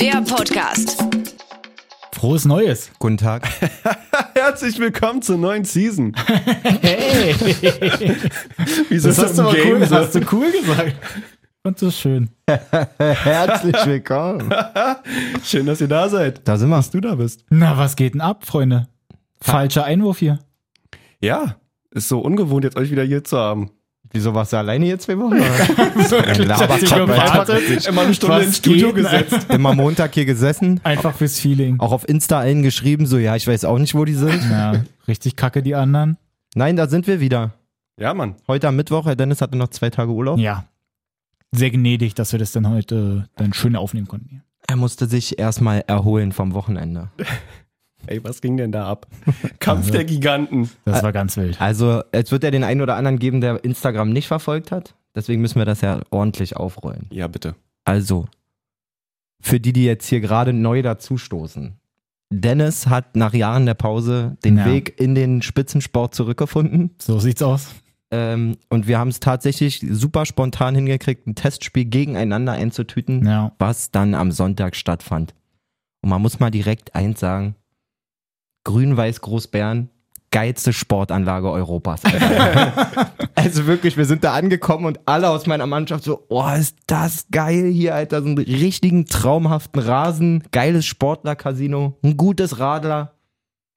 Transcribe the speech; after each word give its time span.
der 0.00 0.22
Podcast. 0.22 0.96
Frohes 2.12 2.44
Neues. 2.46 2.90
Guten 2.98 3.18
Tag. 3.18 3.46
Herzlich 4.34 4.78
willkommen 4.78 5.20
zur 5.22 5.36
neuen 5.36 5.64
Season. 5.64 6.14
Hey, 6.82 7.34
Wieso 8.88 9.08
das 9.08 9.18
ist 9.18 9.24
hast 9.24 9.38
du, 9.38 9.42
aber 9.42 9.52
Game 9.54 9.76
cool, 9.80 9.86
so? 9.86 9.96
hast 9.96 10.14
du 10.14 10.20
cool 10.32 10.50
gesagt. 10.60 10.94
Und 11.62 11.76
das 11.76 11.88
ist 11.88 12.00
schön. 12.00 12.30
Herzlich 12.98 13.76
willkommen. 13.86 14.52
Schön, 15.44 15.66
dass 15.66 15.80
ihr 15.82 15.88
da 15.88 16.08
seid. 16.08 16.46
Da 16.48 16.56
sind 16.56 16.70
wir. 16.70 16.76
Dass 16.76 16.90
du 16.90 17.00
da 17.00 17.14
bist. 17.16 17.44
Na, 17.50 17.76
was 17.76 17.96
geht 17.96 18.14
denn 18.14 18.22
ab, 18.22 18.46
Freunde? 18.46 18.88
Falscher 19.42 19.84
Einwurf 19.84 20.18
hier. 20.18 20.38
Ja, 21.20 21.56
ist 21.90 22.08
so 22.08 22.20
ungewohnt, 22.20 22.64
jetzt 22.64 22.76
euch 22.76 22.90
wieder 22.90 23.04
hier 23.04 23.22
zu 23.24 23.36
haben. 23.36 23.70
Wieso 24.12 24.34
warst 24.34 24.52
du 24.52 24.56
alleine 24.56 24.86
jetzt 24.86 25.04
zwei 25.04 25.16
Wochen? 25.18 25.38
Wirklich. 27.38 27.86
Immer 27.86 28.02
eine 28.02 28.14
Stunde 28.14 28.42
ins 28.42 28.56
Studio 28.56 28.92
gesetzt. 28.92 29.46
Immer 29.54 29.74
Montag 29.74 30.14
hier 30.14 30.24
gesessen. 30.24 30.80
Einfach 30.82 31.14
fürs 31.14 31.38
Feeling. 31.38 31.78
Auch 31.78 31.92
auf 31.92 32.08
Insta 32.08 32.40
allen 32.40 32.62
geschrieben, 32.62 33.06
so 33.06 33.18
ja, 33.18 33.36
ich 33.36 33.46
weiß 33.46 33.64
auch 33.64 33.78
nicht, 33.78 33.94
wo 33.94 34.04
die 34.04 34.14
sind. 34.14 34.42
Ja, 34.50 34.82
richtig 35.06 35.36
kacke 35.36 35.62
die 35.62 35.76
anderen. 35.76 36.16
Nein, 36.56 36.74
da 36.76 36.88
sind 36.88 37.06
wir 37.06 37.20
wieder. 37.20 37.52
Ja, 37.98 38.12
Mann. 38.14 38.34
Heute 38.48 38.66
am 38.66 38.76
Mittwoch, 38.76 39.06
Herr 39.06 39.14
Dennis 39.14 39.40
hatte 39.40 39.56
noch 39.56 39.68
zwei 39.68 39.90
Tage 39.90 40.10
Urlaub. 40.10 40.38
Ja. 40.38 40.64
Sehr 41.52 41.70
gnädig, 41.70 42.14
dass 42.14 42.32
wir 42.32 42.38
das 42.38 42.50
dann 42.52 42.68
heute 42.68 43.28
dann 43.36 43.52
schön 43.52 43.76
aufnehmen 43.76 44.08
konnten. 44.08 44.28
hier. 44.28 44.42
Er 44.66 44.76
musste 44.76 45.06
sich 45.06 45.38
erstmal 45.38 45.84
erholen 45.86 46.32
vom 46.32 46.54
Wochenende. 46.54 47.10
Ey, 48.06 48.22
was 48.24 48.40
ging 48.40 48.56
denn 48.56 48.72
da 48.72 48.86
ab? 48.88 49.06
Kampf 49.60 49.80
Also- 49.86 49.92
der 49.92 50.04
Giganten. 50.04 50.70
Das 50.84 51.02
war 51.02 51.12
ganz 51.12 51.36
wild. 51.36 51.60
Also, 51.60 52.02
es 52.12 52.32
wird 52.32 52.42
ja 52.44 52.50
den 52.50 52.64
einen 52.64 52.80
oder 52.80 52.96
anderen 52.96 53.18
geben, 53.18 53.40
der 53.40 53.62
Instagram 53.64 54.10
nicht 54.10 54.28
verfolgt 54.28 54.72
hat. 54.72 54.94
Deswegen 55.14 55.40
müssen 55.42 55.58
wir 55.58 55.64
das 55.64 55.80
ja 55.80 56.00
ordentlich 56.10 56.56
aufrollen. 56.56 57.06
Ja, 57.10 57.26
bitte. 57.26 57.54
Also, 57.84 58.26
für 59.42 59.58
die, 59.60 59.72
die 59.72 59.84
jetzt 59.84 60.06
hier 60.06 60.20
gerade 60.20 60.52
neu 60.52 60.82
dazustoßen. 60.82 61.74
Dennis 62.32 62.86
hat 62.86 63.16
nach 63.16 63.34
Jahren 63.34 63.66
der 63.66 63.74
Pause 63.74 64.36
den 64.44 64.58
Ja. 64.58 64.66
Weg 64.66 65.00
in 65.00 65.14
den 65.16 65.42
Spitzensport 65.42 66.14
zurückgefunden. 66.14 66.90
So 66.98 67.18
sieht's 67.18 67.42
aus. 67.42 67.74
Ähm, 68.12 68.56
und 68.68 68.86
wir 68.86 68.98
haben 68.98 69.08
es 69.08 69.18
tatsächlich 69.20 69.84
super 69.90 70.26
spontan 70.26 70.74
hingekriegt, 70.76 71.26
ein 71.26 71.34
Testspiel 71.34 71.84
gegeneinander 71.86 72.52
einzutüten, 72.52 73.24
Ja. 73.26 73.52
was 73.58 73.90
dann 73.90 74.14
am 74.14 74.30
Sonntag 74.32 74.76
stattfand. 74.76 75.34
Und 76.02 76.10
man 76.10 76.22
muss 76.22 76.38
mal 76.40 76.50
direkt 76.50 76.94
eins 76.94 77.18
sagen: 77.20 77.56
Grün-Weiß 78.64 79.20
Großbären, 79.20 79.90
geilste 80.30 80.72
Sportanlage 80.72 81.50
Europas. 81.50 82.02
Also 83.36 83.66
wirklich, 83.66 83.96
wir 83.96 84.04
sind 84.04 84.22
da 84.22 84.34
angekommen 84.34 84.84
und 84.84 85.00
alle 85.06 85.30
aus 85.30 85.46
meiner 85.46 85.66
Mannschaft 85.66 86.04
so: 86.04 86.26
Oh, 86.28 86.44
ist 86.58 86.76
das 86.86 87.26
geil 87.30 87.70
hier, 87.70 87.94
Alter. 87.94 88.20
So 88.20 88.28
einen 88.28 88.38
richtigen 88.38 89.06
traumhaften 89.06 89.80
Rasen, 89.80 90.42
geiles 90.52 90.84
Sportler-Casino, 90.84 91.96
ein 92.02 92.18
gutes 92.18 92.58
Radler. 92.58 93.14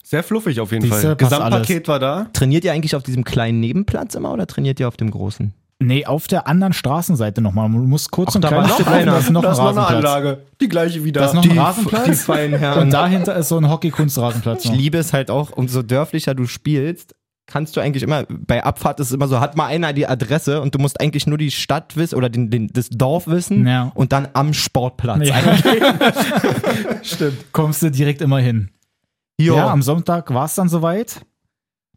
Sehr 0.04 0.22
fluffig 0.22 0.60
auf 0.60 0.74
jeden 0.74 0.82
Siehste, 0.82 1.02
Fall. 1.02 1.16
Gesamtpaket 1.16 1.88
war 1.88 2.00
da. 2.00 2.28
Trainiert 2.34 2.66
ihr 2.66 2.74
eigentlich 2.74 2.96
auf 2.96 3.04
diesem 3.04 3.24
kleinen 3.24 3.62
Nebenplatz 3.62 4.16
immer 4.16 4.34
oder 4.34 4.48
trainiert 4.48 4.82
ihr 4.82 4.88
auf 4.90 4.98
dem 4.98 5.12
großen? 5.12 5.54
Nee, 5.86 6.06
auf 6.06 6.28
der 6.28 6.48
anderen 6.48 6.74
Straßenseite 6.74 7.42
nochmal. 7.42 7.70
Du 7.70 7.78
musst 7.80 8.12
kurz 8.12 8.30
Ach, 8.32 8.36
ein 8.36 8.42
da 8.42 8.48
Stück 8.50 8.62
noch 8.62 8.70
laufen, 8.80 8.88
einer. 8.94 9.12
da 9.14 9.18
ist 9.18 9.30
noch 9.32 9.42
da 9.42 9.48
ein 9.50 9.54
ist 9.54 9.58
noch 9.60 9.68
eine 9.68 9.78
Rasenplatz. 9.80 10.14
Anlage. 10.16 10.42
Die 10.62 10.70
gleiche 10.70 11.04
wieder. 11.04 11.22
Da 11.22 11.28
ist 11.28 11.34
noch 11.34 11.42
Die- 11.42 11.52
ein 11.52 11.60
Rasenplatz. 11.60 12.06
die 12.06 12.14
feinen 12.14 12.60
Herren. 12.60 12.82
Und 12.84 12.92
dahinter 12.94 13.36
ist 13.36 13.50
so 13.50 13.58
ein 13.58 13.70
Hockey-Kunstrasenplatz. 13.70 14.66
Ich 14.66 14.72
noch. 14.72 14.78
liebe 14.78 14.98
es 14.98 15.14
halt 15.14 15.30
auch, 15.32 15.52
umso 15.52 15.82
dörflicher 15.82 16.34
du 16.36 16.46
spielst, 16.46 17.16
kannst 17.46 17.76
du 17.76 17.82
eigentlich 17.82 18.04
immer, 18.04 18.24
bei 18.30 18.64
Abfahrt 18.64 19.00
ist 19.02 19.08
es 19.08 19.14
immer 19.14 19.28
so, 19.28 19.40
hat 19.42 19.58
mal 19.58 19.66
einer 19.66 19.92
die 19.94 20.08
Adresse 20.08 20.62
und 20.62 20.74
du 20.76 20.80
musst 20.80 21.02
eigentlich 21.02 21.28
nur 21.28 21.38
die 21.38 21.52
Stadt 21.52 21.98
wissen 21.98 22.16
oder 22.16 22.30
den, 22.30 22.50
den, 22.50 22.70
das 22.72 22.90
Dorf 22.90 23.28
wissen 23.28 23.68
Ja. 23.68 23.92
und 23.96 24.14
dann 24.14 24.30
am 24.34 24.54
Sportplatz. 24.54 25.28
Ja. 25.28 25.36
Stimmt. 27.02 27.52
Kommst 27.52 27.82
du 27.84 27.92
direkt 27.92 28.22
immer 28.22 28.40
hin. 28.40 28.70
Jo. 29.40 29.56
Ja, 29.58 29.70
am 29.72 29.82
Sonntag 29.82 30.34
war 30.34 30.46
es 30.46 30.56
dann 30.56 30.70
soweit. 30.70 31.22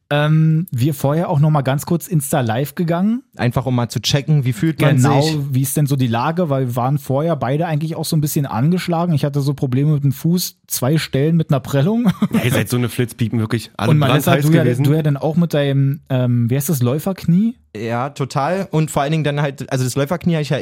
Ähm, 0.09 0.67
wir 0.71 0.95
vorher 0.95 1.29
auch 1.29 1.41
noch 1.41 1.51
mal 1.51 1.63
ganz 1.63 1.85
kurz 1.85 2.07
Insta 2.07 2.41
Live 2.41 2.77
gegangen. 2.77 3.25
Einfach 3.37 3.67
um 3.67 3.75
mal 3.75 3.89
zu 3.89 4.01
checken, 4.01 4.45
wie 4.45 4.53
fühlt 4.53 4.81
man 4.81 4.97
Genau, 4.97 5.21
sich. 5.21 5.37
wie 5.51 5.63
ist 5.63 5.77
denn 5.77 5.87
so 5.87 5.97
die 5.97 6.07
Lage, 6.07 6.49
weil 6.49 6.69
wir 6.69 6.77
waren 6.77 6.99
vorher 6.99 7.35
beide 7.35 7.67
eigentlich 7.67 7.97
auch 7.97 8.05
so 8.05 8.17
ein 8.17 8.21
bisschen 8.21 8.47
angeschlagen. 8.47 9.15
Ich 9.15 9.25
hatte 9.25 9.41
so 9.41 9.53
Probleme 9.55 9.95
mit 9.95 10.05
dem 10.05 10.13
Fuß, 10.13 10.59
zwei 10.69 10.97
Stellen 10.99 11.37
mit 11.37 11.51
einer 11.51 11.59
Prellung. 11.61 12.09
Ja, 12.33 12.43
ihr 12.45 12.53
seid 12.53 12.69
so 12.69 12.77
eine 12.77 12.89
Flitzpiepen, 12.89 13.41
wirklich. 13.41 13.71
Alle 13.77 13.91
Und 13.91 13.99
Malessa, 13.99 14.37
du 14.37 14.49
ja, 14.53 14.63
gewesen. 14.63 14.85
du 14.85 14.95
ja 14.95 15.03
dann 15.03 15.17
auch 15.17 15.35
mit 15.37 15.53
deinem, 15.55 16.01
ähm, 16.09 16.49
wie 16.51 16.55
heißt 16.57 16.69
das, 16.69 16.83
Läuferknie? 16.83 17.57
Ja, 17.77 18.11
total. 18.11 18.69
Und 18.71 18.93
vor 18.93 19.03
allen 19.03 19.11
Dingen 19.13 19.25
dann 19.25 19.41
halt, 19.43 19.71
also 19.73 19.85
das 19.85 19.97
Läuferknie 19.97 20.35
habe 20.35 20.43
ich 20.43 20.51
ja 20.51 20.59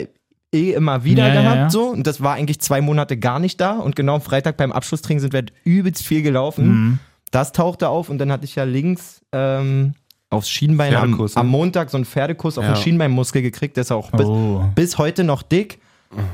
eh 0.55 0.73
immer 0.73 1.05
wieder 1.05 1.27
Ja, 1.29 1.35
ja, 1.35 1.43
gehabt 1.43 1.57
ja. 1.59 1.71
so 1.71 1.89
und 1.91 2.07
das 2.07 2.23
war 2.23 2.35
eigentlich 2.35 2.61
zwei 2.61 2.81
Monate 2.81 3.17
gar 3.19 3.41
nicht 3.41 3.61
da 3.61 3.73
und 3.79 3.97
genau 3.97 4.15
am 4.15 4.21
Freitag 4.21 4.57
beim 4.57 4.73
Abschlusstraining 4.73 5.21
sind 5.21 5.33
wir 5.33 5.39
halt 5.41 5.53
übelst 5.65 6.03
viel 6.07 6.23
gelaufen. 6.23 6.67
Mhm. 6.69 6.99
Das 7.31 7.53
tauchte 7.53 7.89
auf 7.89 8.09
und 8.11 8.19
dann 8.19 8.31
hatte 8.31 8.45
ich 8.45 8.55
ja 8.55 8.65
links 8.65 9.21
ähm, 9.33 9.95
aufs 10.31 10.49
Schienbein 10.49 10.95
am, 10.95 11.03
Pferdekuss, 11.03 11.35
ne? 11.35 11.41
am 11.41 11.49
Montag 11.49 11.91
so 11.91 11.97
einen 11.97 12.05
Pferdekuss 12.05 12.59
auf 12.59 12.65
Ja. 12.65 12.73
den 12.73 12.77
Schienbeinmuskel 12.83 13.43
gekriegt, 13.43 13.77
der 13.77 13.83
ist 13.83 13.93
auch 13.93 14.11
bis, 14.13 14.27
Oh. 14.27 14.63
bis 14.75 14.99
heute 14.99 15.25
noch 15.25 15.43
dick. 15.43 15.81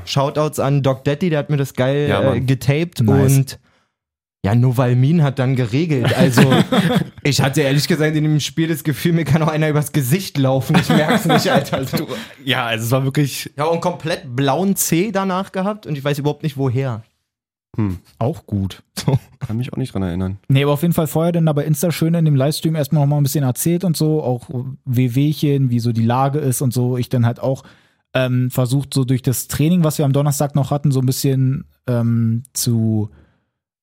Shoutouts 0.05 0.59
an 0.59 0.83
Doc 0.83 1.03
Daddy, 1.05 1.31
der 1.31 1.39
hat 1.39 1.49
mir 1.49 1.57
das 1.57 1.73
geil 1.73 2.07
Ja, 2.07 2.33
äh, 2.35 2.39
getaped 2.39 3.01
Nice. 3.01 3.35
und 3.37 3.59
ja, 4.45 4.53
Novalmin 4.55 5.21
hat 5.23 5.37
dann 5.39 5.55
geregelt. 5.55 6.15
Also, 6.17 6.41
ich 7.23 7.41
hatte 7.41 7.61
ehrlich 7.61 7.87
gesagt 7.87 8.15
in 8.15 8.23
dem 8.23 8.39
Spiel 8.39 8.67
das 8.67 8.83
Gefühl, 8.83 9.13
mir 9.13 9.23
kann 9.25 9.41
auch 9.43 9.47
einer 9.47 9.69
übers 9.69 9.91
Gesicht 9.91 10.37
laufen. 10.37 10.75
Ich 10.79 10.89
merk's 10.89 11.25
nicht, 11.25 11.47
Alter. 11.49 11.83
Du, 11.85 12.07
ja, 12.43 12.65
also 12.65 12.85
es 12.85 12.91
war 12.91 13.03
wirklich. 13.03 13.51
ja, 13.57 13.65
und 13.65 13.81
komplett 13.81 14.35
blauen 14.35 14.75
C 14.75 15.11
danach 15.11 15.51
gehabt 15.51 15.85
und 15.87 15.95
ich 15.97 16.03
weiß 16.03 16.17
überhaupt 16.19 16.43
nicht 16.43 16.57
woher. 16.57 17.03
Hm, 17.77 17.99
Auch 18.19 18.45
gut. 18.45 18.83
kann 19.39 19.57
mich 19.57 19.71
auch 19.71 19.77
nicht 19.77 19.93
dran 19.93 20.03
erinnern. 20.03 20.37
Nee, 20.49 20.63
aber 20.63 20.73
auf 20.73 20.81
jeden 20.81 20.93
Fall 20.93 21.07
vorher 21.07 21.31
dann 21.31 21.45
bei 21.45 21.63
Insta 21.65 21.91
schön 21.91 22.13
in 22.13 22.25
dem 22.25 22.35
Livestream 22.35 22.75
erstmal 22.75 23.03
noch 23.03 23.09
mal 23.09 23.17
ein 23.17 23.23
bisschen 23.23 23.43
erzählt 23.45 23.83
und 23.83 23.95
so, 23.95 24.21
auch 24.21 24.49
Wehwehchen, 24.85 25.69
wie 25.69 25.79
so 25.79 25.91
die 25.93 26.03
Lage 26.03 26.39
ist 26.39 26.61
und 26.61 26.73
so. 26.73 26.97
Ich 26.97 27.07
dann 27.09 27.25
halt 27.25 27.39
auch 27.39 27.63
ähm, 28.13 28.51
versucht, 28.51 28.93
so 28.93 29.05
durch 29.05 29.21
das 29.21 29.47
Training, 29.47 29.83
was 29.85 29.97
wir 29.97 30.05
am 30.05 30.11
Donnerstag 30.13 30.53
noch 30.53 30.69
hatten, 30.69 30.91
so 30.91 30.99
ein 30.99 31.05
bisschen 31.05 31.65
ähm, 31.87 32.43
zu, 32.53 33.09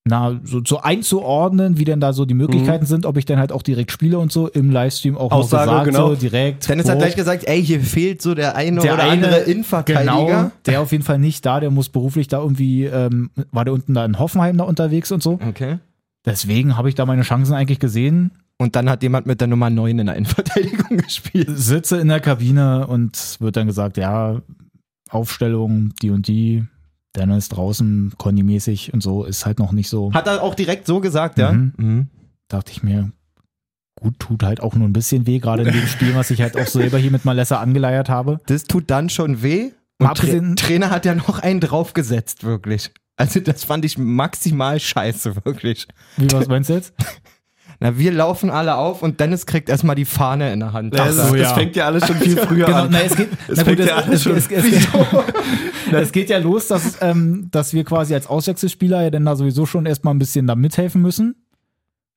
na, 0.09 0.41
so, 0.43 0.61
so 0.65 0.81
einzuordnen, 0.81 1.79
wie 1.79 1.85
denn 1.85 2.01
da 2.01 2.13
so 2.13 2.25
die 2.25 2.35
Möglichkeiten 2.35 2.87
sind, 2.87 3.07
ob 3.07 3.17
ich 3.17 3.25
dann 3.25 3.39
halt 3.39 3.53
auch 3.53 3.63
direkt 3.63 3.93
spiele 3.93 4.19
und 4.19 4.33
so 4.33 4.49
im 4.49 4.71
Livestream 4.71 5.17
auch 5.17 5.31
Aussage, 5.31 5.71
noch 5.71 5.85
gesagt, 5.85 5.97
genau. 5.97 6.09
so 6.09 6.15
direkt. 6.17 6.69
Dennis 6.69 6.89
hat 6.89 6.99
gleich 6.99 7.17
gesagt, 7.17 7.45
ey, 7.47 7.65
hier 7.65 7.81
fehlt 7.81 8.21
so 8.21 8.35
der 8.35 8.57
eine 8.57 8.81
der 8.81 8.95
oder 8.95 9.05
eine, 9.05 9.27
andere 9.27 9.41
Innenverteidiger. 9.43 10.27
Genau, 10.27 10.51
der 10.67 10.81
auf 10.81 10.93
jeden 10.93 11.05
Fall 11.05 11.19
nicht 11.19 11.47
da, 11.47 11.61
der 11.61 11.71
muss 11.71 11.89
beruflich 11.89 12.29
da 12.29 12.41
irgendwie, 12.41 12.85
ähm, 12.85 13.31
war 13.53 13.65
der 13.65 13.75
unten 13.75 13.95
da 13.95 14.05
in 14.05 14.19
Hoffenheim 14.19 14.57
da 14.57 14.65
unterwegs 14.65 15.13
und 15.13 15.23
so. 15.23 15.39
Okay. 15.47 15.79
Deswegen 16.25 16.77
habe 16.77 16.89
ich 16.89 16.95
da 16.95 17.07
meine 17.07 17.23
Chancen 17.23 17.55
eigentlich 17.55 17.79
gesehen. 17.79 18.33
Und 18.61 18.75
dann 18.75 18.91
hat 18.91 19.05
jemand 19.05 19.27
mit 19.27 19.41
der 19.41 19.47
Nummer 19.47 19.71
9 19.71 20.01
in 20.01 20.07
der 20.07 20.17
Innenverteidigung 20.17 20.97
gespielt. 21.03 21.49
Sitze 21.55 21.99
in 21.99 22.09
der 22.09 22.19
Kabine 22.19 22.89
und 22.89 23.37
wird 23.39 23.57
dann 23.57 23.69
gesagt, 23.69 23.97
ja, 23.97 24.43
Aufstellung, 25.11 25.95
die 26.03 26.11
und 26.11 26.27
die, 26.27 26.65
Dennis 27.19 27.49
draußen, 27.49 28.15
Conny-mäßig 28.17 28.95
und 28.95 29.03
so, 29.03 29.25
ist 29.25 29.45
halt 29.45 29.59
noch 29.59 29.73
nicht 29.73 29.89
so. 29.89 30.13
Hat 30.13 30.27
er 30.27 30.43
auch 30.43 30.55
direkt 30.55 30.87
so 30.87 31.01
gesagt, 31.01 31.39
ja? 31.39 31.53
Mhm. 31.53 31.73
Mhm. 31.77 32.07
Dachte 32.49 32.73
ich 32.73 32.83
mir, 32.83 33.13
gut, 34.01 34.19
tut 34.19 34.43
halt 34.43 34.61
auch 34.61 34.75
nur 34.75 34.89
ein 34.89 34.93
bisschen 34.93 35.27
weh, 35.27 35.39
gerade 35.39 35.65
in 35.65 35.73
dem 35.73 35.87
Spiel, 35.89 36.15
was 36.15 36.31
ich 36.31 36.41
halt 36.41 36.57
auch 36.57 36.67
selber 36.67 36.99
hier 36.99 37.11
mit 37.11 37.25
Malessa 37.25 37.61
angeleiert 37.61 38.09
habe. 38.09 38.39
Das 38.47 38.65
tut 38.65 38.91
dann 38.91 39.11
schon 39.11 39.43
weh. 39.43 39.73
Und 40.01 40.17
Tra 40.17 40.55
Trainer 40.55 40.91
hat 40.91 41.05
ja 41.05 41.15
noch 41.15 41.41
einen 41.41 41.61
draufgesetzt, 41.61 42.45
wirklich. 42.45 42.93
Also 43.17 43.41
das 43.41 43.65
fand 43.65 43.85
ich 43.85 43.99
maximal 43.99 44.79
scheiße, 44.79 45.45
wirklich. 45.45 45.89
Wie, 46.17 46.31
was 46.31 46.47
meinst 46.47 46.71
du 46.71 46.75
jetzt? 46.75 46.95
Na, 47.81 47.97
wir 47.97 48.11
laufen 48.11 48.51
alle 48.51 48.75
auf 48.77 49.03
und 49.03 49.21
Dennis 49.21 49.47
kriegt 49.47 49.69
erstmal 49.69 49.95
die 49.95 50.05
Fahne 50.05 50.53
in 50.53 50.59
der 50.61 50.73
Hand. 50.73 50.99
Das, 50.99 51.15
so, 51.17 51.23
das 51.37 51.41
ja. 51.51 51.55
fängt 51.55 51.77
ja 51.77 51.87
alles 51.87 52.07
schon 52.07 52.17
viel 52.17 52.37
früher 52.37 52.67
Genau, 52.67 52.79
an. 52.83 52.89
na, 52.91 53.03
es 53.03 53.15
geht, 53.15 53.29
Es 53.49 53.59
na 53.59 53.65
fängt 53.65 53.79
gut, 53.79 53.87
ja 53.87 53.99
es, 53.99 54.05
alles 54.05 54.15
es, 54.17 54.23
schon- 54.25 54.37
es, 54.37 54.51
es, 54.51 54.65
geht, 54.73 54.89
es 55.93 56.13
geht 56.13 56.31
ja 56.31 56.39
los, 56.39 56.67
dass, 56.67 56.99
ähm, 57.01 57.49
dass 57.53 57.73
wir 57.75 57.85
quasi 57.85 58.15
als 58.15 58.27
Auswechselspieler 58.27 59.03
ja 59.03 59.11
dann 59.11 59.25
da 59.25 59.37
sowieso 59.37 59.65
schon 59.65 59.87
erstmal 59.87 60.13
ein 60.15 60.19
bisschen 60.19 60.47
da 60.49 60.57
mithelfen 60.57 61.03
müssen. 61.03 61.37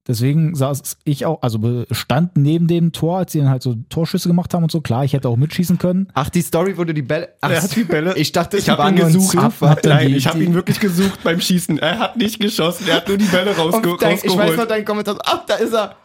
Deswegen 0.07 0.56
saß 0.56 0.98
ich 1.03 1.27
auch, 1.27 1.44
also 1.44 1.86
stand 1.92 2.36
neben 2.36 2.65
dem 2.68 2.92
Tor, 2.92 3.19
als 3.19 3.33
sie 3.33 3.39
dann 3.39 3.50
halt 3.50 3.62
so 3.62 3.75
Torschüsse 3.89 4.27
gemacht 4.27 4.51
haben 4.53 4.63
und 4.63 4.71
so. 4.71 4.81
Klar, 4.81 5.06
ich 5.06 5.13
hätte 5.13 5.30
auch 5.30 5.38
mitschießen 5.38 5.77
können. 5.77 6.07
Ach, 6.15 6.27
die 6.30 6.42
Story, 6.42 6.75
wo 6.77 6.83
du 6.83 6.94
die 6.94 7.03
Bälle. 7.03 7.30
Ach, 7.42 7.51
Er 7.51 7.62
hat 7.62 7.75
die 7.75 7.83
Bälle. 7.83 8.15
Ich 8.18 8.31
dachte, 8.31 8.57
ich 8.57 8.68
habe 8.69 8.89
ihn 8.89 8.95
gesucht. 8.95 9.38
Dann 9.62 9.75
Nein, 9.86 10.07
die- 10.07 10.15
ich 10.15 10.27
habe 10.27 10.44
ihn 10.44 10.56
wirklich 10.56 10.80
gesucht 10.80 11.19
beim 11.24 11.39
Schießen. 11.39 11.77
Er 11.77 12.00
hat 12.00 12.18
nicht 12.18 12.39
geschossen. 12.39 12.88
Er 12.88 12.95
hat 12.98 13.07
nur 13.07 13.18
die 13.18 13.25
Bälle 13.25 13.56
rausge 13.56 13.92
Und 13.92 14.01
dein, 14.01 14.15
ich 14.18 14.24
weiß 14.24 14.30
noch 14.36 14.39
rausgeholt. 14.44 14.71
deinen 14.71 14.86
Kommentar. 14.86 15.18
Ach, 15.24 15.45
da 15.45 15.56
ist 15.56 15.74
er. 15.74 15.95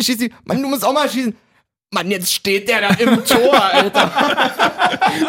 Schieß 0.00 0.16
die. 0.16 0.32
Mann, 0.44 0.62
du 0.62 0.68
musst 0.68 0.84
auch 0.86 0.94
mal 0.94 1.08
schießen. 1.08 1.34
Mann, 1.94 2.10
jetzt 2.10 2.32
steht 2.32 2.70
der 2.70 2.80
da 2.80 2.88
im 2.94 3.22
Tor, 3.22 3.52
Alter. 3.62 4.10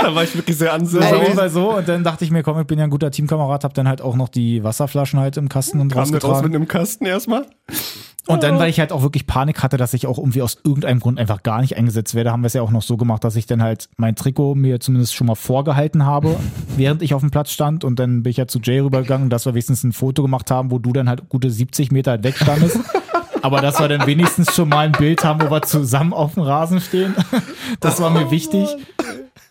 Da 0.01 0.15
war 0.15 0.23
ich 0.23 0.33
wirklich 0.35 0.57
sehr 0.57 0.69
So, 0.69 0.99
ansauer. 0.99 1.25
Fall 1.35 1.49
so. 1.49 1.75
Und 1.75 1.87
dann 1.89 2.03
dachte 2.05 2.23
ich 2.23 2.31
mir, 2.31 2.41
komm, 2.41 2.59
ich 2.61 2.67
bin 2.67 2.77
ja 2.79 2.85
ein 2.85 2.89
guter 2.89 3.11
Teamkamerad, 3.11 3.63
hab 3.65 3.73
dann 3.73 3.87
halt 3.87 4.01
auch 4.01 4.15
noch 4.15 4.29
die 4.29 4.63
Wasserflaschen 4.63 5.19
halt 5.19 5.35
im 5.35 5.49
Kasten 5.49 5.79
und 5.81 5.89
Kam 5.91 6.03
nicht 6.03 6.13
raus 6.15 6.23
rausgetragen. 6.23 6.51
mit 6.51 6.55
einem 6.55 6.67
Kasten 6.67 7.05
erstmal. 7.05 7.47
Und 8.27 8.41
dann, 8.43 8.57
weil 8.57 8.69
ich 8.69 8.79
halt 8.79 8.93
auch 8.93 9.01
wirklich 9.01 9.27
Panik 9.27 9.63
hatte, 9.63 9.75
dass 9.75 9.93
ich 9.93 10.07
auch 10.07 10.17
irgendwie 10.17 10.41
aus 10.41 10.57
irgendeinem 10.63 11.01
Grund 11.01 11.19
einfach 11.19 11.43
gar 11.43 11.59
nicht 11.59 11.75
eingesetzt 11.75 12.15
werde, 12.15 12.31
haben 12.31 12.41
wir 12.41 12.47
es 12.47 12.53
ja 12.53 12.61
auch 12.61 12.71
noch 12.71 12.81
so 12.81 12.95
gemacht, 12.95 13.23
dass 13.23 13.35
ich 13.35 13.47
dann 13.47 13.61
halt 13.61 13.89
mein 13.97 14.15
Trikot 14.15 14.55
mir 14.55 14.79
zumindest 14.79 15.13
schon 15.13 15.27
mal 15.27 15.35
vorgehalten 15.35 16.05
habe, 16.05 16.37
während 16.77 17.01
ich 17.01 17.13
auf 17.13 17.21
dem 17.21 17.31
Platz 17.31 17.51
stand. 17.51 17.83
Und 17.83 17.99
dann 17.99 18.23
bin 18.23 18.31
ich 18.31 18.37
ja 18.37 18.47
zu 18.47 18.59
Jay 18.59 18.79
rübergegangen, 18.79 19.29
dass 19.29 19.45
wir 19.45 19.53
wenigstens 19.53 19.83
ein 19.83 19.91
Foto 19.91 20.21
gemacht 20.21 20.51
haben, 20.51 20.71
wo 20.71 20.79
du 20.79 20.93
dann 20.93 21.09
halt 21.09 21.27
gute 21.27 21.49
70 21.49 21.91
Meter 21.91 22.11
halt 22.11 22.23
weg 22.23 22.37
standest. 22.37 22.79
Aber 23.41 23.59
dass 23.59 23.77
wir 23.79 23.89
dann 23.89 24.07
wenigstens 24.07 24.55
schon 24.55 24.69
mal 24.69 24.85
ein 24.85 24.93
Bild 24.93 25.25
haben, 25.25 25.41
wo 25.41 25.51
wir 25.51 25.61
zusammen 25.63 26.13
auf 26.13 26.35
dem 26.35 26.43
Rasen 26.43 26.79
stehen. 26.79 27.13
Das 27.79 27.99
war 27.99 28.09
mir 28.09 28.31
wichtig. 28.31 28.69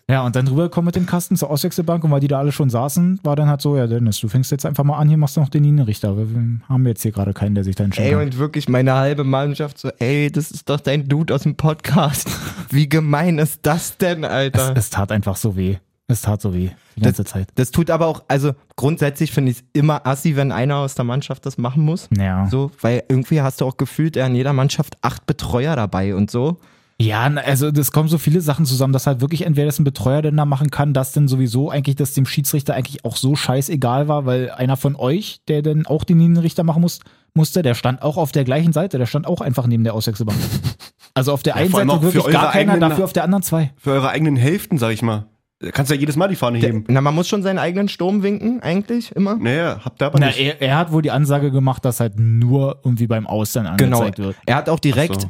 Ja, 0.09 0.25
und 0.25 0.35
dann 0.35 0.47
rübergekommen 0.47 0.87
mit 0.87 0.95
dem 0.97 1.05
Kasten 1.05 1.37
zur 1.37 1.49
Auswechselbank 1.49 2.03
und 2.03 2.11
weil 2.11 2.19
die 2.19 2.27
da 2.27 2.37
alle 2.37 2.51
schon 2.51 2.69
saßen, 2.69 3.21
war 3.23 3.37
dann 3.37 3.47
halt 3.47 3.61
so, 3.61 3.77
ja 3.77 3.87
Dennis, 3.87 4.19
du 4.19 4.27
fängst 4.27 4.51
jetzt 4.51 4.65
einfach 4.65 4.83
mal 4.83 4.97
an, 4.97 5.07
hier 5.07 5.17
machst 5.17 5.37
du 5.37 5.41
noch 5.41 5.47
den 5.47 5.63
Linienrichter. 5.63 6.17
Wir 6.17 6.29
wir 6.29 6.43
haben 6.67 6.85
jetzt 6.85 7.03
hier 7.03 7.13
gerade 7.13 7.33
keinen, 7.33 7.55
der 7.55 7.63
sich 7.63 7.75
da 7.77 7.83
Ey, 7.83 7.85
entscheiden 7.85 8.11
kann. 8.13 8.21
und 8.23 8.37
wirklich 8.37 8.67
meine 8.67 8.93
halbe 8.95 9.23
Mannschaft 9.23 9.77
so, 9.79 9.89
ey, 9.99 10.29
das 10.29 10.51
ist 10.51 10.69
doch 10.69 10.81
dein 10.81 11.07
Dude 11.07 11.33
aus 11.33 11.43
dem 11.43 11.55
Podcast. 11.55 12.29
Wie 12.69 12.89
gemein 12.89 13.39
ist 13.39 13.59
das 13.63 13.97
denn, 13.97 14.25
Es, 14.25 14.29
Alter? 14.29 14.73
es 14.75 14.89
tat 14.89 15.11
einfach 15.11 15.37
so 15.37 15.55
weh. 15.55 15.77
Es 16.07 16.21
tat 16.21 16.41
so 16.41 16.53
weh. 16.53 16.69
Die 16.97 17.01
ganze 17.01 17.23
Zeit. 17.23 17.47
Das 17.55 17.71
tut 17.71 17.89
aber 17.89 18.07
auch, 18.07 18.23
also 18.27 18.51
grundsätzlich 18.75 19.31
finde 19.31 19.51
ich 19.51 19.57
es 19.59 19.63
immer 19.71 20.05
assi, 20.05 20.35
wenn 20.35 20.51
einer 20.51 20.75
aus 20.77 20.95
der 20.95 21.05
Mannschaft 21.05 21.45
das 21.45 21.57
machen 21.57 21.81
muss. 21.83 22.09
Ja. 22.15 22.45
So, 22.49 22.71
weil 22.81 23.03
irgendwie 23.07 23.41
hast 23.41 23.61
du 23.61 23.65
auch 23.65 23.77
gefühlt 23.77 24.17
ja 24.17 24.27
in 24.27 24.35
jeder 24.35 24.51
Mannschaft 24.51 24.97
acht 25.01 25.25
Betreuer 25.25 25.77
dabei 25.77 26.13
und 26.13 26.29
so. 26.29 26.57
Ja, 27.01 27.23
also 27.23 27.71
das 27.71 27.91
kommen 27.91 28.07
so 28.07 28.17
viele 28.17 28.39
Sachen 28.41 28.65
zusammen, 28.65 28.93
dass 28.93 29.07
halt 29.07 29.19
wirklich 29.19 29.45
entweder 29.45 29.65
das 29.65 29.79
ein 29.79 29.83
Betreuer 29.83 30.21
denn 30.21 30.37
da 30.37 30.45
machen 30.45 30.69
kann, 30.71 30.93
dass 30.93 31.11
denn 31.11 31.27
sowieso 31.27 31.69
eigentlich 31.69 31.95
das 31.95 32.13
dem 32.13 32.25
Schiedsrichter 32.25 32.75
eigentlich 32.75 33.03
auch 33.03 33.17
so 33.17 33.35
scheißegal 33.35 34.07
war, 34.07 34.25
weil 34.25 34.51
einer 34.51 34.77
von 34.77 34.95
euch, 34.95 35.39
der 35.47 35.61
dann 35.63 35.85
auch 35.85 36.03
den 36.03 36.19
Linienrichter 36.19 36.63
machen 36.63 36.81
muss, 36.81 36.99
musste, 37.33 37.61
der 37.63 37.73
stand 37.73 38.01
auch 38.03 38.17
auf 38.17 38.31
der 38.31 38.43
gleichen 38.43 38.73
Seite, 38.73 38.97
der 38.99 39.07
stand 39.07 39.25
auch 39.27 39.41
einfach 39.41 39.65
neben 39.67 39.83
der 39.83 39.95
Auswechselbank. 39.95 40.37
Also 41.15 41.33
auf 41.33 41.43
der 41.43 41.55
einen 41.55 41.71
Seite 41.71 42.01
wirklich 42.01 42.23
gar 42.25 42.51
keiner, 42.51 42.73
eigenen- 42.73 42.79
dafür 42.89 43.03
auf 43.05 43.13
der 43.13 43.23
anderen 43.23 43.43
zwei. 43.43 43.71
Für 43.77 43.91
eure 43.91 44.09
eigenen 44.09 44.35
Hälften, 44.35 44.77
sag 44.77 44.91
ich 44.93 45.01
mal. 45.01 45.25
Da 45.59 45.71
Kannst 45.71 45.89
du 45.91 45.95
ja 45.95 45.99
jedes 45.99 46.15
Mal 46.15 46.27
die 46.27 46.35
Fahne 46.35 46.57
heben. 46.59 46.83
Na, 46.89 47.01
man 47.01 47.15
muss 47.15 47.27
schon 47.27 47.41
seinen 47.41 47.57
eigenen 47.59 47.87
Sturm 47.87 48.21
winken, 48.23 48.61
eigentlich, 48.61 49.11
immer. 49.15 49.35
Naja, 49.35 49.79
habt 49.85 50.01
ihr 50.01 50.07
aber 50.07 50.19
Na, 50.19 50.27
nicht. 50.27 50.39
er, 50.39 50.61
er 50.61 50.77
hat 50.77 50.91
wohl 50.91 51.01
die 51.01 51.11
Ansage 51.11 51.51
gemacht, 51.51 51.85
dass 51.85 51.99
halt 51.99 52.19
nur 52.19 52.79
irgendwie 52.83 53.07
beim 53.07 53.25
Austern 53.27 53.77
Genau. 53.77 53.97
angezeigt 53.97 54.19
wird. 54.19 54.35
Er 54.45 54.55
hat 54.55 54.69
auch 54.69 54.79
direkt, 54.79 55.21
so. 55.21 55.29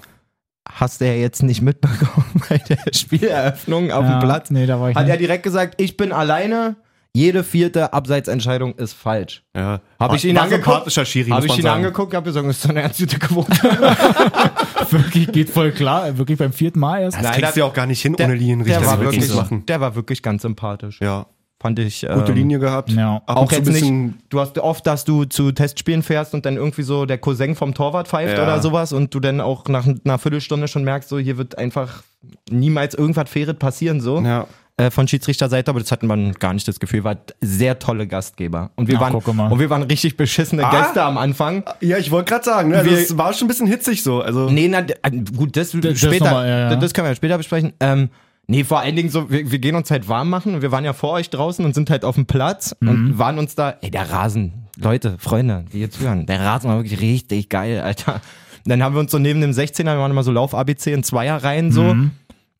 Hast 0.69 1.01
du 1.01 1.05
ja 1.05 1.13
jetzt 1.13 1.43
nicht 1.43 1.61
mitbekommen 1.61 2.25
bei 2.49 2.57
der 2.57 2.77
Spieleröffnung 2.93 3.91
auf 3.91 4.03
Ja, 4.05 4.19
dem 4.19 4.27
Platz, 4.27 4.49
Nee, 4.49 4.65
da 4.65 4.79
war 4.79 4.89
ich 4.89 4.95
hat 4.95 5.03
er 5.07 5.13
nicht. 5.13 5.21
direkt 5.21 5.43
gesagt, 5.43 5.79
ich 5.81 5.97
bin 5.97 6.11
alleine, 6.11 6.75
jede 7.15 7.43
vierte 7.43 7.93
Abseitsentscheidung 7.93 8.73
ist 8.75 8.93
falsch. 8.93 9.43
Ja. 9.55 9.81
Hab 9.99 10.15
ich 10.15 10.25
ihn 10.25 10.35
War 10.35 10.43
angeguckt? 10.43 10.91
Schiri, 11.07 11.29
Habe 11.29 11.45
ich 11.45 11.55
ihn 11.57 11.61
sagen. 11.61 11.77
angeguckt, 11.83 12.13
habe 12.15 12.25
gesagt, 12.25 12.47
das 12.47 12.55
ist 12.55 12.65
doch 12.65 12.69
eine 12.71 12.81
ernste 12.81 13.05
Quote. 13.19 13.51
Wirklich, 14.89 15.31
geht 15.31 15.49
voll 15.49 15.71
klar. 15.71 16.17
Wirklich 16.17 16.37
beim 16.39 16.53
vierten 16.53 16.79
Mal 16.79 17.01
erst. 17.01 17.17
Das 17.17 17.23
Nein, 17.23 17.33
kriegst 17.39 17.55
du 17.55 17.59
ja 17.61 17.65
auch 17.65 17.73
gar 17.73 17.85
nicht 17.85 18.01
hin, 18.01 18.15
ohne 18.19 18.35
Linienrichter. 18.35 18.79
der 18.79 18.89
war 18.89 18.99
wirklich 18.99 19.33
machen. 19.33 19.65
Der 19.65 19.81
war 19.81 19.95
wirklich 19.95 20.21
ganz 20.21 20.41
sympathisch. 20.41 20.99
Ja, 21.01 21.25
Fand 21.63 21.79
ich. 21.79 22.01
gute 22.01 22.31
ähm, 22.33 22.35
Linie 22.35 22.59
gehabt. 22.59 22.91
Ja. 22.91 23.21
Ab 23.25 23.37
Auch 23.37 23.51
jetzt 23.51 23.61
ein 23.67 23.73
bisschen, 23.73 24.05
nicht, 24.07 24.15
du 24.29 24.39
hast 24.41 24.57
oft, 24.59 24.85
dass 24.85 25.05
du 25.05 25.23
zu 25.23 25.51
Testspielen 25.53 26.03
fährst 26.03 26.33
und 26.33 26.45
dann 26.45 26.57
irgendwie 26.57 26.83
so 26.83 27.05
der 27.05 27.17
Cousin 27.17 27.55
vom 27.55 27.73
Torwart 27.73 28.09
pfeift 28.09 28.37
Ja. 28.37 28.43
oder 28.43 28.61
sowas 28.61 28.91
und 28.91 29.13
du 29.15 29.21
dann 29.21 29.39
auch 29.39 29.69
nach 29.69 29.87
einer 29.87 30.17
Viertelstunde 30.19 30.67
schon 30.67 30.83
merkst, 30.83 31.07
so 31.07 31.17
hier 31.17 31.37
wird 31.37 31.57
einfach 31.57 32.03
niemals 32.51 32.95
irgendwas 32.95 33.29
Faires 33.29 33.55
passieren, 33.55 34.01
so 34.01 34.19
Ja. 34.19 34.45
äh, 34.75 34.91
von 34.91 35.07
Schiedsrichterseite, 35.07 35.71
aber 35.71 35.79
das 35.79 35.89
hatten 35.91 36.07
wir 36.07 36.31
gar 36.33 36.53
nicht 36.53 36.67
das 36.67 36.81
Gefühl, 36.81 37.05
war 37.05 37.15
sehr 37.39 37.79
tolle 37.79 38.07
Gastgeber. 38.07 38.71
Und 38.75 38.89
wir, 38.89 38.97
Ach, 38.97 39.13
waren, 39.13 39.35
mal. 39.35 39.49
und 39.49 39.59
wir 39.59 39.69
waren 39.69 39.83
richtig 39.83 40.17
beschissene 40.17 40.65
Ah. 40.65 40.69
Gäste 40.71 41.01
am 41.01 41.17
Anfang. 41.17 41.63
Ja, 41.79 41.97
ich 41.97 42.11
wollte 42.11 42.29
gerade 42.31 42.43
sagen, 42.43 42.71
ne? 42.71 42.79
also 42.79 42.89
Wir- 42.91 42.97
es 42.97 43.17
war 43.17 43.31
schon 43.31 43.45
ein 43.45 43.47
bisschen 43.47 43.67
hitzig 43.67 44.03
so. 44.03 44.21
Also, 44.21 44.49
Nee, 44.49 44.67
na, 44.67 44.79
äh, 44.79 45.11
gut, 45.33 45.55
das, 45.55 45.71
das 45.71 45.97
später, 45.97 46.45
ja, 46.45 46.71
ja. 46.71 46.75
das 46.75 46.93
können 46.93 47.07
wir 47.07 47.15
später 47.15 47.37
besprechen. 47.37 47.71
Ähm, 47.79 48.09
nee, 48.47 48.63
vor 48.63 48.79
allen 48.79 48.95
Dingen 48.95 49.09
so, 49.09 49.29
wir, 49.29 49.51
wir 49.51 49.59
gehen 49.59 49.75
uns 49.75 49.89
halt 49.91 50.07
warm 50.07 50.29
machen 50.29 50.55
und 50.55 50.61
wir 50.61 50.71
waren 50.71 50.85
ja 50.85 50.93
vor 50.93 51.11
euch 51.11 51.29
draußen 51.29 51.63
und 51.65 51.73
sind 51.75 51.89
halt 51.89 52.05
auf 52.05 52.15
dem 52.15 52.25
Platz 52.25 52.75
Mhm. 52.79 52.87
und 52.89 53.17
waren 53.19 53.37
uns 53.39 53.55
da, 53.55 53.77
ey, 53.81 53.91
der 53.91 54.09
Rasen, 54.09 54.53
Leute, 54.77 55.17
Freunde, 55.19 55.65
die 55.71 55.79
jetzt 55.79 55.99
hören, 55.99 56.25
der 56.25 56.39
Rasen 56.41 56.69
war 56.69 56.77
wirklich 56.77 56.99
richtig 56.99 57.49
geil, 57.49 57.79
Alter. 57.81 58.21
Dann 58.65 58.81
haben 58.81 58.95
wir 58.95 58.99
uns 59.01 59.11
so 59.11 59.19
neben 59.19 59.41
dem 59.41 59.51
16er, 59.51 59.83
wir 59.85 59.99
waren 59.99 60.11
immer 60.11 60.23
so 60.23 60.31
Lauf-ABC 60.31 60.93
in 60.93 61.03
Zweierreihen 61.03 61.71
so. 61.71 61.93
Mhm. 61.93 62.11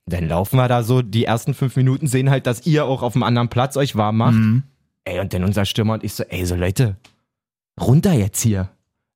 Dann 0.06 0.28
laufen 0.28 0.58
wir 0.58 0.68
da 0.68 0.84
so, 0.84 1.02
die 1.02 1.24
ersten 1.24 1.54
fünf 1.54 1.78
Minuten 1.78 2.08
sehen 2.08 2.30
halt, 2.30 2.46
dass 2.46 2.66
ihr 2.68 2.84
auch 2.86 3.02
auf 3.04 3.16
einem 3.16 3.24
anderen 3.24 3.48
Platz 3.48 3.78
euch 3.78 3.96
warm 3.96 4.18
macht. 4.18 4.34
Mhm. 4.34 4.64
Ey, 5.06 5.20
und 5.22 5.34
dann 5.34 5.44
unser 5.46 5.64
Stürmer 5.66 5.94
und 5.94 6.04
ich 6.04 6.14
so, 6.14 6.24
ey, 6.26 6.46
so 6.46 6.56
Leute, 6.56 6.98
runter 7.80 8.12
jetzt 8.14 8.42
hier. 8.42 8.70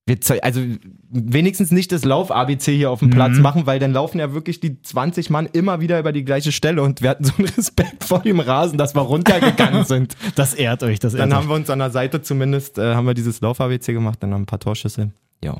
Wir 0.07 0.17
also 0.41 0.61
wenigstens 1.09 1.69
nicht 1.71 1.91
das 1.91 2.05
Lauf-ABC 2.05 2.75
hier 2.75 2.89
auf 2.89 2.99
dem 2.99 3.09
Platz 3.09 3.35
Mhm. 3.35 3.41
machen, 3.43 3.65
weil 3.65 3.77
dann 3.77 3.91
laufen 3.91 4.19
ja 4.19 4.33
wirklich 4.33 4.59
die 4.61 4.81
20 4.81 5.29
Mann 5.29 5.47
immer 5.51 5.81
wieder 5.81 5.99
über 5.99 6.13
die 6.13 6.23
gleiche 6.23 6.51
Stelle 6.53 6.81
und 6.81 7.01
wir 7.01 7.09
hatten 7.09 7.25
so 7.25 7.33
einen 7.37 7.47
Respekt 7.57 8.05
vor 8.05 8.19
dem 8.21 8.39
Rasen, 8.39 8.77
dass 8.77 8.95
wir 8.95 9.01
runtergegangen 9.01 9.83
sind. 9.85 10.15
Das 10.35 10.53
ehrt 10.53 10.81
euch, 10.83 10.99
das 10.99 11.13
ehrt 11.13 11.21
Dann 11.23 11.31
euch. 11.33 11.37
haben 11.37 11.49
wir 11.49 11.55
uns 11.55 11.69
an 11.69 11.79
der 11.79 11.91
Seite 11.91 12.21
zumindest, 12.21 12.77
äh, 12.77 12.95
haben 12.95 13.05
wir 13.05 13.13
dieses 13.13 13.41
Lauf-ABC 13.41 13.91
gemacht, 13.93 14.23
dann 14.23 14.31
haben 14.33 14.39
wir 14.41 14.43
ein 14.43 14.47
paar 14.47 14.59
Torschüsse. 14.59 15.11
Ja. 15.43 15.57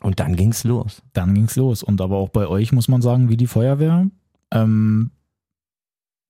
Und 0.00 0.20
dann 0.20 0.36
ging's 0.36 0.62
los. 0.64 1.02
Dann 1.14 1.34
ging's 1.34 1.56
los. 1.56 1.82
Und 1.82 2.02
aber 2.02 2.16
auch 2.16 2.28
bei 2.28 2.46
euch 2.46 2.70
muss 2.72 2.86
man 2.88 3.00
sagen, 3.00 3.30
wie 3.30 3.38
die 3.38 3.46
Feuerwehr. 3.46 4.06
Ähm, 4.52 5.10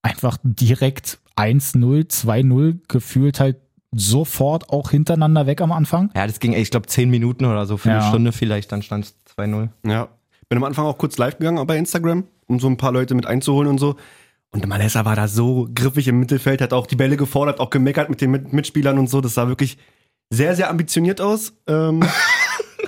einfach 0.02 0.38
direkt 0.44 1.18
1-0, 1.36 2.06
2-0, 2.08 2.78
gefühlt 2.86 3.40
halt 3.40 3.56
sofort 3.96 4.70
auch 4.70 4.90
hintereinander 4.90 5.46
weg 5.46 5.60
am 5.60 5.72
Anfang. 5.72 6.10
Ja, 6.14 6.26
das 6.26 6.38
ging, 6.40 6.52
ich 6.52 6.70
glaube, 6.70 6.86
10 6.86 7.08
Minuten 7.10 7.44
oder 7.44 7.66
so, 7.66 7.76
für 7.76 7.90
eine 7.90 8.00
Ja. 8.00 8.08
Stunde 8.08 8.32
vielleicht, 8.32 8.70
dann 8.72 8.82
stand 8.82 9.04
es 9.06 9.14
2-0. 9.36 9.68
ja. 9.86 10.08
Bin 10.48 10.58
am 10.58 10.64
Anfang 10.64 10.84
auch 10.84 10.96
kurz 10.96 11.18
live 11.18 11.38
gegangen 11.38 11.66
bei 11.66 11.76
Instagram, 11.76 12.22
um 12.46 12.60
so 12.60 12.68
ein 12.68 12.76
paar 12.76 12.92
Leute 12.92 13.14
mit 13.16 13.26
einzuholen 13.26 13.68
und 13.68 13.78
so. 13.78 13.96
Und 14.52 14.64
Malessa 14.68 15.04
war 15.04 15.16
da 15.16 15.26
so 15.26 15.68
griffig 15.74 16.06
im 16.06 16.20
Mittelfeld, 16.20 16.60
hat 16.60 16.72
auch 16.72 16.86
die 16.86 16.94
Bälle 16.94 17.16
gefordert, 17.16 17.58
auch 17.58 17.68
gemeckert 17.70 18.10
mit 18.10 18.20
den 18.20 18.30
mit 18.30 18.52
Mitspielern 18.52 18.96
und 18.96 19.10
so. 19.10 19.20
Das 19.20 19.34
sah 19.34 19.48
wirklich 19.48 19.76
sehr, 20.30 20.54
sehr 20.54 20.70
ambitioniert 20.70 21.20
aus. 21.20 21.52
Ähm, 21.66 22.04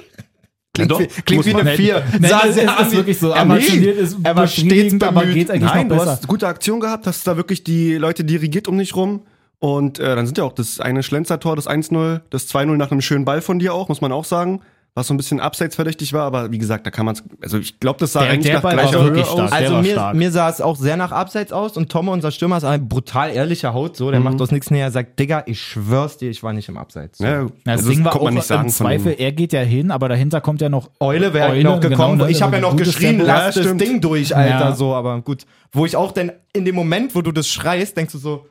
Klingt, 0.74 0.92
Doch, 0.92 1.00
wie, 1.00 1.06
klingt 1.08 1.44
wie 1.46 1.54
eine 1.56 1.74
4. 1.74 2.02
Nein, 2.20 2.30
es 2.50 2.56
ist, 2.56 2.80
ist 2.80 2.92
wirklich 2.92 3.18
so. 3.18 3.30
Er 3.30 3.40
ambitioniert 3.40 3.96
ist 3.96 4.16
er 4.22 4.36
war 4.36 4.46
stets 4.46 4.62
befriedigend, 4.68 5.02
aber 5.02 5.20
bemüht. 5.22 5.34
geht 5.34 5.50
eigentlich 5.50 5.62
Nein, 5.72 5.88
noch 5.88 5.96
du 5.96 5.98
besser. 5.98 6.10
hast 6.12 6.28
gute 6.28 6.46
Aktion 6.46 6.78
gehabt, 6.78 7.06
hast 7.08 7.26
da 7.26 7.36
wirklich 7.36 7.64
die 7.64 7.94
Leute 7.94 8.22
dirigiert 8.24 8.68
um 8.68 8.78
dich 8.78 8.94
rum. 8.94 9.22
Und 9.60 9.98
äh, 9.98 10.14
dann 10.14 10.26
sind 10.26 10.38
ja 10.38 10.44
auch 10.44 10.52
das 10.52 10.78
eine 10.80 11.02
Schlenzer-Tor, 11.02 11.56
das 11.56 11.68
1-0, 11.68 12.20
das 12.30 12.48
2-0 12.48 12.76
nach 12.76 12.90
einem 12.92 13.00
schönen 13.00 13.24
Ball 13.24 13.40
von 13.40 13.58
dir 13.58 13.74
auch, 13.74 13.88
muss 13.88 14.00
man 14.00 14.12
auch 14.12 14.24
sagen. 14.24 14.60
Was 14.94 15.06
so 15.06 15.14
ein 15.14 15.16
bisschen 15.16 15.38
abseitsverdächtig 15.38 16.12
war, 16.12 16.22
aber 16.24 16.50
wie 16.50 16.58
gesagt, 16.58 16.84
da 16.84 16.90
kann 16.90 17.06
man 17.06 17.16
Also 17.40 17.58
ich 17.58 17.78
glaube, 17.78 18.00
das 18.00 18.14
sah 18.14 18.22
Der- 18.22 18.30
eigentlich 18.30 18.46
der 18.46 18.54
nach 18.54 18.62
Ball 18.62 18.76
war 18.76 18.82
gleicher 18.84 18.98
Höhe 18.98 19.04
wirklich 19.14 19.26
aus. 19.26 19.32
stark. 19.34 19.50
Der 19.50 19.58
Also 19.58 19.76
mir, 19.76 19.92
stark. 19.92 20.16
mir 20.16 20.30
sah 20.32 20.48
es 20.48 20.60
auch 20.60 20.76
sehr 20.76 20.96
nach 20.96 21.12
Abseits 21.12 21.52
aus 21.52 21.76
und 21.76 21.92
Tomme, 21.92 22.10
unser 22.10 22.32
Stürmer, 22.32 22.56
ist 22.56 22.64
ein 22.64 22.88
brutal 22.88 23.30
ehrlicher 23.30 23.74
Haut, 23.74 23.96
so, 23.96 24.10
der 24.10 24.18
macht 24.18 24.40
aus 24.40 24.50
nichts 24.50 24.70
näher, 24.72 24.90
sagt, 24.90 25.18
Digga, 25.20 25.44
ich 25.46 25.60
schwör's 25.60 26.16
dir, 26.16 26.30
ich 26.30 26.42
war 26.42 26.52
nicht 26.52 26.68
im 26.68 26.76
Abseits. 26.78 27.18
So. 27.18 27.24
Ja, 27.24 27.42
Na, 27.64 27.72
das 27.74 27.80
also 27.82 27.90
Ding 27.90 28.04
war 28.04 28.16
auch 28.16 28.22
man 28.24 28.34
nicht 28.34 28.46
sagen 28.46 28.62
im 28.64 28.70
von 28.72 28.86
Zweifel, 28.86 29.14
er 29.18 29.30
geht 29.32 29.52
ja 29.52 29.60
hin, 29.60 29.92
aber 29.92 30.08
dahinter 30.08 30.40
kommt 30.40 30.60
ja 30.62 30.68
noch 30.68 30.90
Eule 30.98 31.32
wäre 31.32 31.50
Eule, 31.50 31.62
noch 31.64 31.80
gekommen. 31.80 32.12
genau, 32.14 32.24
ne? 32.24 32.30
ich 32.32 32.42
habe 32.42 32.56
ja 32.56 32.62
noch 32.62 32.74
geschrien, 32.76 33.18
lass 33.20 33.26
Ja, 33.28 33.44
das 33.52 33.54
stimmt. 33.66 33.80
Ding 33.80 34.00
durch, 34.00 34.34
Alter, 34.34 34.50
Ja. 34.70 34.74
so, 34.74 34.94
aber 34.94 35.20
gut. 35.20 35.44
Wo 35.70 35.84
ich 35.86 35.94
auch 35.96 36.10
denn 36.10 36.32
in 36.54 36.64
dem 36.64 36.74
Moment, 36.74 37.14
wo 37.14 37.22
du 37.22 37.30
das 37.30 37.46
schreist, 37.48 37.96
denkst 37.96 38.12
du 38.12 38.18
so, 38.18 38.46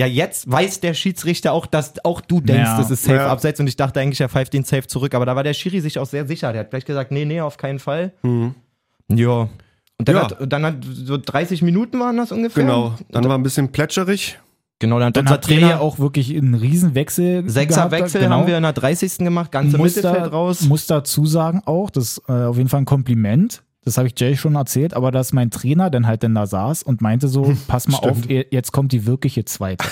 ja, 0.00 0.06
jetzt 0.06 0.50
weiß 0.50 0.80
der 0.80 0.94
Schiedsrichter 0.94 1.52
auch, 1.52 1.66
dass 1.66 2.02
auch 2.04 2.20
du 2.22 2.40
denkst, 2.40 2.62
Ja. 2.70 2.78
das 2.78 2.90
ist 2.90 3.04
safe 3.04 3.16
Ja. 3.18 3.26
abseits 3.28 3.60
und 3.60 3.66
ich 3.66 3.76
dachte 3.76 4.00
eigentlich, 4.00 4.20
er 4.20 4.28
pfeift 4.30 4.52
den 4.54 4.64
safe 4.64 4.86
zurück, 4.86 5.14
aber 5.14 5.26
da 5.26 5.36
war 5.36 5.42
der 5.42 5.52
Schiri 5.54 5.80
sich 5.80 5.98
auch 5.98 6.06
sehr 6.06 6.26
sicher. 6.26 6.52
Der 6.52 6.60
hat 6.62 6.70
gleich 6.70 6.84
gesagt, 6.86 7.10
nee, 7.12 7.24
nee, 7.24 7.40
auf 7.40 7.56
keinen 7.58 7.78
Fall. 7.78 8.12
Mhm. 8.22 8.54
Ja. 9.08 9.48
Und 9.98 10.08
dann, 10.08 10.16
Ja. 10.16 10.22
Hat, 10.22 10.36
dann 10.40 10.64
hat 10.64 10.76
so 10.90 11.18
30 11.18 11.60
Minuten 11.62 12.00
waren 12.00 12.16
das 12.16 12.32
ungefähr. 12.32 12.64
Genau, 12.64 12.94
dann 13.10 13.24
war 13.28 13.36
ein 13.36 13.42
bisschen 13.42 13.70
plätscherig. 13.72 14.38
Genau, 14.78 14.98
dann 14.98 15.08
hat 15.08 15.16
Dann 15.18 15.24
unser 15.26 15.34
hat 15.34 15.44
der 15.44 15.56
Trainer 15.56 15.68
ja 15.72 15.78
auch 15.80 15.98
wirklich 15.98 16.34
einen 16.34 16.54
Riesenwechsel 16.54 17.46
Sechserwechsel 17.50 18.20
gehabt, 18.22 18.34
haben 18.34 18.46
wir 18.46 18.56
in 18.56 18.62
der 18.62 18.72
30. 18.72 19.18
gemacht, 19.18 19.52
ganze 19.52 19.76
muss 19.76 19.96
Mittelfeld 19.96 20.24
da, 20.24 20.28
raus. 20.28 20.62
Muss 20.62 20.86
dazu 20.86 21.26
sagen 21.26 21.60
auch, 21.66 21.90
das 21.90 22.04
ist 22.16 22.22
äh, 22.28 22.32
auf 22.32 22.56
jeden 22.56 22.70
Fall 22.70 22.80
ein 22.80 22.86
Kompliment. 22.86 23.62
Das 23.84 23.96
habe 23.96 24.08
ich 24.08 24.18
Jay 24.20 24.36
schon 24.36 24.56
erzählt, 24.56 24.92
aber 24.94 25.10
dass 25.10 25.32
mein 25.32 25.50
Trainer 25.50 25.88
dann 25.90 26.06
halt 26.06 26.22
dann 26.22 26.34
da 26.34 26.46
saß 26.46 26.82
und 26.82 27.00
meinte 27.00 27.28
so, 27.28 27.54
pass 27.68 27.88
mal 27.88 27.98
auf, 27.98 28.18
Stimmt. 28.24 28.46
jetzt 28.52 28.72
kommt 28.72 28.92
die 28.92 29.06
wirkliche 29.06 29.44
zweite. 29.44 29.84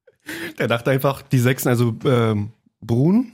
Der 0.58 0.66
dachte 0.68 0.90
einfach, 0.90 1.22
die 1.22 1.38
Sechsen, 1.38 1.68
also 1.68 1.94
ähm, 2.04 2.50
Brun, 2.80 3.32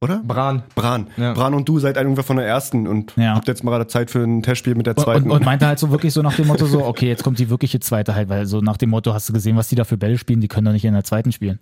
oder? 0.00 0.22
Bran. 0.24 0.62
Bran. 0.76 1.08
Ja. 1.16 1.32
Bran 1.32 1.54
und 1.54 1.68
du 1.68 1.80
seid 1.80 1.96
irgendwer 1.96 2.22
von 2.22 2.36
der 2.36 2.46
ersten 2.46 2.86
und 2.86 3.14
Ja. 3.16 3.34
habt 3.34 3.48
jetzt 3.48 3.64
mal 3.64 3.72
gerade 3.72 3.88
Zeit 3.88 4.10
für 4.12 4.20
ein 4.22 4.42
Testspiel 4.44 4.76
mit 4.76 4.86
der 4.86 4.96
Und, 4.96 5.02
zweiten. 5.02 5.24
und, 5.24 5.30
und 5.38 5.44
meinte 5.44 5.66
halt 5.66 5.80
so 5.80 5.90
wirklich 5.90 6.12
so 6.12 6.22
nach 6.22 6.36
dem 6.36 6.46
Motto 6.46 6.66
so, 6.66 6.84
okay, 6.84 7.08
jetzt 7.08 7.24
kommt 7.24 7.40
die 7.40 7.50
wirkliche 7.50 7.80
zweite 7.80 8.14
halt, 8.14 8.28
weil 8.28 8.46
so 8.46 8.60
nach 8.60 8.76
dem 8.76 8.90
Motto 8.90 9.12
hast 9.12 9.28
du 9.28 9.32
gesehen, 9.32 9.56
was 9.56 9.68
die 9.68 9.74
da 9.74 9.82
für 9.84 9.96
Bälle 9.96 10.16
spielen, 10.18 10.40
die 10.40 10.46
können 10.46 10.66
doch 10.66 10.72
nicht 10.72 10.84
in 10.84 10.94
der 10.94 11.02
zweiten 11.02 11.32
spielen. 11.32 11.58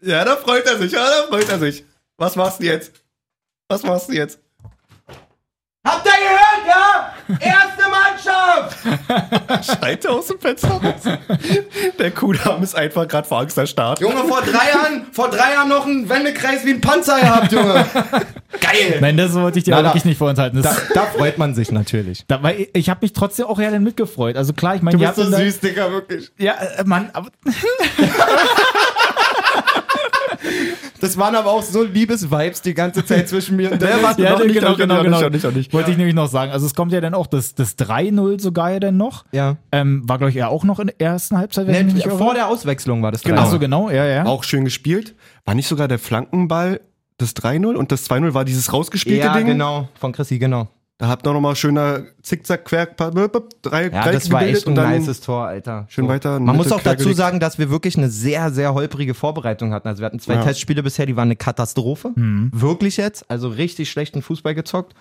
ja, 0.00 0.24
da 0.24 0.36
freut 0.36 0.64
er 0.66 0.78
sich, 0.78 0.92
ja, 0.92 1.04
da 1.04 1.26
freut 1.28 1.48
er 1.50 1.58
sich. 1.58 1.84
Was 2.16 2.36
machst 2.36 2.60
du 2.60 2.64
jetzt? 2.64 2.92
Was 3.68 3.82
machst 3.82 4.08
du 4.08 4.14
jetzt? 4.14 4.38
Habt 5.84 6.06
ihr 6.06 6.12
gehört, 6.12 6.66
ja? 6.68 6.91
Erste 7.28 7.82
Mannschaft! 7.90 8.78
Schreit 9.78 10.04
er 10.04 10.10
aus 10.12 10.26
dem 10.26 10.38
Fenster 10.40 10.68
raus? 10.68 11.18
Der 11.98 12.10
Kuhdarm 12.10 12.62
ist 12.62 12.74
einfach 12.74 13.06
gerade 13.08 13.26
vor 13.26 13.40
Angst 13.40 13.56
erstarrt. 13.58 14.00
Junge, 14.00 14.24
vor 14.24 14.40
drei 14.42 14.70
Jahren, 14.70 15.06
vor 15.12 15.28
drei 15.30 15.52
Jahren 15.54 15.68
noch 15.68 15.86
einen 15.86 16.08
Wendekreis 16.08 16.64
wie 16.64 16.70
ein 16.72 16.80
Panzer 16.80 17.20
gehabt, 17.20 17.52
Junge. 17.52 17.84
Geil! 18.60 18.98
Nein, 19.00 19.16
das 19.16 19.32
wollte 19.34 19.58
ich 19.58 19.64
dir 19.64 19.70
Na, 19.72 19.76
auch 19.78 19.82
da- 19.82 19.88
wirklich 19.90 20.04
nicht 20.04 20.18
vorenthalten. 20.18 20.62
Da, 20.62 20.76
da 20.94 21.02
freut 21.06 21.38
man 21.38 21.54
sich 21.54 21.70
natürlich. 21.72 22.24
da, 22.28 22.42
weil 22.42 22.68
ich 22.72 22.90
habe 22.90 23.00
mich 23.02 23.12
trotzdem 23.12 23.46
auch 23.46 23.58
ja 23.58 23.70
dann 23.70 23.82
mitgefreut. 23.82 24.36
Also 24.36 24.52
klar, 24.52 24.74
ich 24.76 24.82
meine, 24.82 24.98
ihr 24.98 25.08
habt 25.08 25.18
dann 25.18 25.30
da- 25.30 25.38
Digga, 25.38 25.90
wirklich. 25.90 26.30
Ja, 26.38 26.54
äh, 26.54 26.84
Mann, 26.84 27.10
aber 27.12 27.28
Das 31.00 31.16
waren 31.18 31.34
aber 31.34 31.50
auch 31.50 31.62
so 31.62 31.82
Liebes-Vibes 31.82 32.62
die 32.62 32.74
ganze 32.74 33.04
Zeit 33.04 33.28
zwischen 33.28 33.56
mir 33.56 33.72
und 33.72 33.82
Dennis. 33.82 34.16
Ja, 34.18 34.30
noch 34.38 34.44
nicht, 34.44 34.54
genau, 34.54 34.70
noch 34.70 34.76
nicht, 34.76 34.78
genau, 34.78 34.94
nicht, 34.94 35.04
genau. 35.04 35.20
noch 35.20 35.30
nicht, 35.30 35.44
noch 35.44 35.52
nicht. 35.52 35.72
wollte 35.72 35.90
ich 35.90 35.96
nämlich 35.96 36.14
noch 36.14 36.28
sagen. 36.28 36.52
Also 36.52 36.66
es 36.66 36.74
kommt 36.74 36.92
ja 36.92 37.00
dann 37.00 37.14
auch 37.14 37.26
das, 37.26 37.54
das 37.54 37.76
3-0 37.78 38.40
sogar 38.40 38.70
ja 38.72 38.80
dann 38.80 38.96
noch. 38.96 39.24
Ja. 39.32 39.56
Ähm, 39.72 40.02
war, 40.08 40.18
glaube 40.18 40.30
ich, 40.30 40.36
ja 40.36 40.48
auch 40.48 40.64
noch 40.64 40.78
in 40.78 40.88
der 40.88 41.00
ersten 41.00 41.36
Halbzeit, 41.38 41.66
wenn 41.66 41.74
ich 41.74 41.80
mich 41.84 41.86
Nee, 41.88 41.98
nicht 41.98 42.06
irre. 42.06 42.18
vor 42.18 42.34
der 42.34 42.48
Auswechslung 42.48 43.02
war 43.02 43.10
das 43.12 43.22
Genau. 43.22 43.36
dran. 43.36 43.46
Ach 43.46 43.50
so, 43.50 43.58
genau, 43.58 43.90
ja, 43.90 44.04
ja. 44.06 44.24
Auch 44.26 44.44
schön 44.44 44.64
gespielt. 44.64 45.14
War 45.44 45.54
nicht 45.54 45.66
sogar 45.68 45.88
der 45.88 45.98
Flankenball 45.98 46.80
das 47.18 47.34
3-0 47.36 47.74
und 47.74 47.92
das 47.92 48.08
2-0 48.08 48.34
war 48.34 48.44
dieses 48.44 48.72
rausgespielte 48.72 49.26
Ja, 49.26 49.36
Ding? 49.36 49.46
genau. 49.46 49.88
Von 49.98 50.12
Chrissy, 50.12 50.38
genau. 50.38 50.68
Da 50.98 51.08
habt 51.08 51.26
ihr 51.26 51.32
nochmal 51.32 51.56
schöner 51.56 52.02
Zickzack, 52.22 52.64
Quer, 52.64 52.86
drei, 52.86 53.88
Ja, 53.88 54.12
das 54.12 54.30
war 54.30 54.42
echt 54.42 54.66
ein 54.66 54.70
und 54.70 54.74
dann 54.76 54.92
nices 54.92 55.20
Tor, 55.20 55.46
Alter. 55.46 55.86
schön 55.88 56.06
weiter, 56.06 56.38
Man 56.38 56.56
muss 56.56 56.70
auch 56.70 56.80
dazu 56.82 57.12
sagen, 57.12 57.40
dass 57.40 57.58
wir 57.58 57.70
wirklich 57.70 57.96
eine 57.96 58.08
sehr, 58.08 58.52
sehr 58.52 58.72
holprige 58.74 59.14
Vorbereitung 59.14 59.72
hatten. 59.72 59.88
Also 59.88 60.00
wir 60.00 60.06
hatten 60.06 60.20
zwei 60.20 60.34
Ja. 60.34 60.44
Testspiele 60.44 60.82
bisher, 60.82 61.06
die 61.06 61.16
waren 61.16 61.26
eine 61.28 61.36
Katastrophe. 61.36 62.12
Mhm. 62.14 62.50
Wirklich 62.54 62.98
jetzt. 62.98 63.28
Also 63.28 63.48
richtig 63.48 63.90
schlechten 63.90 64.22
Fußball 64.22 64.54
gezockt. 64.54 64.94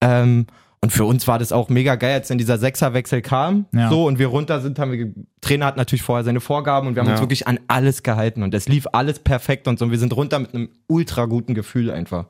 Ähm, 0.00 0.46
und 0.80 0.90
für 0.90 1.04
uns 1.04 1.28
war 1.28 1.38
das 1.38 1.52
auch 1.52 1.68
mega 1.68 1.94
geil, 1.96 2.14
als 2.14 2.28
dann 2.28 2.38
dieser 2.38 2.58
Sechserwechsel 2.58 3.20
kam. 3.22 3.66
Ja. 3.72 3.88
So, 3.90 4.06
und 4.06 4.18
wir 4.18 4.28
runter 4.28 4.60
sind, 4.60 4.78
haben 4.78 4.90
wir, 4.92 5.12
Trainer 5.40 5.66
hat 5.66 5.76
natürlich 5.76 6.02
vorher 6.02 6.24
seine 6.24 6.40
Vorgaben 6.40 6.88
und 6.88 6.94
wir 6.96 7.00
haben 7.02 7.08
Ja. 7.08 7.12
uns 7.14 7.20
wirklich 7.22 7.46
an 7.46 7.60
alles 7.68 8.02
gehalten. 8.02 8.42
Und 8.42 8.54
es 8.54 8.68
lief 8.68 8.86
alles 8.92 9.18
perfekt 9.18 9.68
und 9.68 9.78
so. 9.78 9.84
Und 9.84 9.90
wir 9.90 9.98
sind 9.98 10.16
runter 10.16 10.38
mit 10.38 10.54
einem 10.54 10.70
ultra 10.88 11.26
guten 11.26 11.54
Gefühl 11.54 11.90
einfach. 11.90 12.26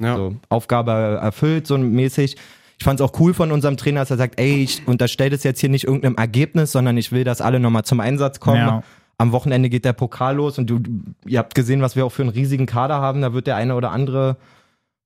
Ja. 0.00 0.16
So, 0.16 0.36
Aufgabe 0.48 1.18
erfüllt, 1.20 1.66
so 1.66 1.78
mäßig. 1.78 2.36
Ich 2.78 2.84
fand 2.84 2.98
es 2.98 3.06
auch 3.06 3.18
cool 3.20 3.34
von 3.34 3.52
unserem 3.52 3.76
Trainer, 3.76 4.00
dass 4.00 4.10
er 4.10 4.16
sagt, 4.16 4.40
ey, 4.40 4.62
ich 4.62 4.86
unterstelle 4.86 5.30
das 5.30 5.44
jetzt 5.44 5.60
hier 5.60 5.68
nicht 5.68 5.84
irgendeinem 5.84 6.16
Ergebnis, 6.16 6.72
sondern 6.72 6.96
ich 6.96 7.12
will, 7.12 7.24
dass 7.24 7.40
alle 7.40 7.60
nochmal 7.60 7.84
zum 7.84 8.00
Einsatz 8.00 8.40
kommen. 8.40 8.56
Ja. 8.56 8.82
Am 9.18 9.32
Wochenende 9.32 9.68
geht 9.68 9.84
der 9.84 9.92
Pokal 9.92 10.36
los 10.36 10.56
und 10.58 10.70
du, 10.70 10.80
ihr 11.26 11.38
habt 11.38 11.54
gesehen, 11.54 11.82
was 11.82 11.94
wir 11.94 12.06
auch 12.06 12.12
für 12.12 12.22
einen 12.22 12.30
riesigen 12.30 12.64
Kader 12.64 13.00
haben. 13.00 13.20
Da 13.20 13.34
wird 13.34 13.46
der 13.46 13.56
eine 13.56 13.74
oder 13.74 13.90
andere 13.90 14.38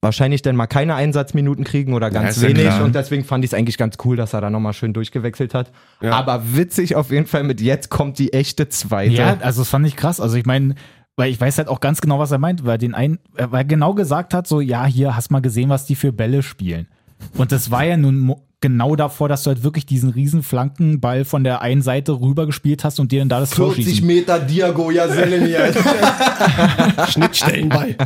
wahrscheinlich 0.04 0.42
dann 0.42 0.54
mal 0.54 0.68
keine 0.68 0.94
Einsatzminuten 0.94 1.64
kriegen 1.64 1.94
oder 1.94 2.10
ganz 2.10 2.40
ja 2.40 2.48
wenig. 2.48 2.80
und 2.80 2.94
deswegen 2.94 3.24
fand 3.24 3.44
ich 3.44 3.50
es 3.50 3.54
eigentlich 3.54 3.78
ganz 3.78 3.96
cool, 4.04 4.16
dass 4.16 4.34
er 4.34 4.40
da 4.40 4.50
nochmal 4.50 4.74
schön 4.74 4.92
durchgewechselt 4.92 5.54
hat. 5.54 5.72
Ja. 6.00 6.12
Aber 6.12 6.54
witzig 6.54 6.94
auf 6.94 7.10
jeden 7.10 7.26
Fall 7.26 7.42
mit 7.42 7.60
jetzt 7.60 7.88
kommt 7.88 8.20
die 8.20 8.32
echte 8.32 8.68
zweite. 8.68 9.14
Ja, 9.14 9.38
also 9.40 9.62
das 9.62 9.68
fand 9.70 9.84
ich 9.86 9.96
krass. 9.96 10.20
Also 10.20 10.36
ich 10.36 10.46
meine, 10.46 10.76
weil 11.16 11.30
ich 11.30 11.40
weiß 11.40 11.58
halt 11.58 11.68
auch 11.68 11.80
ganz 11.80 12.00
genau, 12.00 12.18
was 12.18 12.30
er 12.30 12.38
meint, 12.38 12.64
weil 12.64 12.78
den 12.78 12.94
einen, 12.94 13.18
weil 13.34 13.60
er 13.60 13.64
genau 13.64 13.94
gesagt 13.94 14.34
hat, 14.34 14.46
so, 14.46 14.60
ja, 14.60 14.84
hier 14.84 15.16
hast 15.16 15.30
mal 15.30 15.40
gesehen, 15.40 15.70
was 15.70 15.86
die 15.86 15.94
für 15.94 16.12
Bälle 16.12 16.42
spielen. 16.42 16.88
Und 17.36 17.52
das 17.52 17.70
war 17.70 17.84
ja 17.84 17.96
nun 17.96 18.34
genau 18.64 18.96
davor, 18.96 19.28
dass 19.28 19.42
du 19.42 19.48
halt 19.48 19.62
wirklich 19.62 19.84
diesen 19.84 20.08
riesen 20.08 20.42
Flankenball 20.42 21.26
von 21.26 21.44
der 21.44 21.60
einen 21.60 21.82
Seite 21.82 22.12
rüber 22.18 22.46
gespielt 22.46 22.82
hast 22.82 22.98
und 22.98 23.12
dir 23.12 23.18
dann 23.18 23.28
da 23.28 23.40
das 23.40 23.50
Tor 23.50 23.74
40 23.74 23.84
schießen. 23.96 24.06
Meter 24.06 24.38
Diago 24.40 24.90
Jaselini, 24.90 25.54
Alter. 25.56 27.06
Schnittstellenball. 27.10 27.96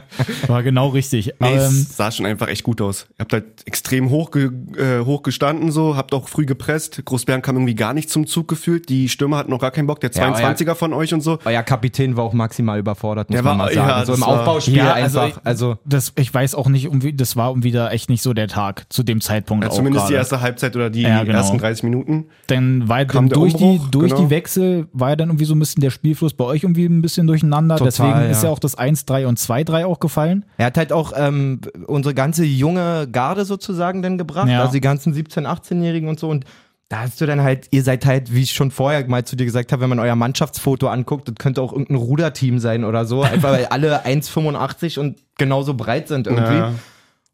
War 0.48 0.62
genau 0.64 0.88
richtig. 0.88 1.32
Nee, 1.38 1.52
ähm, 1.52 1.58
es 1.58 1.96
sah 1.96 2.10
schon 2.10 2.26
einfach 2.26 2.48
echt 2.48 2.64
gut 2.64 2.80
aus. 2.80 3.06
Ihr 3.12 3.20
habt 3.20 3.32
halt 3.32 3.44
extrem 3.66 4.10
hoch, 4.10 4.32
ge, 4.32 4.50
äh, 4.76 5.04
hoch 5.04 5.22
gestanden, 5.22 5.70
so, 5.70 5.96
habt 5.96 6.12
auch 6.12 6.28
früh 6.28 6.44
gepresst. 6.44 7.00
Großbären 7.04 7.40
kam 7.42 7.54
irgendwie 7.56 7.76
gar 7.76 7.94
nicht 7.94 8.10
zum 8.10 8.26
Zug 8.26 8.48
gefühlt. 8.48 8.88
Die 8.88 9.08
Stürmer 9.08 9.36
hatten 9.38 9.50
noch 9.50 9.60
gar 9.60 9.70
keinen 9.70 9.86
Bock, 9.86 10.00
der 10.00 10.10
Ja, 10.10 10.32
22er 10.34 10.74
von 10.74 10.92
euch 10.92 11.14
und 11.14 11.20
so. 11.20 11.38
Euer 11.44 11.62
Kapitän 11.62 12.16
war 12.16 12.24
auch 12.24 12.32
maximal 12.32 12.78
überfordert, 12.80 13.30
muss 13.30 13.36
Der 13.36 13.42
man 13.44 13.58
war- 13.58 13.66
mal 13.66 13.74
sagen. 13.74 13.88
ja, 13.88 14.04
so 14.04 14.14
im 14.14 14.22
Aufbauspiel 14.24 14.76
Ja, 14.76 14.92
also 14.92 15.20
einfach. 15.20 15.38
ich- 15.40 15.46
Also, 15.46 15.78
das, 15.84 16.12
ich 16.16 16.34
weiß 16.34 16.54
auch 16.56 16.68
nicht, 16.68 16.88
um 16.88 17.02
wie, 17.02 17.12
das 17.12 17.36
war 17.36 17.52
um 17.52 17.62
wieder 17.62 17.92
echt 17.92 18.10
nicht 18.10 18.22
so 18.22 18.32
der 18.34 18.48
Tag 18.48 18.86
zu 18.88 19.02
dem 19.02 19.20
Zeitpunkt. 19.20 19.64
Ja, 19.64 19.70
auch 19.70 19.74
zumindest 19.76 20.08
die 20.08 20.14
erste 20.14 20.40
Halbzeit 20.40 20.47
oder 20.76 20.90
die 20.90 21.02
Ja, 21.02 21.22
genau. 21.24 21.38
ersten 21.38 21.58
30 21.58 21.82
Minuten. 21.84 22.26
Dann 22.48 22.88
war 22.88 23.04
Kam 23.04 23.28
dann 23.28 23.28
der 23.30 23.38
durch, 23.38 23.54
die, 23.54 23.64
Umbruch, 23.64 23.88
durch 23.88 24.10
genau. 24.12 24.22
die 24.24 24.30
Wechsel 24.30 24.86
war 24.92 25.10
ja 25.10 25.16
dann 25.16 25.28
irgendwie 25.28 25.44
so 25.44 25.54
ein 25.54 25.58
bisschen 25.58 25.80
der 25.80 25.90
Spielfluss 25.90 26.34
bei 26.34 26.44
euch 26.44 26.62
irgendwie 26.62 26.86
ein 26.86 27.02
bisschen 27.02 27.26
durcheinander. 27.26 27.76
Total, 27.76 27.86
Deswegen 27.90 28.30
ist 28.30 28.42
ja. 28.42 28.48
ja 28.48 28.52
auch 28.54 28.58
das 28.58 28.76
1-3 28.78 29.26
und 29.26 29.38
2-3 29.38 29.84
auch 29.86 30.00
gefallen. 30.00 30.44
er 30.56 30.66
hat 30.66 30.76
halt 30.78 30.92
auch 30.92 31.12
ähm, 31.16 31.60
unsere 31.86 32.14
ganze 32.14 32.44
junge 32.44 33.08
Garde 33.10 33.44
sozusagen 33.44 34.02
dann 34.02 34.18
gebracht, 34.18 34.48
Ja. 34.48 34.60
also 34.60 34.72
die 34.72 34.80
ganzen 34.80 35.14
17-, 35.14 35.44
18-Jährigen 35.46 36.08
und 36.08 36.18
so. 36.20 36.28
Und 36.28 36.44
da 36.90 37.00
hast 37.00 37.20
du 37.20 37.26
dann 37.26 37.42
halt, 37.42 37.66
ihr 37.70 37.82
seid 37.82 38.06
halt, 38.06 38.34
wie 38.34 38.40
ich 38.40 38.52
schon 38.52 38.70
vorher 38.70 39.06
mal 39.08 39.22
zu 39.22 39.36
dir 39.36 39.44
gesagt 39.44 39.72
habe, 39.72 39.82
wenn 39.82 39.90
man 39.90 39.98
euer 39.98 40.16
Mannschaftsfoto 40.16 40.88
anguckt, 40.88 41.28
das 41.28 41.34
könnte 41.38 41.60
auch 41.60 41.72
irgendein 41.72 41.96
Ruderteam 41.98 42.58
sein 42.60 42.82
oder 42.84 43.04
so, 43.04 43.22
einfach 43.22 43.52
weil 43.52 43.66
alle 43.66 44.04
1,85 44.06 44.98
und 44.98 45.18
genauso 45.36 45.74
breit 45.74 46.08
sind 46.08 46.26
irgendwie. 46.26 46.54
Ja. 46.54 46.72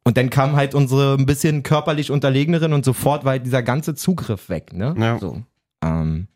Und 0.06 0.16
dann 0.18 0.28
kam 0.30 0.54
halt 0.54 0.74
unsere 0.74 1.14
ein 1.14 1.24
bisschen 1.26 1.62
körperlich 1.62 2.10
unterlegeneren 2.10 2.72
und 2.74 2.84
sofort 2.84 3.24
war 3.24 3.32
halt 3.32 3.46
dieser 3.46 3.62
ganze 3.62 3.94
Zugriff 3.94 4.48
weg, 4.50 4.72
ne? 4.74 4.94
Ja. 4.98 5.18
So. 5.18 5.42
Ähm, 5.82 6.28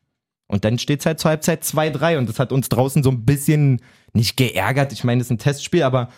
und 0.47 0.65
dann 0.65 0.79
steht 0.79 1.01
es 1.01 1.07
halt 1.07 1.21
zur 1.21 1.31
Halbzeit 1.31 1.63
2-3 1.65 2.17
und 2.17 2.29
das 2.29 2.39
hat 2.39 2.51
uns 2.53 2.71
draußen 2.71 3.03
so 3.03 3.11
ein 3.11 3.27
bisschen 3.27 3.83
nicht 4.15 4.39
geärgert. 4.39 4.93
Ich 4.95 5.05
meine, 5.05 5.19
das 5.19 5.27
ist 5.27 5.33
ein 5.33 5.39
Testspiel, 5.39 5.83
aber 5.83 6.09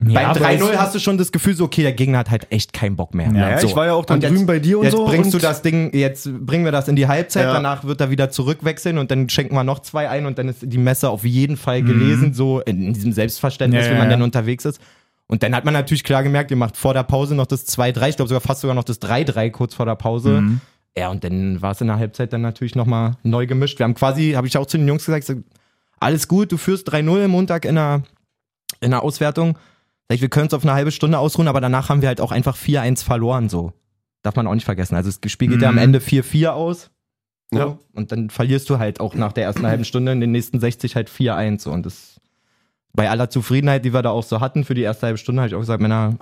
beim 0.00 0.16
aber 0.16 0.40
3-0 0.40 0.70
es- 0.72 0.78
hast 0.78 0.94
du 0.94 1.00
schon 1.00 1.18
das 1.18 1.32
Gefühl, 1.32 1.54
so, 1.56 1.64
okay, 1.64 1.82
der 1.82 1.92
Gegner 1.92 2.18
hat 2.18 2.30
halt 2.30 2.46
echt 2.50 2.72
keinen 2.72 2.96
Bock 2.96 3.14
mehr. 3.14 3.30
Ja, 3.34 3.50
Ja, 3.50 3.58
so. 3.58 3.66
ich 3.66 3.76
war 3.76 3.84
ja 3.86 3.92
auch 3.94 4.06
dann 4.06 4.22
jetzt- 4.22 4.30
drüben 4.32 4.46
bei 4.46 4.58
dir 4.60 4.78
und 4.78 4.84
jetzt 4.84 4.94
so. 4.96 5.04
bringst 5.04 5.34
und 5.34 5.42
du 5.42 5.46
das 5.46 5.60
Ding, 5.60 5.92
jetzt 5.94 6.30
bringen 6.46 6.64
wir 6.64 6.72
das 6.72 6.88
in 6.88 6.96
die 6.96 7.06
Halbzeit, 7.08 7.44
Ja. 7.44 7.52
danach 7.52 7.84
wird 7.84 8.00
er 8.00 8.08
wieder 8.08 8.30
zurückwechseln 8.30 8.96
und 8.96 9.10
dann 9.10 9.28
schenken 9.28 9.54
wir 9.56 9.64
noch 9.64 9.80
zwei 9.80 10.08
ein 10.08 10.24
und 10.24 10.38
dann 10.38 10.48
ist 10.48 10.60
die 10.62 10.78
Messe 10.78 11.10
auf 11.10 11.24
jeden 11.24 11.56
Fall 11.58 11.82
Mhm. 11.82 11.86
gelesen, 11.86 12.32
so 12.32 12.60
in 12.60 12.94
diesem 12.94 13.12
Selbstverständnis, 13.12 13.84
Ja, 13.86 13.90
wie 13.90 13.96
man 13.98 14.04
ja, 14.04 14.10
dann 14.12 14.20
ja. 14.20 14.24
unterwegs 14.24 14.64
ist. 14.64 14.80
Und 15.28 15.42
dann 15.42 15.54
hat 15.54 15.64
man 15.64 15.74
natürlich 15.74 16.04
klar 16.04 16.22
gemerkt, 16.22 16.50
ihr 16.50 16.56
macht 16.56 16.76
vor 16.76 16.94
der 16.94 17.02
Pause 17.02 17.34
noch 17.34 17.46
das 17.46 17.66
2-3, 17.68 18.08
ich 18.08 18.16
glaube 18.16 18.28
sogar 18.28 18.40
fast 18.40 18.62
sogar 18.62 18.74
noch 18.74 18.84
das 18.84 19.00
3-3 19.00 19.50
kurz 19.50 19.74
vor 19.74 19.86
der 19.86 19.94
Pause. 19.94 20.40
Mhm. 20.40 20.60
Ja, 20.96 21.10
und 21.10 21.22
dann 21.22 21.60
war 21.62 21.72
es 21.72 21.80
in 21.80 21.86
der 21.86 21.98
Halbzeit 21.98 22.32
dann 22.32 22.40
natürlich 22.40 22.74
nochmal 22.74 23.12
neu 23.22 23.46
gemischt. 23.46 23.78
Wir 23.78 23.84
haben 23.84 23.94
quasi, 23.94 24.32
habe 24.32 24.46
ich 24.46 24.56
auch 24.56 24.66
zu 24.66 24.78
den 24.78 24.88
Jungs 24.88 25.04
gesagt, 25.04 25.30
alles 26.00 26.28
gut, 26.28 26.50
du 26.50 26.56
führst 26.56 26.90
3-0 26.92 27.24
am 27.26 27.30
Montag 27.30 27.64
in 27.66 27.74
der, 27.74 28.02
in 28.80 28.90
der 28.90 29.02
Auswertung. 29.02 29.58
Wir 30.10 30.28
können 30.30 30.44
uns 30.44 30.54
auf 30.54 30.62
eine 30.64 30.72
halbe 30.72 30.90
Stunde 30.90 31.18
ausruhen, 31.18 31.48
aber 31.48 31.60
danach 31.60 31.90
haben 31.90 32.00
wir 32.00 32.08
halt 32.08 32.22
auch 32.22 32.32
einfach 32.32 32.56
4-1 32.56 33.04
verloren, 33.04 33.48
so. 33.50 33.74
Darf 34.22 34.34
man 34.34 34.46
auch 34.46 34.54
nicht 34.54 34.64
vergessen. 34.64 34.96
Also 34.96 35.10
das 35.20 35.30
Spiel 35.30 35.48
geht 35.48 35.60
ja 35.62 35.68
am 35.68 35.74
Mhm. 35.74 35.82
Ende 35.82 35.98
4-4 36.00 36.48
aus. 36.48 36.90
So. 37.50 37.58
Ja. 37.58 37.78
Und 37.94 38.10
dann 38.10 38.30
verlierst 38.30 38.68
du 38.70 38.78
halt 38.78 39.00
auch 39.00 39.14
nach 39.14 39.32
der 39.32 39.44
ersten 39.44 39.66
halben 39.66 39.84
Stunde 39.84 40.12
in 40.12 40.20
den 40.20 40.32
nächsten 40.32 40.58
60 40.58 40.96
halt 40.96 41.10
4-1. 41.10 41.60
So. 41.60 41.70
Und 41.70 41.86
das 41.86 42.17
bei 42.98 43.08
aller 43.08 43.30
Zufriedenheit, 43.30 43.84
die 43.84 43.94
wir 43.94 44.02
da 44.02 44.10
auch 44.10 44.24
so 44.24 44.40
hatten 44.40 44.64
für 44.64 44.74
die 44.74 44.82
erste 44.82 45.06
halbe 45.06 45.18
Stunde, 45.18 45.40
habe 45.40 45.48
ich 45.48 45.54
auch 45.54 45.60
gesagt, 45.60 45.80
Männer, 45.80 46.16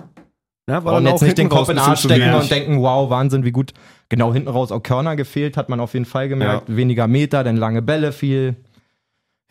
ja, 0.69 0.83
wollen 0.83 1.03
dann 1.05 1.13
jetzt 1.13 1.23
nicht 1.23 1.35
den 1.39 1.49
Kopf 1.49 1.69
in 1.69 1.75
den 1.75 1.83
Arsch 1.83 2.01
stecken 2.01 2.31
und 2.35 2.51
denken, 2.51 2.81
wow, 2.83 3.09
Wahnsinn, 3.09 3.43
wie 3.43 3.51
gut. 3.51 3.73
Genau, 4.09 4.31
hinten 4.31 4.47
raus 4.47 4.71
auch 4.71 4.83
Körner 4.83 5.15
gefehlt, 5.15 5.57
hat 5.57 5.69
man 5.69 5.79
auf 5.79 5.95
jeden 5.95 6.05
Fall 6.05 6.29
gemerkt. 6.29 6.65
Weniger 6.67 7.07
Meter, 7.07 7.43
dann 7.43 7.57
lange 7.57 7.81
Bälle 7.81 8.11
viel. 8.11 8.57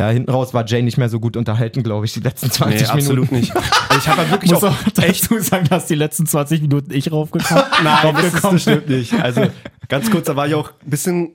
Ja, 0.01 0.11
hinten 0.11 0.31
raus 0.31 0.55
war 0.55 0.65
Jay 0.67 0.83
nicht 0.83 0.99
mehr 0.99 1.09
so 1.09 1.19
gut 1.19 1.37
unterhalten, 1.37 1.83
glaube 1.83 2.07
ich, 2.07 2.13
die 2.13 2.21
letzten 2.21 2.49
20 2.49 2.81
Nee, 2.81 2.87
Minuten. 2.87 2.99
absolut 3.01 3.33
nicht. 3.33 3.57
Also 3.57 3.99
ich 3.99 4.09
habe 4.09 4.19
halt 4.19 4.31
wirklich 4.31 4.53
muss 4.53 4.63
auch 4.63 4.71
auch 4.71 4.91
dazu 4.95 5.39
sagen, 5.41 5.67
dass 5.69 5.87
die 5.87 5.95
letzten 5.97 6.27
20 6.27 6.63
Minuten 6.63 6.95
ich 6.95 7.11
raufgekommen 7.11 7.65
Nein, 7.83 8.15
das, 8.15 8.27
ist, 8.27 8.45
raufgekommen 8.45 8.55
das 8.57 8.63
stimmt 8.63 8.89
nicht. 8.89 9.15
Also 9.15 9.47
ganz 9.89 10.13
kurz, 10.13 10.27
da 10.27 10.37
war 10.37 10.47
ich 10.47 10.55
auch 10.55 10.71
ein 10.85 10.91
bisschen 10.91 11.35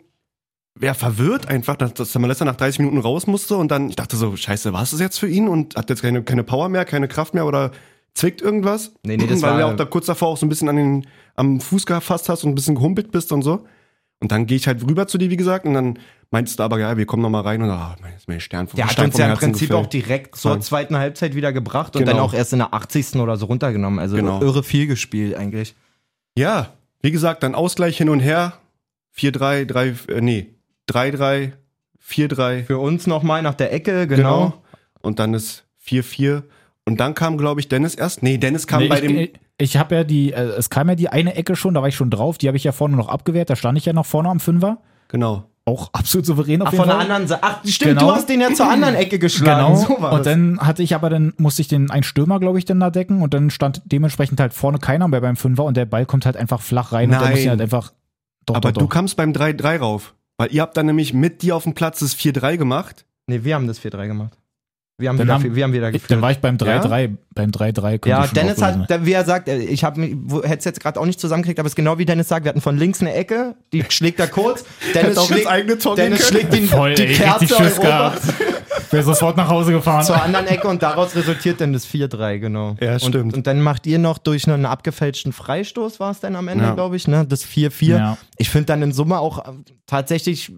ja, 0.80 0.94
verwirrt 0.94 1.48
einfach, 1.48 1.76
dass, 1.76 1.94
dass 1.94 2.12
der 2.12 2.22
Malessa 2.22 2.46
nach 2.46 2.56
30 2.56 2.80
Minuten 2.80 3.00
raus 3.00 3.28
musste 3.28 3.58
und 3.58 3.70
dann, 3.72 3.90
ich 3.90 3.96
dachte 3.96 4.16
so, 4.16 4.36
scheiße, 4.36 4.72
war 4.74 4.84
es 4.84 4.92
das 4.92 5.00
jetzt 5.00 5.20
für 5.20 5.28
ihn 5.28 5.48
und 5.48 5.76
hat 5.76 5.90
jetzt 5.90 6.02
keine, 6.02 6.24
keine 6.24 6.44
Power 6.44 6.70
mehr, 6.70 6.86
keine 6.86 7.08
Kraft 7.08 7.34
mehr 7.34 7.46
oder 7.46 7.72
zwickt 8.14 8.42
irgendwas? 8.42 8.94
Nee, 9.04 9.18
nee, 9.18 9.28
das 9.28 9.42
Weil 9.42 9.52
war- 9.52 9.60
du 9.60 9.66
auch 9.68 9.76
da 9.76 9.86
kurz 9.86 10.06
davor 10.06 10.30
auch 10.30 10.38
so 10.38 10.46
ein 10.46 10.50
bisschen 10.50 10.70
an 10.70 10.76
den, 10.78 11.08
am 11.36 11.60
Fuß 11.60 11.86
gefasst 11.86 12.30
hast 12.30 12.44
und 12.44 12.52
ein 12.52 12.56
bisschen 12.56 12.76
gehumpelt 12.76 13.12
bist 13.12 13.32
und 13.32 13.42
so. 13.42 13.66
Und 14.22 14.32
dann 14.32 14.46
gehe 14.46 14.56
ich 14.58 14.68
halt 14.68 14.84
rüber 14.88 15.08
zu 15.08 15.18
dir, 15.18 15.30
wie 15.32 15.38
gesagt, 15.38 15.66
und 15.66 15.74
dann 15.74 15.98
meinst 16.30 16.60
du 16.60 16.64
aber, 16.64 16.78
ja, 16.80 16.96
wir 16.96 17.08
kommen 17.08 17.24
noch 17.24 17.30
mal 17.32 17.42
rein 17.42 17.62
und 17.64 17.70
ah, 17.72 17.96
mein, 18.02 18.14
ist 18.16 18.28
mir 18.28 18.40
Stern 18.40 18.68
vom 18.68 18.78
Der 18.78 18.86
hat 18.86 18.92
Stein 18.94 19.06
uns 19.08 19.18
ja 19.18 19.26
im 19.26 19.30
Herzen 19.32 19.46
Prinzip 19.52 19.70
gefallen. 19.70 19.86
auch 19.86 19.90
direkt 19.90 20.36
zur 20.36 20.60
zweiten 20.62 20.96
Halbzeit 20.98 21.34
wieder 21.36 21.52
gebracht 21.52 21.96
und 21.96 22.02
Genau. 22.04 22.18
dann 22.18 22.22
auch 22.22 22.34
erst 22.36 22.54
in 22.54 22.60
der 22.60 22.72
80. 22.74 23.16
oder 23.20 23.36
so 23.38 23.48
runtergenommen. 23.48 23.98
Also 24.00 24.16
Genau. 24.18 24.40
irre 24.42 24.62
viel 24.64 24.86
gespielt 24.88 25.36
eigentlich. 25.36 25.74
Ja, 26.38 26.74
wie 27.02 27.10
gesagt, 27.12 27.42
dann 27.44 27.56
Ausgleich 27.56 27.98
hin 27.98 28.10
und 28.10 28.20
her. 28.20 28.54
4-3, 29.18 29.66
3, 29.66 29.88
äh, 30.08 30.22
nee, 30.22 30.54
3-3, 30.92 31.52
4-3, 32.06 32.64
Für 32.64 32.78
uns 32.80 33.08
nochmal 33.08 33.42
nach 33.42 33.54
der 33.56 33.74
Ecke, 33.74 34.08
genau. 34.08 34.18
genau. 34.48 34.54
Und 35.02 35.20
dann 35.20 35.34
ist 35.34 35.66
4-4. 35.86 36.44
Und 36.86 37.00
dann 37.00 37.14
kam, 37.14 37.38
glaube 37.38 37.60
ich, 37.60 37.68
Dennis 37.68 37.96
erst. 37.96 38.24
Nee, 38.24 38.38
Dennis 38.38 38.68
kam 38.68 38.82
Nee, 38.82 38.88
bei 38.90 38.96
ich, 38.96 39.02
dem. 39.08 39.18
ich, 39.18 39.32
ich 39.58 39.78
habe 39.78 39.96
ja 39.96 40.04
die, 40.04 40.34
äh, 40.34 40.42
es 40.58 40.70
kam 40.70 40.90
ja 40.90 40.96
die 40.96 41.10
eine 41.10 41.36
Ecke 41.36 41.56
schon, 41.56 41.74
da 41.74 41.82
war 41.82 41.88
ich 41.88 41.96
schon 41.96 42.10
drauf, 42.10 42.38
die 42.38 42.48
habe 42.48 42.58
ich 42.58 42.64
ja 42.64 42.72
vorne 42.72 42.96
noch 42.98 43.08
abgewehrt, 43.08 43.50
da 43.50 43.56
stand 43.56 43.78
ich 43.78 43.86
ja 43.86 43.94
noch 43.94 44.06
vorne 44.06 44.30
am 44.30 44.40
Fünfer. 44.40 44.80
Genau. 45.10 45.44
Auch 45.64 45.94
absolut 45.94 46.26
souverän 46.26 46.64
auf 46.64 46.70
Ach, 46.70 46.72
jeden 46.74 46.82
von 46.84 46.88
der 46.90 46.96
Fall. 46.98 47.06
anderen 47.06 47.28
Seite. 47.28 47.44
Ach, 47.44 47.60
stimmt, 47.66 48.00
Genau. 48.00 48.10
du 48.10 48.16
hast 48.16 48.28
den 48.30 48.42
ja 48.42 48.52
zur 48.52 48.68
anderen 48.68 48.96
Ecke 48.96 49.20
geschlagen. 49.20 49.76
Genau. 49.76 49.80
So 49.96 50.02
war 50.02 50.14
und 50.14 50.20
das. 50.26 50.34
dann 50.34 50.60
hatte 50.60 50.82
ich 50.82 50.96
aber 50.96 51.12
dann 51.12 51.34
musste 51.38 51.62
ich 51.62 51.68
den 51.68 51.92
einen 51.92 52.02
Stürmer, 52.02 52.40
glaube 52.40 52.58
ich, 52.58 52.66
dann 52.66 52.80
da 52.80 52.90
decken 52.90 53.22
und 53.22 53.36
dann 53.36 53.52
stand 53.52 53.84
dementsprechend 53.86 54.40
halt 54.40 54.54
vorne 54.54 54.80
keiner 54.80 55.08
mehr 55.08 55.22
beim 55.22 55.36
Fünfer 55.36 55.64
und 55.66 55.78
der 55.78 55.86
Ball 55.86 56.08
kommt 56.08 56.26
halt 56.26 56.36
einfach 56.36 56.62
flach 56.62 56.92
rein 56.94 57.10
und 57.10 57.12
dann 57.14 57.22
Nein. 57.22 57.32
muss 57.34 57.40
ich 57.42 57.48
halt 57.48 57.62
einfach 57.62 57.94
doch, 58.48 58.56
Aber 58.56 58.72
doch, 58.72 58.80
du 58.80 58.86
doch. 58.88 58.90
kamst 58.90 59.16
beim 59.18 59.34
3-3 59.34 59.78
rauf. 59.78 60.16
Weil 60.42 60.52
ihr 60.56 60.64
habt 60.64 60.76
dann 60.76 60.88
nämlich 60.88 61.14
mit 61.14 61.44
dir 61.44 61.56
auf 61.56 61.66
dem 61.66 61.76
Platz 61.76 62.00
das 62.00 62.16
4-3 62.18 62.58
gemacht. 62.58 63.06
Nee, 63.28 63.44
wir 63.44 63.54
haben 63.54 63.68
das 63.68 63.80
4-3 63.80 64.08
gemacht. 64.08 64.40
Wie 65.02 65.10
haben, 65.10 65.18
Dann 65.18 65.28
wir, 65.28 65.34
haben- 65.34 65.44
haben 65.64 65.74
wir 65.74 65.82
da 65.82 65.88
Ich, 65.88 65.94
geführt? 65.94 66.12
dann 66.12 66.22
war 66.22 66.32
ich 66.32 66.38
beim 66.40 66.58
3-3. 66.58 67.16
Beim 67.34 67.50
3-3 67.52 67.82
könnte 68.00 68.10
Ja, 68.10 68.28
Dennis 68.28 68.62
hat, 68.62 69.06
wie 69.06 69.14
er 69.14 69.24
sagt, 69.26 69.48
ich 69.50 69.84
habe 69.84 70.02
hätte 70.02 70.58
es 70.58 70.66
jetzt 70.66 70.80
gerade 70.80 71.00
auch 71.00 71.06
nicht 71.06 71.20
zusammengekriegt, 71.20 71.60
aber 71.60 71.68
es 71.68 71.72
ist 71.72 71.76
genau 71.78 71.98
wie 71.98 72.06
Dennis 72.06 72.28
sagt, 72.28 72.46
wir 72.46 72.50
hatten 72.50 72.62
von 72.62 72.78
links 72.78 73.02
eine 73.02 73.14
Ecke, 73.14 73.56
die 73.74 73.84
schlägt 73.90 74.20
er 74.20 74.28
kurz, 74.28 74.64
Dennis 74.96 75.18
auch 75.18 75.28
schlägt, 75.28 75.48
eigene 75.48 75.78
Tor 75.78 75.96
Dennis 75.96 76.28
schlägt 76.28 76.54
den, 76.54 76.68
Voll, 76.68 76.94
die 76.96 77.04
ey, 77.08 77.14
Kerze 77.14 77.56
Europas 77.56 78.22
Wäre 78.90 79.04
sofort 79.04 79.38
nach 79.38 79.48
Hause 79.48 79.72
gefahren. 79.72 80.04
zur 80.04 80.22
anderen 80.22 80.48
Ecke 80.48 80.68
und 80.68 80.84
daraus 80.84 81.16
resultiert 81.16 81.62
dann 81.62 81.72
das 81.72 81.88
4-3, 81.88 82.40
genau. 82.40 82.76
Ja, 82.82 82.94
und, 82.94 83.02
stimmt. 83.02 83.34
Und 83.38 83.48
dann 83.48 83.62
macht 83.62 83.88
ihr 83.88 84.00
noch 84.00 84.18
durch 84.18 84.46
einen 84.50 84.66
abgefälschten 84.66 85.32
Freistoß, 85.32 86.02
war 86.02 86.12
es 86.12 86.20
dann 86.20 86.36
am 86.36 86.50
Ende, 86.50 86.66
Ja. 86.66 86.74
glaube 86.74 86.98
ich, 86.98 87.08
ne? 87.08 87.26
Das 87.26 87.46
4-4. 87.46 87.88
Ja. 87.98 88.18
Ich 88.38 88.50
finde 88.50 88.66
dann 88.66 88.82
in 88.82 88.92
Summe 88.92 89.20
auch 89.20 89.46
äh, 89.48 89.52
tatsächlich, 89.88 90.52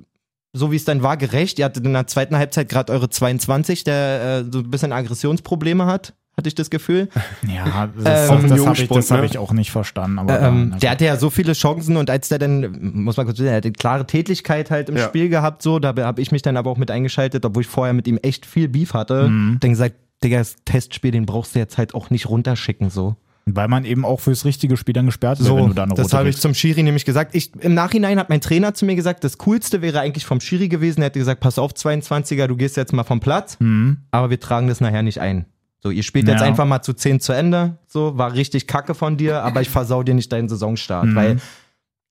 so 0.53 0.71
wie 0.71 0.75
es 0.75 0.85
dann 0.85 1.01
war, 1.03 1.17
gerecht. 1.17 1.59
Ihr 1.59 1.65
hattet 1.65 1.85
in 1.85 1.93
der 1.93 2.07
zweiten 2.07 2.37
Halbzeit 2.37 2.69
gerade 2.69 2.93
eure 2.93 3.09
22, 3.09 3.83
der 3.83 4.43
äh, 4.47 4.51
so 4.51 4.59
ein 4.59 4.69
bisschen 4.69 4.93
Aggressionsprobleme 4.93 5.85
hat, 5.87 6.13
hatte 6.37 6.47
ich 6.47 6.55
das 6.55 6.69
Gefühl. 6.69 7.09
Ja, 7.47 7.85
Ähm, 7.85 7.91
das, 7.95 8.03
das, 8.03 8.29
Auf 8.29 8.41
dem 8.41 8.65
habe 8.65 8.81
ich, 8.81 8.87
das 8.87 9.11
hab 9.11 9.19
ne? 9.21 9.25
ich 9.25 9.37
auch 9.37 9.51
nicht 9.51 9.71
verstanden. 9.71 10.19
Aber 10.19 10.39
Ähm, 10.39 10.69
na 10.71 10.77
der 10.77 10.91
hatte 10.91 11.05
ja 11.05 11.17
so 11.17 11.29
viele 11.29 11.53
Chancen 11.53 11.97
und 11.97 12.09
als 12.09 12.29
der 12.29 12.39
dann, 12.39 12.93
muss 12.93 13.17
man 13.17 13.25
kurz 13.25 13.39
wissen, 13.39 13.49
er 13.49 13.57
hatte 13.57 13.71
klare 13.71 14.05
Tätigkeit 14.05 14.71
halt 14.71 14.89
im 14.89 14.97
Ja. 14.97 15.05
Spiel 15.05 15.29
gehabt, 15.29 15.61
so, 15.61 15.79
da 15.79 15.95
habe 15.95 16.21
ich 16.21 16.31
mich 16.31 16.41
dann 16.41 16.57
aber 16.57 16.69
auch 16.71 16.77
mit 16.77 16.91
eingeschaltet, 16.91 17.45
obwohl 17.45 17.61
ich 17.61 17.67
vorher 17.67 17.93
mit 17.93 18.07
ihm 18.07 18.17
echt 18.21 18.45
viel 18.45 18.67
Beef 18.67 18.93
hatte. 18.93 19.29
Mhm. 19.29 19.57
Dann 19.59 19.71
gesagt, 19.71 19.95
Digga, 20.23 20.37
das 20.37 20.55
Testspiel, 20.65 21.11
den 21.11 21.25
brauchst 21.25 21.55
du 21.55 21.59
jetzt 21.59 21.77
halt 21.77 21.93
auch 21.95 22.09
nicht 22.09 22.29
runterschicken, 22.29 22.89
so. 22.89 23.15
Weil 23.45 23.67
man 23.67 23.83
eben 23.83 24.05
auch 24.05 24.21
fürs 24.21 24.45
richtige 24.45 24.77
Spiel 24.77 24.93
dann 24.93 25.05
gesperrt 25.07 25.39
wird, 25.39 25.47
So, 25.47 25.57
wenn 25.57 25.67
du 25.67 25.73
da 25.73 25.83
eine 25.83 25.93
das 25.95 26.13
habe 26.13 26.29
ich 26.29 26.37
zum 26.37 26.53
Schiri 26.53 26.81
nämlich 26.81 27.03
gesagt. 27.03 27.35
Ich, 27.35 27.53
Im 27.59 27.73
Nachhinein 27.73 28.17
hat 28.17 28.29
mein 28.29 28.39
Trainer 28.39 28.73
zu 28.73 28.85
mir 28.85 28.95
gesagt, 28.95 29.23
das 29.25 29.37
Coolste 29.37 29.81
wäre 29.81 29.99
eigentlich 29.99 30.25
vom 30.25 30.39
Schiri 30.39 30.69
gewesen. 30.69 31.01
Er 31.01 31.07
hätte 31.07 31.19
gesagt, 31.19 31.41
pass 31.41 31.59
auf, 31.59 31.73
22er, 31.73 32.47
du 32.47 32.55
gehst 32.55 32.77
jetzt 32.77 32.93
mal 32.93 33.03
vom 33.03 33.19
Platz, 33.19 33.57
Mhm. 33.59 33.97
aber 34.11 34.29
wir 34.29 34.39
tragen 34.39 34.67
das 34.69 34.79
nachher 34.79 35.03
nicht 35.03 35.19
ein. 35.19 35.45
So, 35.81 35.89
ihr 35.89 36.03
spielt 36.03 36.29
jetzt 36.29 36.39
Ja. 36.39 36.47
einfach 36.47 36.65
mal 36.65 36.81
zu 36.81 36.93
10 36.93 37.19
zu 37.19 37.33
Ende. 37.33 37.77
So, 37.87 38.17
war 38.17 38.33
richtig 38.33 38.65
kacke 38.67 38.93
von 38.95 39.17
dir, 39.17 39.43
aber 39.43 39.59
ich 39.61 39.69
versau 39.69 40.03
dir 40.03 40.13
nicht 40.13 40.31
deinen 40.31 40.47
Saisonstart, 40.47 41.07
Mhm. 41.07 41.15
weil 41.15 41.37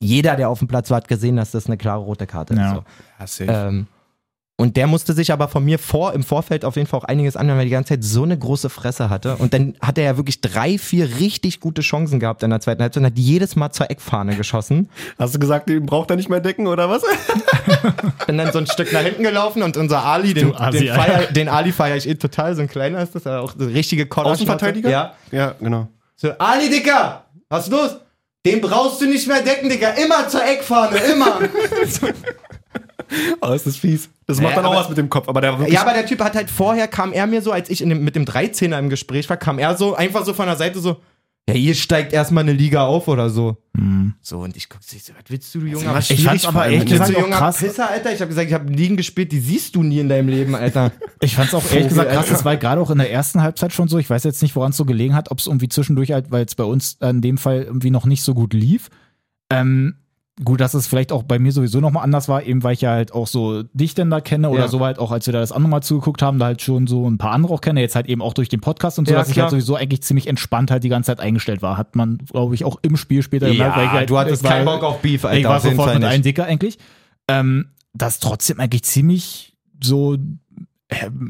jeder, 0.01 0.37
der 0.37 0.51
auf 0.51 0.59
dem 0.59 0.69
Platz 0.69 0.91
war, 0.91 0.99
hat 0.99 1.09
gesehen, 1.09 1.37
dass 1.37 1.53
das 1.53 1.65
eine 1.67 1.79
klare 1.79 2.01
rote 2.03 2.27
Karte 2.27 2.55
Ja. 2.55 2.85
ist. 3.25 3.37
So. 3.39 3.45
Ja. 3.45 3.69
Ähm, 3.69 3.87
und 4.62 4.76
der 4.76 4.87
musste 4.87 5.12
sich 5.12 5.33
aber 5.33 5.49
von 5.49 5.64
mir 5.64 5.76
vor, 5.76 6.12
im 6.12 6.23
Vorfeld 6.23 6.64
auf 6.64 6.76
jeden 6.76 6.87
Fall 6.87 7.00
auch 7.00 7.04
einiges 7.04 7.37
anhören, 7.37 7.59
weil 7.59 7.64
er 7.64 7.69
die 7.69 7.73
ganze 7.73 7.95
Zeit 7.95 8.04
so 8.04 8.23
eine 8.23 8.38
große 8.38 8.71
Fresse 8.71 9.11
hatte. 9.11 9.35
Und 9.38 9.52
dann 9.52 9.75
hat 9.83 9.99
er 9.99 10.04
ja 10.04 10.16
wirklich 10.16 10.40
drei, 10.40 10.78
vier 10.78 11.19
richtig 11.19 11.59
gute 11.59 11.83
Chancen 11.83 12.21
gehabt 12.21 12.45
in 12.45 12.50
der 12.50 12.61
zweiten 12.61 12.81
Halbzeit 12.81 13.00
und 13.00 13.07
hat 13.07 13.19
jedes 13.19 13.57
Mal 13.57 13.73
zur 13.73 13.90
Eckfahne 13.90 14.37
geschossen. 14.37 14.88
Hast 15.19 15.35
du 15.35 15.40
gesagt, 15.40 15.69
den 15.69 15.85
braucht 15.85 16.11
er 16.11 16.16
nicht 16.16 16.28
mehr 16.28 16.38
decken 16.38 16.69
oder 16.69 16.88
was? 16.88 17.02
Bin 18.28 18.38
dann 18.38 18.52
so 18.52 18.61
ein 18.61 18.69
Stück 18.69 18.92
nach 18.92 19.00
hinten 19.00 19.25
gelaufen 19.25 19.64
und 19.64 19.76
unser 19.76 20.04
Ali, 20.04 20.33
den, 20.33 20.52
den, 20.73 20.95
feier, 20.95 21.26
den 21.33 21.49
Ali 21.49 21.73
feiere 21.73 21.97
ich 21.97 22.09
eh 22.09 22.14
total, 22.14 22.54
so 22.54 22.62
ein 22.62 22.69
kleiner 22.69 23.02
ist 23.02 23.16
das, 23.16 23.26
aber 23.26 23.40
auch 23.40 23.57
eine 23.59 23.66
richtige 23.66 24.07
Koller. 24.07 24.31
Außenverteidiger? 24.31 24.88
Ja. 24.88 25.14
Ja, 25.33 25.57
genau. 25.59 25.88
So, 26.14 26.31
Ali, 26.38 26.71
Dicker, 26.71 27.25
was 27.49 27.64
ist 27.64 27.73
los? 27.73 27.97
Den 28.47 28.61
brauchst 28.61 29.00
du 29.00 29.07
nicht 29.07 29.26
mehr 29.26 29.42
decken, 29.42 29.69
Dicker. 29.69 29.97
Immer 29.99 30.28
zur 30.28 30.45
Eckfahne, 30.45 30.99
immer. 30.99 31.40
Oh, 33.40 33.49
das 33.49 33.66
ist 33.66 33.78
fies. 33.78 34.09
Das 34.33 34.41
macht 34.41 34.57
Ja, 34.57 34.62
dann 34.62 34.67
auch 34.67 34.77
was 34.77 34.89
mit 34.89 34.99
dem 34.99 35.09
Kopf. 35.09 35.29
Aber 35.29 35.41
der. 35.41 35.59
Ja, 35.69 35.83
aber 35.83 35.93
der 35.93 36.07
Typ 36.07 36.21
hat 36.21 36.35
halt 36.35 36.51
vorher, 36.51 36.89
kam 36.89 37.12
er 37.12 37.27
mir 37.27 37.43
so, 37.43 37.53
als 37.53 37.71
ich 37.71 37.83
in 37.83 37.89
dem, 37.89 38.05
mit 38.05 38.17
dem 38.17 38.25
13er 38.25 38.79
im 38.79 38.89
Gespräch 38.89 39.29
war, 39.29 39.37
kam 39.37 39.59
er 39.59 39.77
so, 39.77 39.95
einfach 39.95 40.25
so 40.25 40.35
von 40.35 40.47
der 40.47 40.57
Seite 40.57 40.81
so, 40.81 40.97
ja, 41.49 41.55
ihr 41.55 41.75
steigt 41.75 42.12
erstmal 42.12 42.45
eine 42.45 42.53
Liga 42.53 42.87
auf 42.87 43.09
oder 43.09 43.29
so. 43.29 43.57
Mhm. 43.73 44.15
So, 44.21 44.39
und 44.39 44.57
ich 44.57 44.69
guck 44.69 44.81
so, 44.83 44.97
was 44.97 45.12
willst 45.27 45.53
du, 45.55 45.61
du 45.61 45.67
junger 45.67 45.91
immer 45.91 45.99
Ich 45.99 46.23
fand's 46.25 46.45
aber 46.45 46.67
ehrlich 46.67 46.89
gesagt 46.89 47.11
junger 47.11 47.37
krass. 47.37 47.59
Pisser, 47.59 47.91
Alter? 47.91 48.12
Ich 48.12 48.21
habe 48.21 48.29
gesagt, 48.29 48.47
ich 48.47 48.55
habe 48.55 48.73
Ligen 48.73 48.97
gespielt, 48.97 49.33
die 49.33 49.41
siehst 49.41 49.75
du 49.75 49.83
nie 49.83 49.99
in 49.99 50.09
deinem 50.09 50.29
Leben, 50.29 50.55
Alter. 50.55 50.93
Ich 51.21 51.37
fand 51.37 51.49
es 51.49 51.55
auch 51.55 51.65
ehrlich 51.71 51.89
gesagt 51.89 52.11
krass, 52.11 52.29
das 52.29 52.45
war 52.45 52.57
gerade 52.57 52.81
auch 52.81 52.91
in 52.91 52.99
der 52.99 53.12
ersten 53.12 53.43
Halbzeit 53.43 53.73
schon 53.73 53.87
so. 53.87 53.99
Ich 53.99 54.11
weiß 54.11 54.25
jetzt 54.25 54.43
nicht, 54.43 54.57
woran 54.57 54.71
es 54.71 54.77
so 54.77 54.85
gelegen 54.85 55.15
hat, 55.15 55.31
ob 55.31 55.39
es 55.39 55.47
irgendwie 55.47 55.69
zwischendurch 55.69 56.11
halt, 56.11 56.33
weil 56.33 56.45
es 56.45 56.57
bei 56.57 56.65
uns 56.65 56.97
in 57.01 57.21
dem 57.21 57.39
Fall 57.39 57.62
irgendwie 57.62 57.91
noch 57.91 58.07
nicht 58.07 58.25
so 58.25 58.35
gut 58.35 58.53
lief. 58.55 58.89
Ähm, 59.49 60.02
gut, 60.45 60.61
dass 60.61 60.73
es 60.75 60.87
vielleicht 60.87 61.12
auch 61.12 61.23
bei 61.25 61.39
mir 61.39 61.53
sowieso 61.53 61.81
nochmal 61.81 62.05
anders 62.05 62.29
war, 62.29 62.43
eben 62.43 62.62
weil 62.62 62.73
ich 62.73 62.81
ja 62.81 62.91
halt 62.93 63.12
auch 63.12 63.27
so 63.27 63.65
dich 63.75 63.95
denn 63.95 64.09
da 64.11 64.21
kenne 64.21 64.49
oder 64.51 64.62
Ja. 64.62 64.69
so 64.69 64.81
halt 64.81 64.99
auch, 64.99 65.11
als 65.12 65.27
wir 65.27 65.33
da 65.33 65.41
das 65.41 65.53
andere 65.53 65.69
Mal 65.71 65.83
zugeguckt 65.83 66.23
haben, 66.23 66.39
da 66.39 66.47
halt 66.47 66.62
schon 66.62 66.87
so 66.87 67.09
ein 67.09 67.19
paar 67.19 67.33
andere 67.33 67.53
auch 67.53 67.61
kenne, 67.61 67.81
jetzt 67.81 67.95
halt 67.95 68.07
eben 68.09 68.23
auch 68.23 68.33
durch 68.33 68.49
den 68.49 68.61
Podcast 68.61 68.99
und 68.99 69.07
so, 69.07 69.12
Ja, 69.12 69.19
dass 69.19 69.29
ich 69.29 69.35
klar. 69.35 69.45
halt 69.45 69.51
sowieso 69.51 69.77
eigentlich 69.77 70.03
ziemlich 70.03 70.27
entspannt 70.27 70.71
halt 70.71 70.85
die 70.85 70.88
ganze 70.88 71.09
Zeit 71.09 71.21
eingestellt 71.21 71.61
war. 71.61 71.77
Hat 71.77 71.97
man, 71.97 72.18
glaube 72.18 72.55
ich, 72.55 72.64
auch 72.64 72.79
im 72.83 72.97
Spiel 72.97 73.23
später 73.23 73.47
gemerkt, 73.49 73.77
weil 73.77 73.87
ich 73.87 73.90
halt, 73.92 74.11
du 74.11 74.18
hattest 74.18 74.42
ich 74.42 74.49
keinen 74.49 74.64
Bock 74.64 74.83
auf 74.83 75.01
Beef, 75.03 75.25
Alter. 75.25 75.38
ich 75.38 75.45
war 75.45 75.61
sofort 75.61 75.95
mit 75.95 76.05
einem 76.05 76.23
Dicker 76.23 76.45
eigentlich. 76.47 76.79
Ähm, 77.29 77.66
das 77.95 78.18
trotzdem 78.18 78.59
eigentlich 78.59 78.85
ziemlich 78.85 79.55
so, 79.83 80.16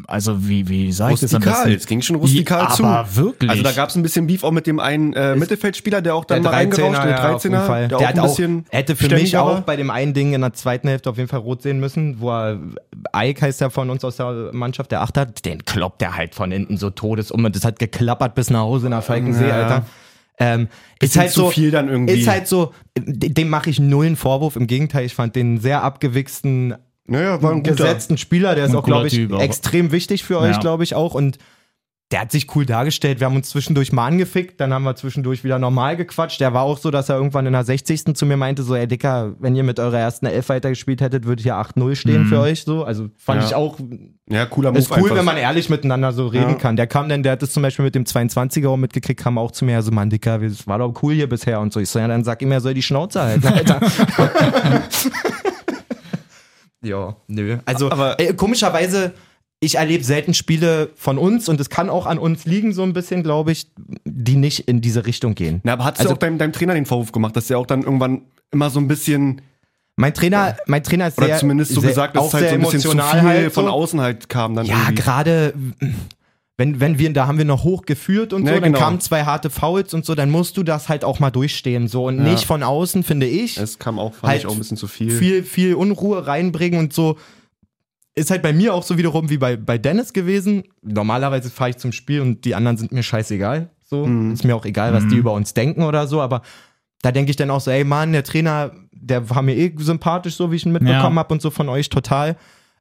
also 0.07 0.49
wie, 0.49 0.69
wie 0.69 0.93
sag 0.93 1.13
ich 1.13 1.21
das 1.21 1.35
am 1.35 1.43
rustikal. 1.43 1.65
besten? 1.65 1.77
Es 1.79 1.87
ging 1.87 2.03
schon 2.03 2.17
rustikal 2.17 2.65
Ja, 2.65 2.71
zu. 2.71 2.85
aber 2.85 3.17
wirklich. 3.17 3.51
Also 3.51 3.63
da 3.63 3.73
gab 3.73 3.89
es 3.89 3.97
ein 3.97 4.03
bisschen 4.03 4.27
Beef 4.27 4.45
auch 4.45 4.51
mit 4.51 4.67
dem 4.67 4.81
einen 4.81 5.13
äh, 5.13 5.37
Mittelfeldspieler, 5.37 6.03
der 6.03 6.15
auch 6.15 6.25
dann 6.25 6.43
Der 6.43 6.51
mal 6.53 6.59
reingerauscht, 6.59 7.01
13er, 7.01 7.03
der 7.07 7.11
ja, 7.11 7.35
auf 7.35 7.45
jeden 7.45 7.55
13er, 7.57 7.67
Fall. 7.67 7.89
der, 7.89 7.99
Der 7.99 7.99
auch 7.99 8.09
hat 8.11 8.15
ein 8.15 8.21
auch, 8.21 8.29
bisschen 8.37 8.65
hätte 8.71 8.97
für 8.97 9.09
mich 9.09 9.37
auch 9.37 9.61
bei 9.61 9.77
dem 9.77 9.91
einen 9.91 10.15
Ding 10.15 10.33
in 10.35 10.41
der 10.41 10.53
zweiten 10.53 10.89
Hälfte 10.89 11.11
auf 11.11 11.17
jeden 11.17 11.29
Fall 11.29 11.41
rot 11.41 11.63
sehen 11.63 11.81
müssen, 11.81 12.21
wo 12.21 12.31
er, 12.31 12.59
Ike 13.17 13.43
heißt 13.43 13.61
ja 13.61 13.71
von 13.71 13.91
uns 13.91 14.05
aus 14.05 14.17
der 14.17 14.51
Mannschaft, 14.53 14.91
der 14.93 15.03
Achter, 15.03 15.27
den 15.27 15.65
kloppt 15.65 16.01
der 16.01 16.17
halt 16.17 16.35
von 16.35 16.51
hinten 16.51 16.77
so 16.77 16.91
todes 16.91 17.31
um 17.31 17.45
und 17.45 17.55
das 17.57 17.65
hat 17.65 17.79
geklappert 17.79 18.35
bis 18.35 18.51
nach 18.51 18.61
Hause 18.61 18.89
nach 18.89 19.03
Falkensee, 19.03 19.49
Ja. 19.49 19.61
Alter. 19.63 19.87
Ähm, 20.39 20.69
ist 20.99 21.17
halt 21.17 21.31
zu 21.31 21.41
so, 21.43 21.51
viel 21.51 21.71
dann 21.71 21.89
irgendwie. 21.89 22.15
Ist 22.15 22.27
halt 22.27 22.49
so, 22.49 22.73
dem 22.99 23.49
mache 23.51 23.69
ich 23.71 23.79
null 23.79 24.07
einen 24.07 24.17
Vorwurf. 24.17 24.57
Im 24.57 24.67
Gegenteil, 24.67 25.05
ich 25.05 25.15
fand 25.15 25.37
den 25.37 25.61
sehr 25.61 25.83
abgewichsten, 25.85 26.75
Naja, 27.07 27.43
war 27.43 27.51
ein 27.53 27.63
guter. 27.63 27.77
gesetzten 27.77 28.17
Spieler. 28.19 28.55
Der 28.55 28.67
ist 28.67 28.75
auch, 28.75 28.85
glaube 28.85 29.09
ich, 29.09 29.15
Typ 29.15 29.33
extrem 29.41 29.91
wichtig 29.93 30.25
für 30.25 30.39
euch, 30.39 30.53
Ja. 30.55 30.59
glaube 30.61 30.85
ich 30.85 30.95
auch. 30.95 31.15
Und 31.15 31.39
der 32.13 32.21
hat 32.21 32.31
sich 32.31 32.55
cool 32.55 32.67
dargestellt. 32.67 33.21
Wir 33.21 33.27
haben 33.27 33.37
uns 33.37 33.49
zwischendurch 33.49 33.91
mal 33.91 34.07
angefickt, 34.07 34.61
dann 34.61 34.75
haben 34.75 34.83
wir 34.85 34.95
zwischendurch 34.97 35.45
wieder 35.45 35.59
normal 35.59 35.97
gequatscht. 35.97 36.41
Der 36.43 36.53
war 36.53 36.61
auch 36.61 36.77
so, 36.77 36.91
dass 36.91 37.09
er 37.09 37.17
irgendwann 37.17 37.47
in 37.47 37.55
der 37.55 37.65
60. 37.65 38.15
zu 38.15 38.27
mir 38.27 38.37
meinte, 38.37 38.63
so, 38.63 38.75
ey 38.77 38.87
Dicker, 38.87 39.35
wenn 39.41 39.57
ihr 39.57 39.63
mit 39.63 39.81
eurer 39.81 39.99
ersten 39.99 40.27
Elf 40.27 40.51
weitergespielt 40.51 41.01
hättet, 41.01 41.25
würde 41.25 41.43
hier 41.43 41.57
8-0 41.57 41.97
stehen 41.97 42.25
Mhm. 42.25 42.29
für 42.29 42.41
euch. 42.41 42.65
So, 42.65 42.85
also 42.85 43.09
fand 43.17 43.41
Ja. 43.41 43.49
ich 43.49 43.55
auch, 43.55 43.79
Ja, 44.29 44.45
cooler 44.45 44.73
Move 44.73 44.79
ist 44.81 44.91
cool, 44.91 44.99
einfach. 45.05 45.17
wenn 45.17 45.25
man 45.25 45.39
ehrlich 45.39 45.71
miteinander 45.71 46.13
so 46.13 46.27
reden 46.27 46.51
Ja. 46.51 46.55
kann. 46.57 46.77
Der 46.77 46.87
kam 46.87 47.09
dann, 47.09 47.23
der 47.23 47.33
hat 47.33 47.41
das 47.43 47.51
zum 47.53 47.63
Beispiel 47.63 47.87
mit 47.87 47.95
dem 47.95 48.05
22er 48.05 48.69
auch 48.69 48.77
mitgekriegt, 48.77 49.19
kam 49.19 49.39
auch 49.39 49.51
zu 49.51 49.65
mir, 49.65 49.81
so, 49.81 49.91
Mann, 49.91 50.11
Dicker, 50.11 50.41
es 50.43 50.67
war 50.67 50.79
doch 50.81 50.93
cool 51.03 51.15
hier 51.15 51.31
bisher 51.31 51.61
und 51.61 51.73
so. 51.73 51.81
Ich 51.81 51.89
so, 51.89 51.99
ja, 51.99 52.09
dann 52.09 52.25
sag 52.25 52.43
ihm, 52.43 52.53
er 52.53 52.61
soll 52.61 52.75
die 52.75 52.83
Schnauze 52.83 53.23
halten, 53.23 53.47
Alter. 53.49 53.81
ja, 56.83 57.17
nö. 57.29 57.59
Also, 57.65 57.91
Aber- 57.91 58.19
äh, 58.21 58.35
komischerweise, 58.35 59.13
ich 59.61 59.77
erlebe 59.77 60.03
selten 60.05 60.35
Spiele 60.35 60.91
von 60.97 61.19
uns 61.19 61.49
und 61.49 61.61
es 61.61 61.71
kann 61.71 61.89
auch 61.89 62.07
an 62.07 62.19
uns 62.19 62.45
liegen, 62.47 62.73
so 62.73 62.83
ein 62.83 62.93
bisschen, 62.93 63.23
glaube 63.23 63.53
ich, 63.53 63.71
die 64.05 64.37
nicht 64.37 64.69
in 64.69 64.81
diese 64.81 65.07
Richtung 65.07 65.35
gehen. 65.35 65.61
Na, 65.63 65.75
aber 65.75 65.85
hast 65.85 65.99
Also- 66.01 66.11
du 66.11 66.15
auch 66.15 66.19
deinem, 66.19 66.39
deinem 66.39 66.53
Trainer 66.53 66.75
den 66.75 66.87
Vorwurf 66.87 67.13
gemacht, 67.13 67.37
dass 67.37 67.47
der 67.47 67.59
auch 67.59 67.67
dann 67.67 67.83
irgendwann 67.83 68.23
immer 68.51 68.71
so 68.71 68.81
ein 68.81 68.89
bisschen, 68.89 69.41
Mein 69.95 70.15
Trainer, 70.15 70.57
mein 70.67 70.83
Trainer 70.83 71.09
ist 71.09 71.19
oder 71.19 71.27
sehr, 71.29 71.37
zumindest 71.39 71.73
so 71.75 71.81
sehr, 71.83 71.91
gesagt, 71.91 72.17
dass 72.17 72.27
es 72.29 72.35
halt 72.35 72.49
so 72.49 72.55
ein 72.55 72.61
bisschen 72.63 72.81
zu 72.81 72.91
viel 72.93 73.03
halt 73.03 73.53
von 73.53 73.67
so. 73.67 73.71
außen 73.71 74.01
halt 74.01 74.29
kam 74.29 74.55
dann 74.57 74.65
Ja, 74.67 74.91
gerade 74.95 75.53
wenn, 76.59 76.81
wenn 76.81 76.99
wir, 76.99 77.13
da 77.13 77.27
haben 77.27 77.39
wir 77.39 77.45
noch 77.45 77.65
hoch 77.65 77.83
geführt 77.87 78.33
und 78.33 78.43
so, 78.47 78.53
Ja, 78.53 78.61
dann 78.61 78.73
genau. 78.73 78.79
kamen 78.85 79.01
zwei 79.01 79.25
harte 79.25 79.49
Fouls 79.51 79.95
und 79.95 80.05
so, 80.05 80.15
dann 80.15 80.31
musst 80.31 80.57
du 80.57 80.63
das 80.63 80.89
halt 80.89 81.05
auch 81.05 81.19
mal 81.19 81.31
durchstehen, 81.31 81.89
so 81.89 82.07
und 82.07 82.19
Ja. 82.19 82.25
nicht 82.31 82.45
von 82.45 82.63
außen, 82.63 83.03
finde 83.03 83.27
ich. 83.27 83.57
Es 83.59 83.79
kam 83.79 83.99
auch, 83.99 84.15
fand 84.15 84.31
Halt 84.31 84.41
ich 84.41 84.47
auch 84.47 84.53
ein 84.53 84.59
bisschen 84.59 84.77
zu 84.77 84.87
viel. 84.87 85.11
viel, 85.11 85.43
viel 85.45 85.75
Unruhe 85.75 86.27
reinbringen 86.27 86.79
und 86.79 86.93
so. 86.93 87.17
Ist 88.15 88.31
halt 88.31 88.43
bei 88.43 88.53
mir 88.53 88.75
auch 88.75 88.83
so 88.83 88.99
wiederum 88.99 89.31
wie 89.31 89.39
bei, 89.39 89.57
bei 89.57 89.79
Dennis 89.79 90.13
gewesen. 90.13 90.65
Normalerweise 90.83 91.49
fahre 91.49 91.71
ich 91.71 91.79
zum 91.79 91.93
Spiel 91.93 92.21
und 92.21 92.45
die 92.45 92.55
anderen 92.55 92.77
sind 92.77 92.93
mir 92.93 93.03
scheißegal. 93.03 93.71
So. 93.83 94.05
Mhm. 94.07 94.33
Ist 94.33 94.45
mir 94.45 94.55
auch 94.55 94.67
egal, 94.67 94.93
was 94.93 95.07
die 95.09 95.17
über 95.17 95.33
uns 95.33 95.55
denken 95.55 95.83
oder 95.83 96.07
so, 96.07 96.21
aber 96.21 96.43
da 97.01 97.11
denke 97.11 97.31
ich 97.31 97.37
dann 97.37 97.51
auch 97.51 97.61
so, 97.63 97.71
ey 97.71 97.85
Mann, 97.85 98.13
der 98.13 98.23
Trainer, 98.25 98.73
der 98.93 99.31
war 99.31 99.41
mir 99.43 99.57
eh 99.57 99.73
sympathisch, 99.79 100.35
so 100.37 100.53
wie 100.53 100.57
ich 100.57 100.67
ihn 100.67 100.73
mitbekommen 100.73 101.17
Ja. 101.17 101.21
habe 101.21 101.33
und 101.33 101.41
so 101.43 101.51
von 101.51 101.69
euch 101.71 101.89
total. 101.89 102.37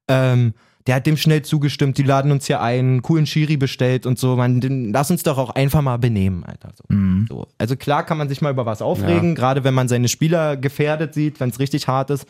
Ähm, 0.10 0.54
der 0.88 0.96
hat 0.96 1.06
dem 1.06 1.18
schnell 1.18 1.44
zugestimmt, 1.44 1.98
die 1.98 2.04
laden 2.04 2.32
uns 2.32 2.48
hier 2.48 2.62
ein, 2.62 2.72
einen 2.72 3.02
coolen 3.02 3.26
Schiri 3.26 3.58
bestellt 3.58 4.06
und 4.06 4.18
so. 4.18 4.36
Man, 4.36 4.62
den, 4.62 4.92
lass 4.92 5.12
uns 5.12 5.24
doch 5.24 5.38
auch 5.38 5.52
einfach 5.52 5.82
mal 5.82 5.98
benehmen, 5.98 6.44
Alter. 6.44 6.72
So. 6.76 6.84
Mhm. 6.94 7.26
So. 7.28 7.48
Also 7.58 7.76
klar 7.76 8.06
kann 8.06 8.18
man 8.18 8.30
sich 8.30 8.42
mal 8.42 8.52
über 8.52 8.66
was 8.66 8.82
aufregen, 8.82 9.36
gerade 9.36 9.64
wenn 9.64 9.74
man 9.74 9.88
seine 9.88 10.08
Spieler 10.08 10.58
gefährdet 10.58 11.14
sieht, 11.14 11.40
wenn 11.40 11.50
es 11.50 11.60
richtig 11.60 11.88
hart 11.88 12.10
ist. 12.10 12.26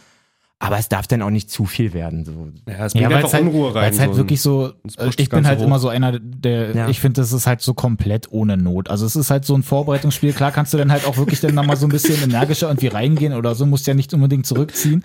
Aber 0.64 0.78
es 0.78 0.90
darf 0.90 1.08
dann 1.08 1.22
auch 1.24 1.30
nicht 1.32 1.50
zu 1.50 1.66
viel 1.66 1.94
werden. 1.94 2.24
So. 2.24 2.50
ja, 2.72 2.86
es 2.86 2.94
Ja, 2.94 3.00
bringt 3.02 3.10
weil 3.10 3.16
einfach 3.18 3.28
es 3.30 3.34
halt, 3.34 3.44
Unruhe 3.46 3.74
rein. 3.74 3.84
weil's 3.84 4.00
halt 4.00 4.12
so. 4.12 4.18
wirklich 4.18 4.42
so, 4.42 4.74
äh, 4.98 5.10
ich 5.18 5.30
bin 5.30 5.48
halt 5.48 5.60
hoch. 5.60 5.66
immer 5.66 5.80
so 5.80 5.90
einer, 5.90 6.20
der, 6.20 6.76
Ja. 6.76 6.88
ich 6.90 7.00
finde, 7.00 7.20
das 7.20 7.34
ist 7.34 7.48
halt 7.48 7.62
so 7.62 7.74
komplett 7.74 8.32
ohne 8.32 8.58
Not. 8.58 8.90
Also 8.90 9.06
es 9.06 9.16
ist 9.16 9.32
halt 9.32 9.44
so 9.44 9.56
ein 9.56 9.64
Vorbereitungsspiel. 9.64 10.34
Klar 10.34 10.52
kannst 10.52 10.74
du 10.74 10.78
dann 10.78 10.92
halt 10.92 11.06
auch 11.06 11.18
wirklich 11.18 11.40
dann 11.40 11.56
nochmal 11.56 11.78
so 11.78 11.88
ein 11.88 11.90
bisschen 11.90 12.22
energischer 12.24 12.68
irgendwie 12.68 12.88
reingehen 12.88 13.34
oder 13.34 13.56
so, 13.56 13.66
musst 13.66 13.88
ja 13.88 13.94
nicht 13.96 14.14
unbedingt 14.14 14.46
zurückziehen. 14.46 15.04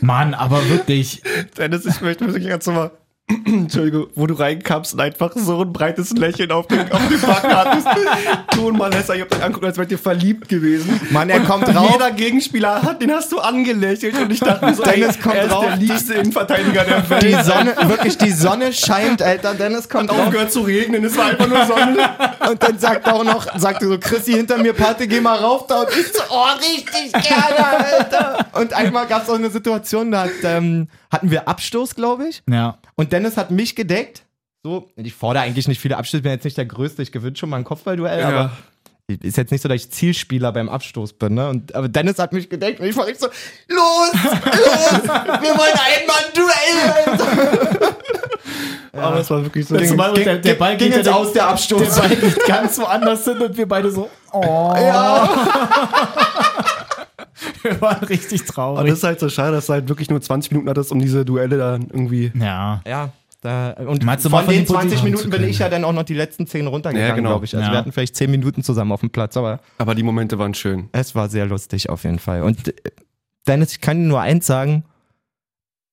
Mann, 0.00 0.32
aber 0.34 0.66
wirklich, 0.70 1.22
Dennis, 1.58 1.84
ich 1.86 2.00
möchte 2.00 2.26
wirklich 2.26 2.48
ganz 2.48 2.66
mal. 2.66 2.90
Entschuldigung, 3.26 4.08
wo 4.14 4.26
du 4.26 4.34
reinkamst 4.34 4.92
und 4.92 5.00
einfach 5.00 5.32
so 5.34 5.62
ein 5.62 5.72
breites 5.72 6.10
Lächeln 6.10 6.52
auf 6.52 6.66
den, 6.66 6.92
auf 6.92 7.08
den 7.08 7.20
Backen 7.22 7.56
hattest. 7.56 7.86
Du 8.54 8.68
und 8.68 8.76
Malessa, 8.76 9.14
ich 9.14 9.22
hab 9.22 9.30
dich 9.30 9.42
angeguckt, 9.42 9.64
als 9.64 9.78
wärt 9.78 9.90
ihr 9.90 9.98
verliebt 9.98 10.46
gewesen. 10.46 11.00
Mann, 11.10 11.30
er 11.30 11.40
und 11.40 11.48
kommt 11.48 11.74
rauf. 11.74 11.92
Jeder 11.92 12.10
Gegenspieler 12.10 12.82
hat, 12.82 13.00
den 13.00 13.10
hast 13.10 13.32
du 13.32 13.38
angelächelt 13.38 14.18
und 14.20 14.30
ich 14.30 14.40
dachte 14.40 14.66
mir 14.66 14.74
so, 14.74 14.82
Dennis 14.82 15.16
ey, 15.16 15.22
kommt 15.22 15.34
er 15.36 15.44
ist 15.46 15.54
der 15.62 15.76
liebste 15.76 16.14
Innenverteidiger 16.14 16.84
der 16.84 17.10
Welt. 17.10 17.22
Die 17.22 17.42
Sonne, 17.42 17.74
wirklich, 17.88 18.18
die 18.18 18.30
Sonne 18.30 18.72
scheint, 18.74 19.22
Alter. 19.22 19.54
Dennis 19.54 19.88
kommt 19.88 20.10
Hat 20.10 20.20
aufgehört 20.20 20.52
zu 20.52 20.60
regnen, 20.60 21.02
es 21.02 21.16
war 21.16 21.26
einfach 21.26 21.48
nur 21.48 21.64
Sonne. 21.64 21.96
Und 22.50 22.62
dann 22.62 22.78
sagt 22.78 23.08
auch 23.08 23.24
noch, 23.24 23.46
sagte 23.58 23.88
so, 23.88 23.98
Chrissy 23.98 24.32
hinter 24.32 24.58
mir, 24.58 24.74
Pate, 24.74 25.08
geh 25.08 25.20
mal 25.20 25.38
rauf 25.38 25.66
da. 25.66 25.80
Und 25.80 25.88
ich 25.98 26.12
so, 26.12 26.22
oh, 26.28 26.44
richtig 26.58 27.10
gerne, 27.12 27.86
Alter. 27.88 28.46
Und 28.52 28.74
einmal 28.74 29.06
gab 29.06 29.22
es 29.22 29.30
auch 29.30 29.36
eine 29.36 29.48
Situation, 29.48 30.10
da 30.10 30.24
hat, 30.24 30.30
ähm, 30.42 30.88
hatten 31.14 31.30
wir 31.30 31.48
Abstoß, 31.48 31.94
glaube 31.94 32.28
ich. 32.28 32.42
Ja. 32.50 32.78
Und 32.96 33.12
Dennis 33.12 33.36
hat 33.38 33.50
mich 33.50 33.74
gedeckt. 33.74 34.22
So, 34.62 34.88
ich 34.96 35.14
fordere 35.14 35.42
eigentlich 35.44 35.68
nicht 35.68 35.80
viele 35.80 35.96
Abstöße, 35.96 36.22
bin 36.22 36.32
jetzt 36.32 36.44
nicht 36.44 36.56
der 36.56 36.64
Größte, 36.66 37.02
ich 37.02 37.12
gewinne 37.12 37.36
schon 37.36 37.48
mal 37.50 37.56
ein 37.58 37.64
Kopfballduell, 37.64 38.20
Ja. 38.20 38.28
aber 38.28 38.50
ist 39.06 39.36
jetzt 39.36 39.52
nicht 39.52 39.60
so, 39.60 39.68
dass 39.68 39.76
ich 39.76 39.90
Zielspieler 39.90 40.50
beim 40.52 40.70
Abstoß 40.70 41.12
bin, 41.14 41.34
ne? 41.34 41.50
Und, 41.50 41.74
aber 41.74 41.88
Dennis 41.88 42.18
hat 42.18 42.32
mich 42.32 42.48
gedeckt 42.48 42.80
und 42.80 42.86
ich 42.86 42.96
war 42.96 43.04
richtig 43.06 43.20
so, 43.20 43.74
los, 43.74 44.12
los, 44.14 45.02
wir 45.04 45.50
wollen 45.50 45.78
einmal 45.78 46.16
ein 46.16 46.32
Duell, 46.34 46.90
Alter. 47.06 47.96
Aber 48.92 49.18
es 49.18 49.28
war 49.28 49.42
wirklich 49.42 49.66
so. 49.66 49.76
Ding. 49.76 49.96
Mal- 49.96 50.14
der- 50.14 50.38
der 50.38 50.54
Ball 50.54 50.76
ging 50.76 50.86
geht 50.88 50.98
jetzt 50.98 51.06
ja- 51.06 51.14
aus 51.14 51.32
der 51.32 51.48
Abstoß. 51.48 51.82
Der 51.96 52.00
Ball 52.02 52.16
geht 52.16 52.46
ganz 52.46 52.78
woanders 52.78 53.24
hin 53.24 53.38
und 53.42 53.56
wir 53.56 53.66
beide 53.66 53.90
so, 53.90 54.08
oh. 54.32 54.72
Ja. 54.76 55.28
Wir 57.62 57.80
waren 57.80 58.04
richtig 58.04 58.42
Aber 58.42 58.52
traurig. 58.52 58.88
das 58.90 58.98
ist 58.98 59.04
halt 59.04 59.20
so 59.20 59.28
schade, 59.28 59.52
dass 59.52 59.66
du 59.66 59.72
halt 59.74 59.88
wirklich 59.88 60.10
nur 60.10 60.20
20 60.20 60.52
Minuten 60.52 60.68
hattest, 60.70 60.92
um 60.92 60.98
diese 61.00 61.24
Duelle 61.24 61.58
dann 61.58 61.82
irgendwie. 61.82 62.32
ja. 62.34 62.80
Ja. 62.86 63.10
Da, 63.40 63.72
und 63.72 64.02
Meinst 64.04 64.22
von 64.26 64.30
von 64.42 64.46
den 64.48 64.60
den 64.60 64.66
20 64.66 64.72
Positionen 65.00 65.04
Minuten 65.04 65.28
bin 65.30 65.44
ich 65.44 65.58
ja 65.58 65.68
dann 65.68 65.84
auch 65.84 65.92
noch 65.92 66.04
die 66.04 66.14
letzten 66.14 66.46
10 66.46 66.66
runtergegangen, 66.66 67.08
Ja, 67.10 67.14
genau. 67.14 67.28
glaube 67.28 67.44
ich. 67.44 67.54
Also 67.54 67.66
Ja. 67.66 67.72
wir 67.72 67.78
hatten 67.78 67.92
vielleicht 67.92 68.16
10 68.16 68.30
Minuten 68.30 68.62
zusammen 68.62 68.90
auf 68.90 69.00
dem 69.00 69.10
Platz, 69.10 69.36
aber 69.36 69.60
Aber 69.76 69.94
die 69.94 70.02
Momente 70.02 70.38
waren 70.38 70.54
schön. 70.54 70.88
es 70.92 71.14
war 71.14 71.28
sehr 71.28 71.44
lustig 71.44 71.90
auf 71.90 72.04
jeden 72.04 72.18
Fall. 72.18 72.40
Und 72.42 72.68
äh, 72.68 72.72
Dennis, 73.46 73.72
ich 73.72 73.82
kann 73.82 73.98
dir 74.00 74.08
nur 74.08 74.22
eins 74.22 74.46
sagen, 74.46 74.84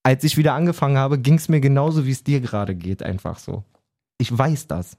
als 0.04 0.24
ich 0.24 0.38
wieder 0.38 0.54
angefangen 0.54 0.98
habe, 0.98 1.20
ging 1.20 1.34
es 1.34 1.50
mir 1.50 1.60
genauso, 1.60 2.06
wie 2.06 2.12
es 2.12 2.24
dir 2.24 2.40
gerade 2.40 2.74
geht, 2.74 3.04
einfach 3.04 3.38
so. 3.38 3.66
Ich 4.18 4.36
weiß 4.36 4.68
das. 4.68 4.96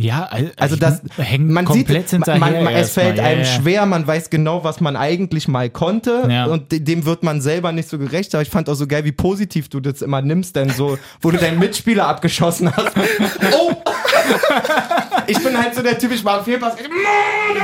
Ja, 0.00 0.24
al- 0.30 0.52
Also 0.56 0.76
das- 0.76 1.02
hängt 1.16 1.50
Man 1.50 1.64
komplett 1.64 2.08
sieht, 2.08 2.18
hinterher. 2.24 2.38
man, 2.38 2.62
man, 2.62 2.72
es 2.74 2.92
fällt 2.92 3.18
Ja, 3.18 3.24
einem 3.24 3.40
ja. 3.40 3.46
schwer, 3.46 3.84
man 3.84 4.06
weiß 4.06 4.30
genau, 4.30 4.62
was 4.62 4.80
man 4.80 4.94
eigentlich 4.96 5.48
mal 5.48 5.68
konnte 5.70 6.28
Ja. 6.30 6.44
und 6.46 6.70
de- 6.70 6.78
dem 6.78 7.04
wird 7.04 7.24
man 7.24 7.40
selber 7.40 7.72
nicht 7.72 7.88
so 7.88 7.98
gerecht. 7.98 8.32
Aber 8.34 8.42
ich 8.42 8.48
fand 8.48 8.68
auch 8.70 8.74
so 8.74 8.86
geil, 8.86 9.04
wie 9.04 9.10
positiv 9.12 9.68
du 9.68 9.80
das 9.80 10.00
immer 10.00 10.22
nimmst, 10.22 10.54
denn 10.54 10.70
so, 10.70 10.98
wo 11.20 11.32
du 11.32 11.36
deinen 11.38 11.58
Mitspieler 11.58 12.06
abgeschossen 12.06 12.70
hast. 12.74 12.92
Oh! 13.52 13.72
ich 15.26 15.38
bin 15.42 15.56
halt 15.56 15.74
so 15.74 15.82
der 15.82 15.98
Typ, 15.98 16.12
ich 16.12 16.22
mache 16.22 16.44
Fehlpass. 16.44 16.74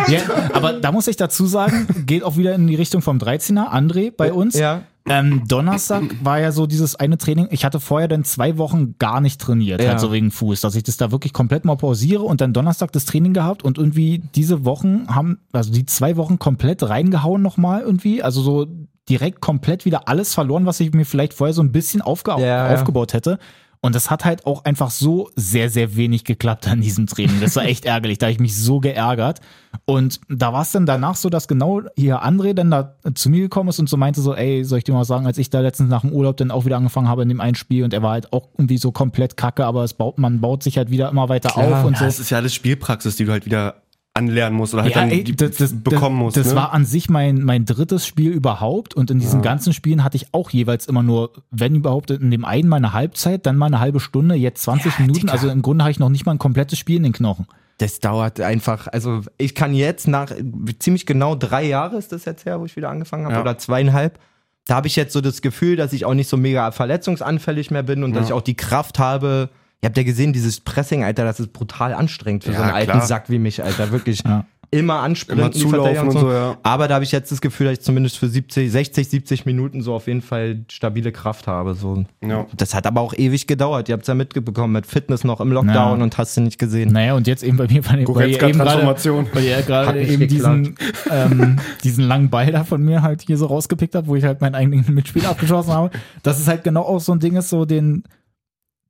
Ja, 0.09 0.21
aber 0.53 0.75
da 0.75 0.93
muss 0.93 1.07
ich 1.09 1.17
dazu 1.17 1.47
sagen, 1.47 1.87
geht 2.07 2.23
auch 2.23 2.37
wieder 2.37 2.55
in 2.55 2.67
die 2.67 2.75
Richtung 2.75 3.03
vom 3.03 3.19
13er, 3.19 3.71
André 3.73 4.11
bei 4.17 4.33
uns. 4.33 4.55
Ja. 4.59 4.83
Ähm, 5.07 5.43
Donnerstag 5.47 6.03
war 6.23 6.41
ja 6.41 6.51
so 6.51 6.67
dieses 6.67 6.97
eine 6.97 7.19
Training. 7.19 7.49
Ich 7.51 7.65
hatte 7.67 7.79
vorher 7.79 8.09
dann 8.09 8.25
zwei 8.25 8.57
Wochen 8.57 8.95
gar 8.99 9.21
nicht 9.21 9.39
trainiert, 9.41 9.83
Ja. 9.83 9.91
halt 9.91 10.01
so 10.01 10.13
wegen 10.13 10.31
Fuß, 10.31 10.63
dass 10.63 10.75
ich 10.77 10.83
das 10.83 10.97
da 10.97 11.13
wirklich 11.13 11.35
komplett 11.35 11.67
mal 11.67 11.77
pausiere 11.77 12.23
und 12.23 12.41
dann 12.41 12.55
Donnerstag 12.55 12.91
das 12.93 13.05
Training 13.05 13.35
gehabt 13.35 13.63
und 13.63 13.77
irgendwie 13.77 14.23
diese 14.35 14.65
Wochen 14.65 15.07
haben, 15.09 15.41
also 15.53 15.71
die 15.73 15.85
zwei 15.85 16.17
Wochen 16.17 16.39
komplett 16.39 16.83
reingehauen 16.89 17.43
nochmal 17.43 17.83
irgendwie. 17.83 18.23
Also 18.23 18.41
so 18.41 18.67
direkt 19.11 19.43
komplett 19.43 19.85
wieder 19.85 20.09
alles 20.09 20.33
verloren, 20.33 20.65
was 20.65 20.81
ich 20.81 20.93
mir 20.95 21.05
vielleicht 21.05 21.35
vorher 21.35 21.53
so 21.53 21.63
ein 21.63 21.73
bisschen 21.73 22.01
aufge 22.01 22.31
Ja, 22.33 22.39
ja. 22.39 22.75
aufgebaut 22.75 23.13
hätte. 23.13 23.39
Und 23.85 23.95
das 23.95 24.11
hat 24.11 24.25
halt 24.25 24.47
auch 24.47 24.65
einfach 24.65 24.91
so 24.91 25.29
sehr, 25.37 25.69
sehr 25.69 25.95
wenig 25.95 26.25
geklappt 26.25 26.67
an 26.69 26.81
diesem 26.81 27.07
Training. 27.07 27.39
Das 27.43 27.55
war 27.57 27.67
echt 27.67 27.85
ärgerlich. 27.85 28.17
Da 28.17 28.25
habe 28.25 28.33
ich 28.33 28.41
mich 28.41 28.57
so 28.57 28.81
geärgert. 28.81 29.41
Und 29.85 30.23
da 30.31 30.55
war 30.55 30.63
es 30.63 30.73
dann 30.73 30.87
danach 30.87 31.17
so, 31.17 31.29
dass 31.29 31.49
genau 31.49 31.83
hier 31.95 32.25
André 32.25 32.55
dann 32.55 32.71
da 32.71 32.97
zu 33.15 33.29
mir 33.29 33.43
gekommen 33.43 33.69
ist 33.69 33.79
und 33.81 33.91
so 33.91 33.99
meinte 33.99 34.23
so, 34.23 34.35
ey, 34.35 34.65
soll 34.65 34.79
ich 34.79 34.85
dir 34.85 34.95
mal 34.95 35.05
sagen, 35.05 35.27
als 35.27 35.37
ich 35.37 35.51
da 35.51 35.61
letztens 35.61 35.91
nach 35.91 36.01
dem 36.01 36.13
Urlaub 36.13 36.39
dann 36.39 36.51
auch 36.51 36.65
wieder 36.65 36.79
angefangen 36.79 37.09
habe 37.09 37.25
in 37.25 37.29
dem 37.29 37.43
einen 37.43 37.57
Spiel 37.57 37.85
und 37.85 37.93
er 37.93 38.01
war 38.03 38.13
halt 38.13 38.33
auch 38.33 38.49
irgendwie 38.57 38.79
so 38.79 38.91
komplett 38.91 39.37
kacke, 39.37 39.67
aber 39.67 39.85
es 39.85 39.93
baut, 39.93 40.17
man 40.17 40.41
baut 40.41 40.63
sich 40.63 40.79
halt 40.79 40.89
wieder 40.91 41.11
immer 41.11 41.29
weiter 41.29 41.51
Klar. 41.51 41.81
auf 41.81 41.85
und 41.85 41.93
Ja, 41.93 41.99
so. 41.99 42.05
es 42.07 42.19
ist 42.21 42.31
ja 42.31 42.39
alles 42.39 42.55
Spielpraxis, 42.55 43.17
die 43.17 43.27
du 43.27 43.33
halt 43.33 43.45
wieder 43.45 43.83
anlernen 44.15 44.57
musst 44.57 44.75
oder 44.75 44.85
halt 44.85 44.95
Ja, 44.95 45.01
dann 45.01 45.11
ey, 45.11 45.25
das, 45.25 45.57
das, 45.57 45.73
bekommen 45.83 46.17
musst. 46.17 46.37
Das 46.37 46.51
ne? 46.51 46.55
war 46.55 46.73
an 46.73 46.85
sich 46.85 47.11
mein, 47.11 47.43
mein 47.43 47.65
drittes 47.65 48.07
Spiel 48.07 48.31
überhaupt 48.31 48.95
und 48.95 49.11
in 49.11 49.19
diesen 49.19 49.43
ganzen 49.43 49.73
Spielen 49.73 50.05
hatte 50.05 50.17
ich 50.17 50.33
auch 50.33 50.51
jeweils 50.51 50.87
immer 50.87 51.03
nur, 51.03 51.33
wenn 51.51 51.75
überhaupt, 51.75 52.13
in 52.13 52.31
dem 52.31 52.45
einen 52.45 52.69
mal 52.69 52.77
eine 52.77 52.93
Halbzeit, 52.93 53.45
dann 53.45 53.57
mal 53.57 53.67
eine 53.67 53.81
halbe 53.81 53.99
Stunde, 53.99 54.37
jetzt 54.37 54.63
20 54.63 55.01
Minuten. 55.01 55.21
Digga. 55.23 55.33
Also 55.33 55.49
im 55.49 55.63
Grunde 55.63 55.83
habe 55.83 55.91
ich 55.91 55.99
noch 55.99 56.11
nicht 56.11 56.25
mal 56.27 56.33
ein 56.33 56.39
komplettes 56.39 56.79
Spiel 56.79 56.97
in 56.97 57.03
den 57.03 57.13
Knochen. 57.13 57.47
Das 57.79 57.99
dauert 57.99 58.41
einfach, 58.41 58.87
also 58.87 59.23
ich 59.37 59.57
kann 59.57 59.75
jetzt 59.75 60.07
nach 60.07 60.31
ziemlich 60.79 61.07
genau 61.07 61.35
drei 61.35 61.65
Jahre 61.65 61.97
ist 61.97 62.13
das 62.13 62.25
jetzt 62.25 62.47
her, 62.47 62.61
wo 62.61 62.67
ich 62.67 62.77
wieder 62.77 62.91
angefangen 62.91 63.25
habe, 63.25 63.35
Ja. 63.35 63.41
oder 63.41 63.59
zweieinhalb. 63.59 64.21
Da 64.67 64.77
habe 64.77 64.87
ich 64.87 64.95
jetzt 64.95 65.13
so 65.13 65.21
das 65.21 65.43
Gefühl, 65.43 65.75
dass 65.75 65.93
ich 65.93 66.05
auch 66.05 66.15
nicht 66.15 66.29
so 66.29 66.37
mega 66.37 66.71
verletzungsanfällig 66.71 67.73
mehr 67.73 67.83
bin 67.83 68.05
und 68.05 68.13
dass 68.13 68.23
Ja. 68.23 68.27
ich 68.29 68.33
auch 68.33 68.43
die 68.43 68.55
Kraft 68.55 69.01
habe. 69.01 69.51
Ihr 69.83 69.89
habt 69.89 69.97
ja 69.97 70.03
gesehen, 70.03 70.33
dieses 70.33 70.61
Pressing, 70.61 71.05
Alter, 71.05 71.25
das 71.25 71.41
ist 71.41 71.53
brutal 71.53 71.93
anstrengend 71.93 72.45
für 72.45 72.51
so 72.53 72.57
Ja, 72.57 72.63
einen 72.65 72.73
alten 72.75 72.91
klar. 72.93 73.07
Sack 73.07 73.29
wie 73.29 73.39
mich, 73.39 73.63
Alter. 73.63 73.93
Wirklich 73.93 74.23
Ja. 74.25 74.47
immer 74.71 75.01
anspringen, 75.01 75.45
Immer 75.45 75.53
zulaufen 75.53 76.09
und 76.09 76.19
so, 76.19 76.33
ja. 76.33 76.57
Aber 76.63 76.89
da 76.89 76.95
habe 76.95 77.05
ich 77.05 77.13
jetzt 77.13 77.31
das 77.31 77.41
Gefühl, 77.43 77.67
dass 77.67 77.75
ich 77.75 77.81
zumindest 77.85 78.17
für 78.19 78.27
70, 78.27 78.73
60, 78.73 79.09
70 79.09 79.45
Minuten 79.47 79.83
so 79.83 79.95
auf 79.95 80.07
jeden 80.09 80.23
Fall 80.23 80.65
stabile 80.69 81.13
Kraft 81.13 81.47
habe. 81.47 81.75
So. 81.75 82.03
Ja. 82.27 82.47
Das 82.57 82.75
hat 82.75 82.87
aber 82.87 83.03
auch 83.03 83.13
ewig 83.15 83.47
gedauert. 83.47 83.89
Ihr 83.91 83.93
habt 83.93 84.03
es 84.03 84.09
ja 84.09 84.15
mitbekommen 84.15 84.73
mit 84.73 84.87
Fitness 84.87 85.23
noch 85.23 85.41
im 85.41 85.53
Lockdown 85.53 85.99
Ja. 85.99 86.03
und 86.03 86.17
hast 86.19 86.35
du 86.37 86.41
nicht 86.41 86.59
gesehen. 86.59 86.91
Naja, 86.91 87.15
und 87.15 87.27
jetzt 87.27 87.45
eben 87.45 87.59
bei 87.59 87.67
mir, 87.69 87.77
eben 87.77 88.05
gerade, 88.07 88.53
Transformation. 88.53 89.27
weil 89.35 89.45
ihr 89.45 89.63
gerade 89.63 90.03
eben 90.03 90.27
diesen, 90.29 90.77
ähm, 91.11 91.59
diesen 91.85 92.05
langen 92.09 92.31
Ball 92.31 92.51
da 92.51 92.65
von 92.65 92.83
mir 92.83 93.03
halt 93.03 93.21
hier 93.23 93.37
so 93.37 93.47
rausgepickt 93.47 93.95
habt, 93.95 94.09
wo 94.09 94.17
ich 94.17 94.25
halt 94.25 94.41
meinen 94.41 94.55
eigenen 94.55 94.93
Mitspieler 94.95 95.29
abgeschossen 95.29 95.73
habe. 95.75 95.91
Das 96.23 96.41
ist 96.41 96.49
halt 96.49 96.65
genau 96.65 96.83
auch 96.83 97.01
so 97.01 97.13
ein 97.13 97.21
Ding 97.21 97.37
ist, 97.37 97.51
so 97.51 97.65
den, 97.65 98.03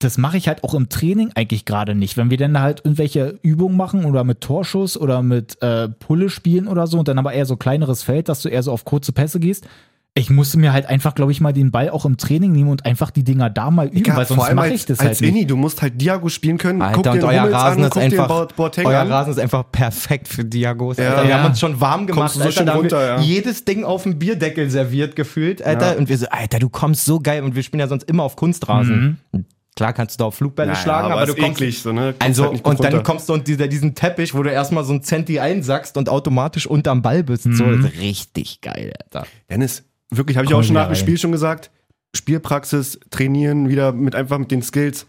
das 0.01 0.19
mache 0.19 0.37
ich 0.37 0.49
halt 0.49 0.65
auch 0.65 0.75
im 0.75 0.89
Training 0.89 1.31
eigentlich 1.35 1.65
gerade 1.65 1.95
nicht. 1.95 2.17
Wenn 2.17 2.29
wir 2.31 2.37
dann 2.37 2.61
halt 2.61 2.81
irgendwelche 2.85 3.39
Übungen 3.43 3.77
machen 3.77 4.05
oder 4.05 4.25
mit 4.25 4.41
Torschuss 4.41 4.97
oder 4.99 5.23
mit 5.23 5.61
äh, 5.63 5.89
Pulle 5.89 6.29
spielen 6.29 6.69
oder 6.69 6.87
so 6.87 6.99
und 6.99 7.09
dann 7.09 7.19
aber 7.19 7.33
eher 7.33 7.47
so 7.47 7.57
kleineres 7.57 8.03
Feld, 8.03 8.29
dass 8.29 8.43
du 8.43 8.49
eher 8.49 8.63
so 8.63 8.73
auf 8.73 8.85
kurze 8.85 9.13
Pässe 9.13 9.41
gehst. 9.41 9.67
Ich 10.17 10.31
musste 10.31 10.61
mir 10.61 10.73
halt 10.73 10.87
einfach, 10.87 11.17
glaube 11.17 11.33
ich, 11.33 11.41
mal 11.41 11.53
den 11.53 11.73
Ball 11.73 11.91
auch 11.91 12.05
im 12.05 12.17
Training 12.19 12.53
nehmen 12.53 12.71
und 12.71 12.85
einfach 12.87 13.11
die 13.11 13.25
Dinger 13.25 13.51
da 13.51 13.73
mal 13.73 13.89
üben, 13.89 14.05
Ja, 14.05 14.17
weil 14.17 14.27
sonst 14.27 14.53
mache 14.55 14.69
ich 14.73 14.87
das 14.87 15.01
als 15.01 15.09
halt 15.09 15.21
nicht. 15.23 15.31
Inni, 15.31 15.45
du 15.47 15.57
musst 15.57 15.83
halt 15.83 16.01
Diago 16.01 16.29
spielen 16.29 16.57
können. 16.57 16.83
Alter, 16.83 16.95
guck 17.03 17.07
und 17.07 17.15
den 17.17 17.25
euer 17.25 17.41
Hummels 17.43 17.55
Rasen 17.57 17.79
an, 17.81 17.85
ist 17.87 17.91
guck 17.95 18.03
einfach, 18.03 18.29
den 18.29 18.47
Bo- 18.49 18.55
Boateng 18.57 18.87
euer 18.87 19.01
an. 19.01 19.09
Rasen 19.11 19.33
ist 19.33 19.39
einfach 19.41 19.65
perfekt 19.73 20.29
für 20.29 20.45
Diagos. 20.45 20.99
Ja. 20.99 21.11
Alter. 21.11 21.23
Wir 21.25 21.31
Ja. 21.31 21.39
haben 21.39 21.47
uns 21.51 21.59
schon 21.59 21.81
warm 21.81 22.07
gemacht, 22.07 22.33
Kommst 22.35 22.47
du 22.47 22.53
so 22.53 22.61
Alter, 22.61 22.75
runter, 22.77 23.07
ja. 23.07 23.21
jedes 23.23 23.65
Ding 23.65 23.83
auf 23.83 24.05
dem 24.05 24.19
Bierdeckel 24.21 24.71
serviert 24.71 25.17
gefühlt, 25.17 25.63
Alter. 25.63 25.93
Ja. 25.95 25.99
Und 25.99 26.09
wir 26.09 26.17
so, 26.19 26.27
Alter, 26.29 26.61
du 26.61 26.69
kommst 26.69 27.05
so 27.07 27.19
geil. 27.19 27.43
Und 27.43 27.57
wir 27.57 27.65
spielen 27.65 27.81
ja 27.81 27.89
sonst 27.89 28.05
immer 28.05 28.23
auf 28.23 28.37
Kunstrasen. 28.37 29.19
Mhm. 29.33 29.45
Klar 29.77 29.93
kannst 29.93 30.15
du 30.19 30.23
da 30.23 30.27
auf 30.27 30.37
Flugbälle 30.37 30.69
Naja, 30.73 30.81
schlagen, 30.83 31.07
aber, 31.07 31.23
aber 31.23 31.27
du 31.27 31.35
kommst 31.35 31.61
eklig, 31.61 31.83
so, 31.83 31.93
ne? 31.93 32.15
Kommst 32.19 32.23
Also, 32.23 32.43
halt 32.45 32.65
und 32.65 32.81
dann 32.85 32.93
runter. 32.93 33.03
kommst 33.03 33.29
du 33.29 33.33
unter 33.33 33.67
diesen 33.67 33.95
Teppich, 33.97 34.33
wo 34.35 34.43
du 34.45 34.51
erstmal 34.53 34.85
so 34.85 34.93
ein 34.93 35.03
Zenti 35.03 35.41
einsackst 35.41 35.97
und 35.97 36.09
automatisch 36.09 36.67
unterm 36.67 37.03
Ball 37.03 37.25
bist. 37.25 37.43
So, 37.45 37.65
Mhm. 37.65 37.85
ist 37.85 37.99
richtig 38.01 38.61
geil, 38.61 38.93
Alter. 39.03 39.27
Dennis, 39.51 39.83
wirklich, 40.11 40.37
habe 40.37 40.45
ich 40.45 40.53
Komm 40.53 40.61
auch 40.61 40.65
schon 40.65 40.75
nach 40.75 40.87
dem. 40.87 40.95
Spiel 40.95 41.19
schon 41.19 41.33
gesagt. 41.33 41.71
Spielpraxis, 42.15 43.01
trainieren, 43.11 43.69
wieder 43.69 43.93
mit 43.93 44.15
einfach 44.15 44.39
mit 44.39 44.51
den 44.53 44.63
Skills. 44.63 45.07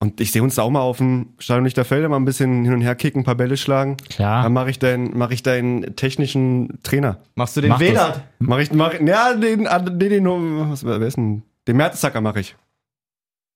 Und 0.00 0.20
ich 0.20 0.32
sehe 0.32 0.42
uns 0.42 0.56
da 0.56 0.62
auch 0.62 0.70
mal 0.70 0.80
auf 0.80 0.98
dem 0.98 1.28
Stadion 1.38 1.66
der 1.68 1.84
Felder 1.84 2.08
mal 2.08 2.16
ein 2.16 2.24
bisschen 2.24 2.64
hin 2.64 2.74
und 2.74 2.80
her 2.80 2.96
kicken, 2.96 3.22
ein 3.22 3.24
paar 3.24 3.36
Bälle 3.36 3.56
schlagen. 3.56 3.96
Klar. 4.10 4.42
Dann 4.42 4.52
mache 4.52 4.68
ich 4.70 4.78
deinen, 4.80 5.16
mache 5.16 5.32
ich 5.32 5.42
deinen 5.44 5.94
technischen 5.96 6.80
Trainer. 6.82 7.20
Machst 7.36 7.56
du 7.56 7.60
den 7.60 7.70
Mach. 7.70 7.80
Wähler? 7.80 8.24
Mache 8.40 8.62
ich, 8.62 8.72
mach, 8.72 8.92
ja, 9.00 9.34
den, 9.34 9.66
ah, 9.68 9.78
den, 9.78 9.98
den, 10.24 10.70
was, 10.70 10.84
wer 10.84 11.00
ist 11.00 11.16
denn? 11.16 11.42
Den 11.68 11.76
Mertesacker 11.76 12.20
mache 12.20 12.40
ich. 12.40 12.56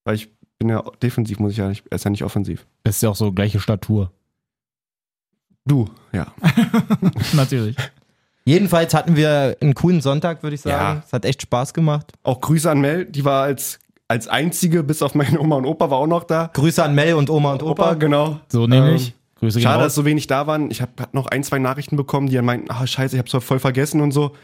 Weil 0.09 0.15
ich 0.15 0.31
bin 0.59 0.71
ja 0.71 0.83
defensiv, 1.03 1.39
muss 1.39 1.53
ich 1.53 1.59
ja 1.59 1.69
nicht, 1.69 1.85
er 1.91 1.97
ist 1.97 2.05
ja 2.05 2.11
nicht 2.11 2.25
offensiv. 2.25 2.67
Ist 2.83 3.03
ja 3.03 3.11
auch 3.11 3.15
so 3.15 3.31
gleiche 3.31 3.61
Statur. 3.61 4.11
Du, 5.67 5.91
ja. 6.15 6.29
Natürlich. 7.35 7.77
Jedenfalls 8.47 8.95
hatten 8.95 9.17
wir 9.17 9.59
einen 9.61 9.75
coolen 9.75 10.01
Sonntag, 10.01 10.43
würde 10.43 10.55
ich 10.55 10.63
sagen. 10.63 10.97
Ja. 10.97 11.03
Es 11.07 11.13
hat 11.13 11.27
echt 11.27 11.43
Spaß 11.43 11.75
gemacht. 11.75 12.11
Auch 12.23 12.41
Grüße 12.41 12.71
an 12.71 12.81
Mel, 12.81 13.05
die 13.05 13.27
war 13.27 13.43
als, 13.43 13.81
als 14.09 14.29
einzige, 14.29 14.83
bis 14.83 15.03
auf 15.03 15.15
meine 15.15 15.39
Oma 15.41 15.57
und 15.57 15.67
Opa, 15.67 15.91
war 15.91 15.99
auch 15.99 16.07
noch 16.07 16.25
da. 16.25 16.49
Grüße 16.55 16.83
an 16.83 16.95
Mel 16.95 17.13
und 17.13 17.29
Oma 17.29 17.53
und 17.53 17.63
Opa. 17.63 17.93
genau. 17.93 18.41
So 18.49 18.67
nämlich. 18.67 19.09
Ähm, 19.09 19.13
Grüße 19.41 19.59
gehen 19.59 19.65
Schade, 19.65 19.83
dass 19.83 19.93
raus. 19.93 19.95
so 19.97 20.05
wenig 20.07 20.27
da 20.27 20.47
waren. 20.47 20.71
Ich 20.71 20.81
habe 20.81 20.93
noch 21.13 21.27
ein, 21.27 21.45
zwei 21.45 21.59
Nachrichten 21.59 21.97
bekommen, 21.97 22.29
die 22.29 22.35
dann 22.35 22.47
meinten, 22.47 22.71
ah, 22.71 22.87
scheiße, 22.87 23.15
ich 23.15 23.21
hab's 23.21 23.45
voll 23.45 23.59
vergessen 23.59 24.01
und 24.01 24.13
so. 24.13 24.35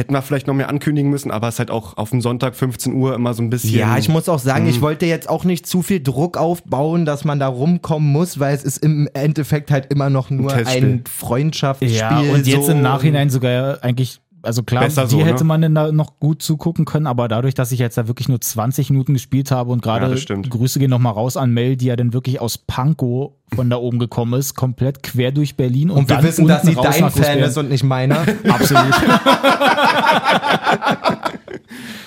Hätten 0.00 0.12
wir 0.14 0.22
vielleicht 0.22 0.46
noch 0.46 0.54
mehr 0.54 0.68
ankündigen 0.68 1.10
müssen, 1.10 1.32
aber 1.32 1.48
es 1.48 1.56
ist 1.56 1.58
halt 1.58 1.72
auch 1.72 1.96
auf 1.96 2.10
dem 2.10 2.20
Sonntag 2.20 2.54
15 2.54 2.94
Uhr 2.94 3.16
immer 3.16 3.34
so 3.34 3.42
ein 3.42 3.50
bisschen. 3.50 3.76
Ja, 3.76 3.98
ich 3.98 4.08
muss 4.08 4.28
auch 4.28 4.38
sagen, 4.38 4.62
Mhm. 4.64 4.70
ich 4.70 4.80
wollte 4.80 5.06
jetzt 5.06 5.28
auch 5.28 5.42
nicht 5.42 5.66
zu 5.66 5.82
viel 5.82 6.00
Druck 6.00 6.36
aufbauen, 6.36 7.04
dass 7.04 7.24
man 7.24 7.40
da 7.40 7.48
rumkommen 7.48 8.08
muss, 8.12 8.38
weil 8.38 8.54
es 8.54 8.62
ist 8.62 8.78
im 8.78 9.08
Endeffekt 9.12 9.72
halt 9.72 9.86
immer 9.92 10.08
noch 10.08 10.30
nur 10.30 10.50
Testspiel. 10.52 10.84
ein 10.84 11.04
Freundschaftsspiel. 11.10 11.90
Ja, 11.96 12.20
und 12.20 12.46
jetzt 12.46 12.66
so. 12.66 12.70
im 12.72 12.80
Nachhinein 12.80 13.28
sogar 13.28 13.82
eigentlich, 13.82 14.20
also 14.48 14.62
klar, 14.62 14.84
Besser 14.84 15.04
die 15.04 15.10
so, 15.10 15.18
ne? 15.18 15.26
hätte 15.26 15.44
man 15.44 15.60
denn 15.60 15.74
da 15.74 15.92
noch 15.92 16.18
gut 16.18 16.42
zugucken 16.42 16.86
können, 16.86 17.06
aber 17.06 17.28
dadurch, 17.28 17.52
dass 17.52 17.70
ich 17.70 17.78
jetzt 17.78 17.98
da 17.98 18.08
wirklich 18.08 18.28
nur 18.28 18.40
20 18.40 18.88
Minuten 18.88 19.12
gespielt 19.12 19.50
habe 19.50 19.70
und 19.70 19.84
Ja, 19.84 19.98
gerade 19.98 20.16
stimmt. 20.16 20.48
Grüße 20.48 20.78
gehen 20.78 20.88
nochmal 20.88 21.12
raus 21.12 21.36
an 21.36 21.52
Mel, 21.52 21.76
die 21.76 21.84
ja 21.86 21.96
dann 21.96 22.14
wirklich 22.14 22.40
aus 22.40 22.56
Pankow 22.56 23.32
von 23.54 23.68
da 23.68 23.76
oben 23.76 23.98
gekommen 23.98 24.32
ist, 24.38 24.54
komplett 24.54 25.02
quer 25.02 25.32
durch 25.32 25.56
Berlin 25.56 25.90
und, 25.90 25.98
Und 25.98 26.08
wir 26.08 26.16
dann 26.16 26.24
wissen, 26.24 26.46
dass 26.46 26.62
sie 26.62 26.74
dein 26.74 27.10
Fan 27.10 27.38
ist 27.40 27.58
und 27.58 27.68
nicht 27.68 27.84
meiner. 27.84 28.20
Absolut. 28.48 28.94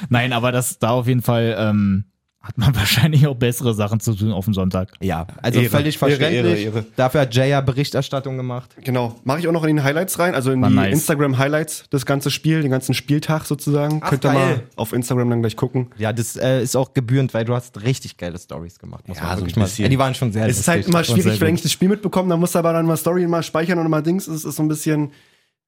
Nein, 0.10 0.34
aber 0.34 0.52
das 0.52 0.80
da 0.80 0.90
auf 0.90 1.08
jeden 1.08 1.22
Fall 1.22 1.56
ähm, 1.58 2.06
hat 2.42 2.58
man 2.58 2.76
wahrscheinlich 2.76 3.28
auch 3.28 3.36
bessere 3.36 3.74
Sachen 3.74 4.00
zu 4.00 4.16
tun 4.16 4.32
auf 4.32 4.46
dem 4.46 4.54
Sonntag. 4.54 4.90
Ja, 5.00 5.28
also 5.42 5.60
Ehre, 5.60 5.70
völlig 5.70 5.98
verständlich. 5.98 6.66
Ehre, 6.66 6.78
Ehre. 6.78 6.86
Dafür 6.96 7.22
hat 7.22 7.36
Jay 7.36 7.50
ja 7.50 7.62
Berichterstattung 7.62 8.36
gemacht. 8.38 8.76
Genau. 8.84 9.16
Mache 9.24 9.40
ich 9.40 9.48
auch 9.48 9.52
noch 9.52 9.64
in 9.64 9.76
den 9.76 9.84
Highlights 9.84 10.18
rein, 10.20 10.34
also 10.34 10.52
in 10.52 10.62
War 10.62 10.70
die 10.70 10.76
nice. 10.76 10.94
Instagram-Highlights, 10.94 11.86
das 11.92 12.06
ganze 12.06 12.32
Spiel, 12.32 12.62
den 12.62 12.72
ganzen 12.72 12.94
Spieltag 12.94 13.46
sozusagen. 13.46 14.02
Ach, 14.04 14.10
Könnt 14.10 14.26
ihr 14.26 14.32
geil. 14.34 14.56
mal 14.58 14.64
auf 14.76 14.94
Instagram 14.94 15.30
dann 15.30 15.42
gleich 15.42 15.56
gucken. 15.56 15.88
Ja, 15.98 16.14
das 16.14 16.36
äh, 16.36 16.62
ist 16.64 16.76
auch 16.76 16.94
gebührend, 16.94 17.34
weil 17.34 17.46
du 17.46 17.54
hast 17.54 17.82
richtig 17.84 18.18
geile 18.18 18.40
Stories 18.40 18.80
gemacht. 18.80 19.08
Muss 19.08 19.18
Ja, 19.18 19.24
man 19.26 19.40
so 19.40 19.46
ein 19.46 19.52
mal 19.56 19.64
bisschen. 19.64 19.84
Ja, 19.84 19.90
die 19.90 20.00
waren 20.00 20.16
schon 20.16 20.32
sehr 20.32 20.48
Es 20.48 20.60
ist 20.60 20.68
halt 20.68 20.88
immer 20.88 21.04
schwierig, 21.04 21.40
wenn 21.40 21.56
ich 21.56 21.62
das 21.62 21.72
Spiel 21.72 21.90
mitbekomme, 21.90 22.30
dann 22.30 22.40
muss 22.40 22.56
aber 22.56 22.74
dann 22.74 22.86
mal 22.86 22.98
Story 22.98 23.28
mal 23.28 23.44
speichern 23.44 23.78
und 23.78 23.90
mal 23.90 24.02
Dings. 24.02 24.28
Es 24.28 24.46
ist 24.46 24.56
so 24.56 24.64
ein 24.64 24.68
bisschen, 24.68 25.12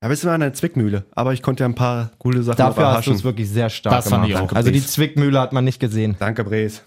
ja, 0.01 0.10
bist 0.10 0.23
du 0.23 0.27
mal 0.27 0.36
in 0.36 0.41
der 0.41 0.53
Zwickmühle. 0.53 1.06
Aber 1.12 1.34
ich 1.34 1.41
konnte 1.41 1.63
ja 1.63 1.69
ein 1.69 1.75
paar 1.75 2.12
coole 2.17 2.43
Sachen 2.43 2.58
Dafür 2.58 2.88
hast 2.88 3.08
du 3.08 3.12
es 3.12 3.23
wirklich 3.23 3.49
sehr 3.49 3.69
stark 3.69 3.95
Das 3.95 4.10
fand 4.10 4.25
gemacht. 4.27 4.43
ich 4.43 4.51
auch. 4.51 4.56
Also 4.56 4.71
die. 4.71 4.82
Zwickmühle 4.86 5.39
hat 5.39 5.53
man 5.53 5.63
nicht 5.63 5.79
gesehen. 5.79 6.15
Danke, 6.19 6.43
Bres. 6.43 6.84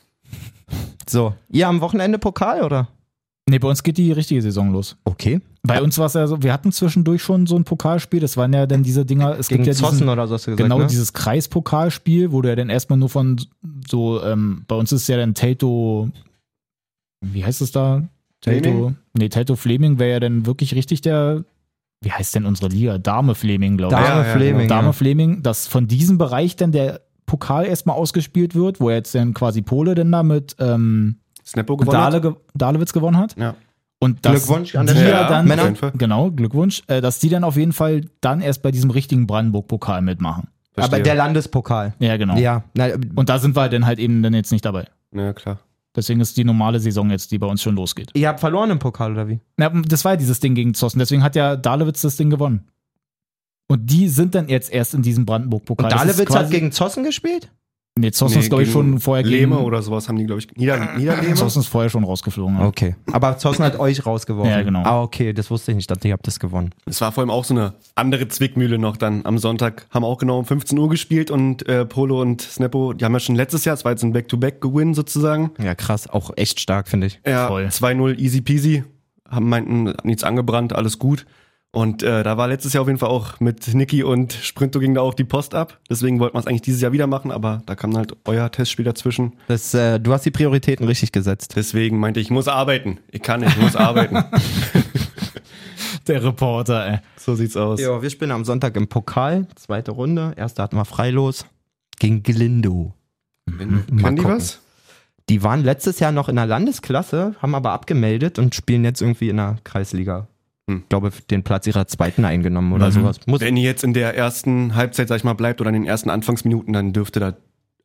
So, 1.08 1.34
ihr 1.50 1.68
am 1.68 1.80
Wochenende 1.80 2.18
Pokal 2.18 2.62
oder? 2.62 2.88
Nee, 3.48 3.60
bei 3.60 3.68
uns 3.68 3.84
geht 3.84 3.96
die 3.96 4.10
richtige 4.10 4.42
Saison 4.42 4.72
los. 4.72 4.96
Okay. 5.04 5.40
Bei 5.62 5.80
uns 5.80 5.96
war 5.98 6.06
es 6.06 6.14
ja 6.14 6.26
so, 6.26 6.42
wir 6.42 6.52
hatten 6.52 6.72
zwischendurch 6.72 7.22
schon 7.22 7.46
so 7.46 7.56
ein 7.56 7.62
Pokalspiel, 7.62 8.18
das 8.20 8.36
waren 8.36 8.52
ja 8.52 8.66
dann 8.66 8.82
diese 8.82 9.04
Dinger, 9.04 9.38
es 9.38 9.48
Gegen 9.48 9.62
gibt 9.62 9.76
ja 9.76 9.80
Zossen 9.80 9.98
diesen, 9.98 10.08
oder 10.08 10.26
so 10.26 10.34
hast 10.34 10.46
du 10.46 10.50
gesagt, 10.52 10.62
genau 10.68 10.80
ne? 10.80 10.86
dieses 10.88 11.12
Kreispokalspiel, 11.12 12.32
wo 12.32 12.42
du 12.42 12.48
ja 12.48 12.56
dann 12.56 12.70
erstmal 12.70 12.98
nur 12.98 13.08
von 13.08 13.40
so, 13.88 14.22
ähm, 14.22 14.64
bei 14.66 14.74
uns 14.74 14.90
ist 14.90 15.08
ja 15.08 15.16
dann 15.16 15.34
Telto, 15.34 16.10
wie 17.20 17.44
heißt 17.44 17.62
es 17.62 17.70
da? 17.70 18.02
Telto, 18.40 18.70
Fleming? 18.70 18.96
nee, 19.14 19.28
Telto 19.28 19.54
Fleming 19.56 19.98
wäre 20.00 20.10
ja 20.10 20.20
dann 20.20 20.46
wirklich 20.46 20.74
richtig 20.74 21.00
der, 21.02 21.44
wie 22.02 22.12
heißt 22.12 22.34
denn 22.34 22.44
unsere 22.46 22.68
Liga? 22.68 22.98
Dame 22.98 23.34
Fleming, 23.34 23.76
glaube 23.76 23.94
ich. 23.94 24.00
Dame 24.00 24.20
Ja, 24.20 24.26
ja, 24.26 24.32
Fleming. 24.32 24.62
genau. 24.62 24.74
Dame 24.74 24.88
ja. 24.88 24.92
Fleming, 24.92 25.42
dass 25.42 25.66
von 25.66 25.88
diesem 25.88 26.18
Bereich 26.18 26.56
dann 26.56 26.72
der 26.72 27.00
Pokal 27.26 27.66
erstmal 27.66 27.96
ausgespielt 27.96 28.54
wird, 28.54 28.80
wo 28.80 28.90
jetzt 28.90 29.14
dann 29.14 29.34
quasi 29.34 29.62
Pole 29.62 29.94
denn 29.94 30.12
da 30.12 30.22
mit 30.22 30.56
ähm, 30.60 31.16
Snappo 31.44 31.76
gewonnen. 31.76 31.98
Dale, 31.98 32.22
hat? 32.22 32.36
Dalewitz 32.54 32.92
gewonnen 32.92 33.16
hat. 33.18 33.36
Ja. 33.36 33.54
Und 33.98 34.24
dass 34.26 34.46
Glückwunsch 34.46 34.76
an 34.76 34.86
die 34.86 34.94
ja, 34.94 35.28
dann, 35.28 35.48
Männer. 35.48 35.62
Auf 35.62 35.68
jeden 35.68 35.78
Fall. 35.78 35.92
genau, 35.96 36.30
Glückwunsch, 36.30 36.82
äh, 36.86 37.00
dass 37.00 37.18
die 37.18 37.30
dann 37.30 37.44
auf 37.44 37.56
jeden 37.56 37.72
Fall 37.72 38.02
dann 38.20 38.40
erst 38.40 38.62
bei 38.62 38.70
diesem 38.70 38.90
richtigen 38.90 39.26
Brandenburg-Pokal 39.26 40.02
mitmachen. 40.02 40.48
Aber 40.74 40.82
Verstehe. 40.88 41.02
der 41.02 41.14
Landespokal. 41.14 41.94
Ja, 41.98 42.18
genau. 42.18 42.36
Ja. 42.36 42.64
Na, 42.74 42.88
Und 43.14 43.30
da 43.30 43.38
sind 43.38 43.56
wir 43.56 43.68
dann 43.70 43.86
halt 43.86 43.98
eben 43.98 44.22
dann 44.22 44.34
jetzt 44.34 44.52
nicht 44.52 44.64
dabei. 44.64 44.84
Ja, 45.14 45.32
klar. 45.32 45.58
Deswegen 45.96 46.20
ist 46.20 46.36
die 46.36 46.44
normale 46.44 46.78
Saison 46.78 47.10
jetzt, 47.10 47.32
die 47.32 47.38
bei 47.38 47.46
uns 47.46 47.62
schon 47.62 47.74
losgeht. 47.74 48.10
ihr 48.14 48.28
habt 48.28 48.40
verloren 48.40 48.70
im 48.70 48.78
Pokal 48.78 49.12
oder 49.12 49.28
wie? 49.28 49.40
Na, 49.56 49.70
das 49.70 50.04
war 50.04 50.12
ja 50.12 50.16
dieses 50.16 50.40
Ding 50.40 50.54
gegen 50.54 50.74
Zossen, 50.74 50.98
deswegen 50.98 51.22
hat 51.22 51.34
ja 51.34 51.56
Dalewitz 51.56 52.02
das 52.02 52.16
Ding 52.16 52.30
gewonnen. 52.30 52.68
Und 53.68 53.90
die 53.90 54.08
sind 54.08 54.34
dann 54.34 54.48
jetzt 54.48 54.72
erst 54.72 54.94
in 54.94 55.02
diesem 55.02 55.26
Brandenburg-Pokal. 55.26 55.86
Und 55.86 55.92
Dalewitz 55.92 56.34
hat 56.34 56.50
gegen 56.50 56.70
Zossen 56.70 57.02
gespielt? 57.02 57.50
Nee, 57.98 58.10
Zossen 58.10 58.40
ist, 58.40 58.50
glaube 58.50 58.64
ich, 58.64 58.70
schon 58.70 59.00
vorher 59.00 59.24
Lehme 59.24 59.56
gegen. 59.56 59.66
oder 59.66 59.80
sowas 59.80 60.06
haben 60.06 60.18
die, 60.18 60.26
glaube 60.26 60.40
ich. 60.40 60.54
Nieder, 60.54 60.96
Niederlehme? 60.98 61.34
Zossen 61.36 61.60
ist 61.60 61.68
vorher 61.68 61.88
schon 61.88 62.04
rausgeflogen. 62.04 62.58
Ja. 62.58 62.66
Okay. 62.66 62.94
Aber 63.10 63.38
Zossen 63.38 63.64
hat 63.64 63.80
euch 63.80 64.04
rausgeworfen. 64.04 64.50
Ja, 64.52 64.62
genau. 64.62 64.82
Ah, 64.84 65.02
okay, 65.02 65.32
das 65.32 65.50
wusste 65.50 65.70
ich 65.72 65.76
nicht. 65.76 65.84
Ich 65.84 65.86
dachte, 65.86 66.08
ihr 66.08 66.12
habt 66.12 66.26
das 66.26 66.38
gewonnen. 66.38 66.74
Es 66.84 67.00
war 67.00 67.10
vor 67.10 67.22
allem 67.22 67.30
auch 67.30 67.44
so 67.44 67.54
eine 67.54 67.72
andere 67.94 68.28
Zwickmühle 68.28 68.78
noch 68.78 68.98
dann 68.98 69.24
am 69.24 69.38
Sonntag. 69.38 69.86
Haben 69.90 70.04
auch 70.04 70.18
genau 70.18 70.38
um 70.38 70.44
15 70.44 70.76
Uhr 70.78 70.90
gespielt 70.90 71.30
und 71.30 71.66
äh, 71.68 71.86
Polo 71.86 72.20
und 72.20 72.42
Snappo, 72.42 72.92
die 72.92 73.02
haben 73.02 73.14
ja 73.14 73.20
schon 73.20 73.34
letztes 73.34 73.64
Jahr, 73.64 73.74
es 73.74 73.84
war 73.86 73.92
jetzt 73.92 74.02
ein 74.02 74.12
Back-to-Back-Gewinn 74.12 74.92
sozusagen. 74.92 75.52
Ja, 75.62 75.74
krass. 75.74 76.06
Auch 76.06 76.32
echt 76.36 76.60
stark, 76.60 76.88
finde 76.88 77.06
ich. 77.06 77.20
Ja, 77.26 77.48
Voll. 77.48 77.64
2-0 77.64 78.18
easy 78.18 78.42
peasy. 78.42 78.84
Haben 79.26 79.48
meinten, 79.48 79.94
nichts 80.04 80.22
angebrannt, 80.22 80.74
alles 80.74 80.98
gut. 80.98 81.24
Und 81.76 82.02
äh, 82.02 82.22
da 82.22 82.38
war 82.38 82.48
letztes 82.48 82.72
Jahr 82.72 82.80
auf 82.80 82.88
jeden 82.88 82.98
Fall 82.98 83.10
auch 83.10 83.38
mit 83.38 83.74
Niki 83.74 84.02
und 84.02 84.32
Sprinto 84.32 84.78
ging 84.80 84.94
da 84.94 85.02
auch 85.02 85.12
die 85.12 85.24
Post 85.24 85.54
ab. 85.54 85.78
Deswegen 85.90 86.18
wollten 86.20 86.34
wir 86.34 86.40
es 86.40 86.46
eigentlich 86.46 86.62
dieses 86.62 86.80
Jahr 86.80 86.92
wieder 86.92 87.06
machen, 87.06 87.30
aber 87.30 87.62
da 87.66 87.74
kam 87.74 87.94
halt 87.94 88.16
euer 88.24 88.50
Testspiel 88.50 88.86
dazwischen. 88.86 89.34
Das, 89.46 89.74
äh, 89.74 90.00
du 90.00 90.14
hast 90.14 90.24
die 90.24 90.30
Prioritäten 90.30 90.86
richtig 90.86 91.12
gesetzt. 91.12 91.52
Deswegen 91.54 91.98
meinte 92.00 92.18
ich, 92.18 92.28
ich 92.28 92.30
muss 92.30 92.48
arbeiten. 92.48 93.00
Ich 93.10 93.20
kann 93.20 93.40
nicht, 93.40 93.58
ich 93.58 93.62
muss 93.62 93.76
arbeiten. 93.76 94.16
Der 96.06 96.24
Reporter, 96.24 96.86
ey. 96.92 96.98
So 97.18 97.34
sieht's 97.34 97.58
aus. 97.58 97.78
Ja, 97.78 98.00
wir 98.00 98.08
spielen 98.08 98.30
am 98.30 98.46
Sonntag 98.46 98.74
im 98.74 98.88
Pokal. 98.88 99.46
Zweite 99.56 99.90
Runde. 99.90 100.32
Erste 100.34 100.62
hatten 100.62 100.76
wir 100.76 100.86
freilos. 100.86 101.44
Gegen 101.98 102.22
Glindo. 102.22 102.94
Mal 103.44 103.58
Können 103.58 103.84
die 104.16 104.22
gucken. 104.22 104.24
was? 104.24 104.60
Die 105.28 105.42
waren 105.42 105.62
letztes 105.62 106.00
Jahr 106.00 106.12
noch 106.12 106.30
in 106.30 106.36
der 106.36 106.46
Landesklasse, 106.46 107.34
haben 107.42 107.54
aber 107.54 107.72
abgemeldet 107.72 108.38
und 108.38 108.54
spielen 108.54 108.82
jetzt 108.82 109.02
irgendwie 109.02 109.28
in 109.28 109.36
der 109.36 109.58
Kreisliga. 109.62 110.26
Hm. 110.68 110.80
Ich 110.82 110.88
glaube, 110.88 111.10
den 111.30 111.42
Platz 111.44 111.66
ihrer 111.66 111.86
zweiten 111.86 112.24
eingenommen 112.24 112.72
oder 112.72 112.88
Mhm. 112.88 112.92
sowas. 112.92 113.16
Muss, 113.26 113.40
Wenn 113.40 113.56
ihr 113.56 113.62
jetzt 113.64 113.84
in 113.84 113.92
der 113.94 114.16
ersten 114.16 114.74
Halbzeit, 114.74 115.08
sag 115.08 115.16
ich 115.16 115.24
mal, 115.24 115.34
bleibt 115.34 115.60
oder 115.60 115.68
in 115.70 115.74
den 115.74 115.86
ersten 115.86 116.10
Anfangsminuten, 116.10 116.72
dann 116.72 116.92
dürfte 116.92 117.20
da 117.20 117.36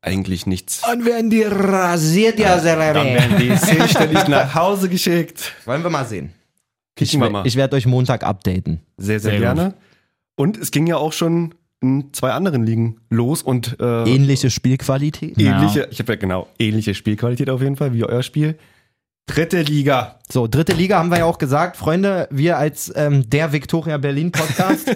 eigentlich 0.02 0.48
nichts. 0.48 0.82
Dann 0.82 1.06
werden 1.06 1.30
die 1.30 1.44
rasiert, 1.44 2.40
ja, 2.40 2.58
Dann 2.58 3.06
werden 3.06 3.38
die 3.40 3.56
selbstständig 3.56 4.28
nach 4.28 4.56
Hause 4.56 4.90
geschickt. 4.90 5.54
Wollen 5.66 5.84
wir 5.84 5.92
mal 5.92 6.06
sehen. 6.06 6.32
Kicken 6.96 7.22
wir 7.22 7.30
mal. 7.30 7.46
Ich 7.46 7.56
werde 7.56 7.76
euch 7.76 7.86
Montag 7.86 8.24
updaten. 8.24 8.80
Sehr, 8.98 9.20
sehr, 9.20 9.32
Sehr 9.32 9.40
gerne. 9.40 9.76
Und 10.36 10.58
es 10.58 10.72
ging 10.72 10.88
ja 10.88 10.98
auch 10.98 11.14
schon 11.14 11.54
in 11.82 12.14
zwei 12.14 12.32
anderen 12.32 12.64
Ligen 12.64 12.98
los 13.10 13.42
und 13.44 13.78
äh, 13.80 14.04
Ähnliche 14.04 14.50
Spielqualität. 14.50 15.40
Ja. 15.40 15.58
ähnliche, 15.58 15.88
ich 15.92 16.00
habe 16.00 16.14
ja 16.14 16.20
genau, 16.20 16.48
ähnliche 16.60 16.94
Spielqualität 16.96 17.50
auf 17.50 17.62
jeden 17.62 17.76
Fall 17.76 17.94
wie 17.94 18.04
euer 18.04 18.24
Spiel. 18.24 18.58
Dritte 19.28 19.62
Liga. 19.62 20.20
So, 20.30 20.48
dritte 20.48 20.74
Liga 20.74 20.98
haben 21.00 21.10
wir 21.10 21.20
ja 21.20 21.26
auch 21.26 21.38
gesagt. 21.38 21.78
Freunde, 21.78 22.28
wir 22.32 22.58
als 22.58 22.92
ähm, 22.96 23.30
der 23.30 23.54
Victoria 23.54 23.98
Berlin 23.98 24.32
Podcast, 24.32 24.90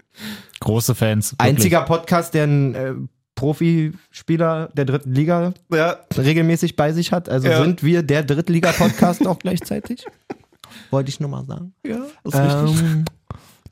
Große 0.60 0.94
Fans. 0.94 1.32
wirklich. 1.32 1.48
einziger 1.50 1.82
Podcast, 1.82 2.32
der 2.34 2.44
einen 2.44 2.74
äh, 2.74 2.94
Profispieler 3.34 4.68
der 4.74 4.84
dritten 4.86 5.12
Liga 5.12 5.52
Ja, 5.72 5.96
regelmäßig 6.16 6.76
bei 6.76 6.92
sich 6.92 7.12
hat. 7.12 7.28
Also 7.28 7.48
Ja. 7.48 7.62
sind 7.62 7.82
wir 7.82 8.02
der 8.02 8.22
Drittliga-Podcast 8.22 9.26
auch 9.26 9.38
gleichzeitig. 9.38 10.04
Wollte 10.90 11.10
ich 11.10 11.20
nur 11.20 11.28
mal 11.30 11.44
sagen. 11.44 11.74
ja, 11.86 11.98
das 12.22 12.34
ist 12.34 12.40
richtig. 12.40 13.04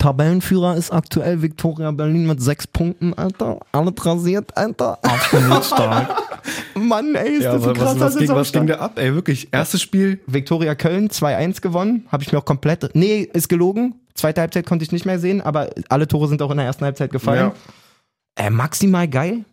Tabellenführer 0.03 0.77
ist 0.77 0.91
aktuell 0.93 1.43
Victoria 1.43 1.93
Berlin 1.93 2.27
mit 2.27 2.43
sechs 2.43 2.67
Punkten, 2.67 3.15
Alter. 3.15 3.61
Alle 3.71 3.93
rasiert, 3.97 4.57
Alter. 4.57 4.99
Absolut 5.03 5.65
stark. 5.65 6.09
Mann, 6.75 7.15
ey, 7.15 7.35
ist 7.37 7.45
Ja, 7.45 7.53
das 7.53 7.63
ein 7.63 7.69
aber 7.71 7.81
was, 7.81 7.85
krasser 7.85 8.01
was, 8.01 8.19
ging, 8.19 8.29
was 8.31 8.53
ging 8.53 8.67
da 8.67 8.75
ab? 8.79 8.99
Ey, 8.99 9.15
wirklich, 9.15 9.47
erstes 9.53 9.81
Spiel. 9.81 10.19
Victoria 10.27 10.75
Köln 10.75 11.09
2-1 11.09 11.61
gewonnen. 11.61 12.07
Habe 12.11 12.25
ich 12.25 12.33
mir 12.33 12.39
auch 12.39 12.45
komplett. 12.45 12.91
Nee, 12.95 13.29
ist 13.33 13.49
gelogen. 13.49 13.95
Zweite 14.15 14.41
Halbzeit 14.41 14.67
konnte 14.67 14.85
ich 14.85 14.91
nicht 14.91 15.07
mehr 15.07 15.21
sehen, 15.21 15.41
aber 15.41 15.71
alle 15.89 16.09
Tore 16.09 16.27
sind 16.27 16.43
auch 16.43 16.51
in 16.51 16.57
der 16.57 16.67
ersten 16.67 16.85
Halbzeit 16.85 17.13
gefallen. 17.13 17.53
Äh, 18.35 18.51
maximal 18.51 19.07
geil. 19.07 19.45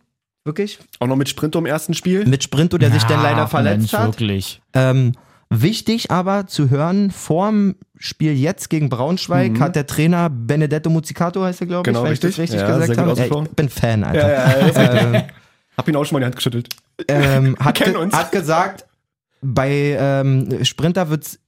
Wirklich. 0.44 0.80
Auch 0.98 1.06
noch 1.06 1.16
mit 1.16 1.28
Sprinto 1.28 1.60
im 1.60 1.66
ersten 1.66 1.94
Spiel. 1.94 2.26
Mit 2.26 2.42
Sprinto, 2.42 2.76
der 2.76 2.90
sich 2.90 3.04
dann 3.04 3.22
Ja, 3.22 3.30
leider 3.30 3.46
verletzt 3.46 3.78
Mensch, 3.78 3.92
hat. 3.92 4.06
Wirklich. 4.06 4.60
Ähm, 4.74 5.12
wichtig 5.50 6.10
aber 6.10 6.46
zu 6.46 6.70
hören, 6.70 7.10
vorm 7.10 7.74
Spiel 7.98 8.32
jetzt 8.32 8.70
gegen 8.70 8.88
Braunschweig 8.88 9.58
hat 9.60 9.76
der 9.76 9.86
Trainer 9.86 10.30
Benedetto 10.30 10.88
Muzzicato, 10.90 11.42
heißt 11.42 11.60
er, 11.60 11.66
glaube 11.66 11.90
ich, 11.90 11.92
Genau, 11.94 12.04
wenn 12.04 12.12
ich 12.12 12.20
das 12.20 12.38
richtig. 12.38 12.60
richtig 12.60 12.60
Ja, 12.60 12.78
gesagt 12.78 12.98
habe. 12.98 13.10
Ausgesprochen. 13.12 13.46
ich 13.50 13.56
bin 13.56 13.68
Fan, 13.68 14.04
Alter. 14.04 14.32
ja, 14.32 15.14
Ähm, 15.14 15.22
Hab 15.76 15.88
ihn 15.88 15.96
auch 15.96 16.04
schon 16.04 16.14
mal 16.16 16.20
die 16.20 16.26
Hand 16.26 16.36
geschüttelt. 16.36 16.68
ähm, 17.08 17.56
hat, 17.58 17.74
Kennen 17.76 17.94
ge 17.94 18.02
uns. 18.02 18.14
hat 18.14 18.32
gesagt, 18.32 18.86
bei 19.42 19.96
ähm, 19.98 20.64
Sprinter 20.64 21.08
wird 21.08 21.24
es 21.24 21.40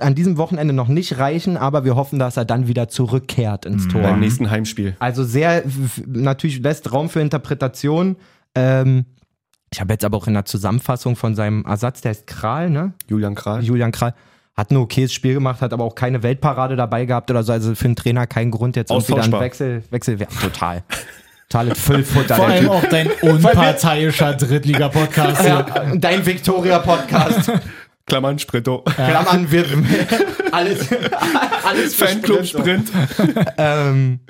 an 0.00 0.14
diesem 0.14 0.36
Wochenende 0.36 0.72
noch 0.72 0.86
nicht 0.88 1.18
reichen, 1.18 1.56
aber 1.56 1.84
wir 1.84 1.96
hoffen, 1.96 2.18
dass 2.20 2.36
er 2.36 2.44
dann 2.44 2.68
wieder 2.68 2.88
zurückkehrt 2.88 3.66
ins 3.66 3.88
Tor. 3.88 4.02
Beim 4.02 4.20
nächsten 4.20 4.50
Heimspiel. 4.50 4.94
Also 5.00 5.24
sehr, 5.24 5.64
natürlich 6.06 6.60
lässt 6.60 6.92
Raum 6.92 7.08
für 7.10 7.20
Interpretation. 7.20 8.16
Ähm, 8.54 9.04
ich 9.72 9.80
habe 9.80 9.92
jetzt 9.92 10.04
aber 10.04 10.16
auch 10.16 10.26
in 10.26 10.34
der 10.34 10.44
Zusammenfassung 10.44 11.16
von 11.16 11.34
seinem 11.34 11.64
Ersatz, 11.64 12.00
der 12.00 12.12
ist 12.12 12.26
Kral, 12.26 12.70
ne? 12.70 12.92
Julian 13.08 13.34
Kral. 13.34 13.62
Julian 13.62 13.92
Kral. 13.92 14.14
Hat 14.56 14.70
ein 14.70 14.76
okayes 14.76 15.12
Spiel 15.12 15.34
gemacht, 15.34 15.62
hat 15.62 15.72
aber 15.72 15.84
auch 15.84 15.94
keine 15.94 16.22
Weltparade 16.22 16.76
dabei 16.76 17.04
gehabt 17.04 17.30
oder 17.30 17.42
so. 17.42 17.52
Also 17.52 17.74
für 17.74 17.84
einen 17.86 17.96
Trainer 17.96 18.26
kein 18.26 18.50
Grund 18.50 18.76
jetzt 18.76 18.90
irgendwie 18.90 19.12
dann 19.12 19.18
Austauschbar. 19.20 19.40
Wechsel, 19.42 19.82
Wechsel, 19.90 20.20
ja, 20.20 20.26
total. 20.26 20.82
Totales 21.48 21.80
Füllfutter. 21.80 22.36
Vor 22.36 22.46
allem 22.46 22.64
Typ. 22.64 22.70
auch 22.70 22.84
dein 22.84 23.10
unparteiischer 23.22 24.34
Drittliga-Podcast. 24.34 25.44
Ja, 25.44 25.62
dein 25.96 26.24
Victoria-Podcast. 26.24 27.52
Klammern, 28.06 28.38
Sprinto. 28.38 28.82
Klammern, 28.82 29.50
wir, 29.50 29.64
alles, 30.52 30.88
alles 31.64 31.94
Fanclub 31.94 32.44
Sprint. 32.44 32.88
Sprint. 32.88 33.46
Ähm, 33.56 34.20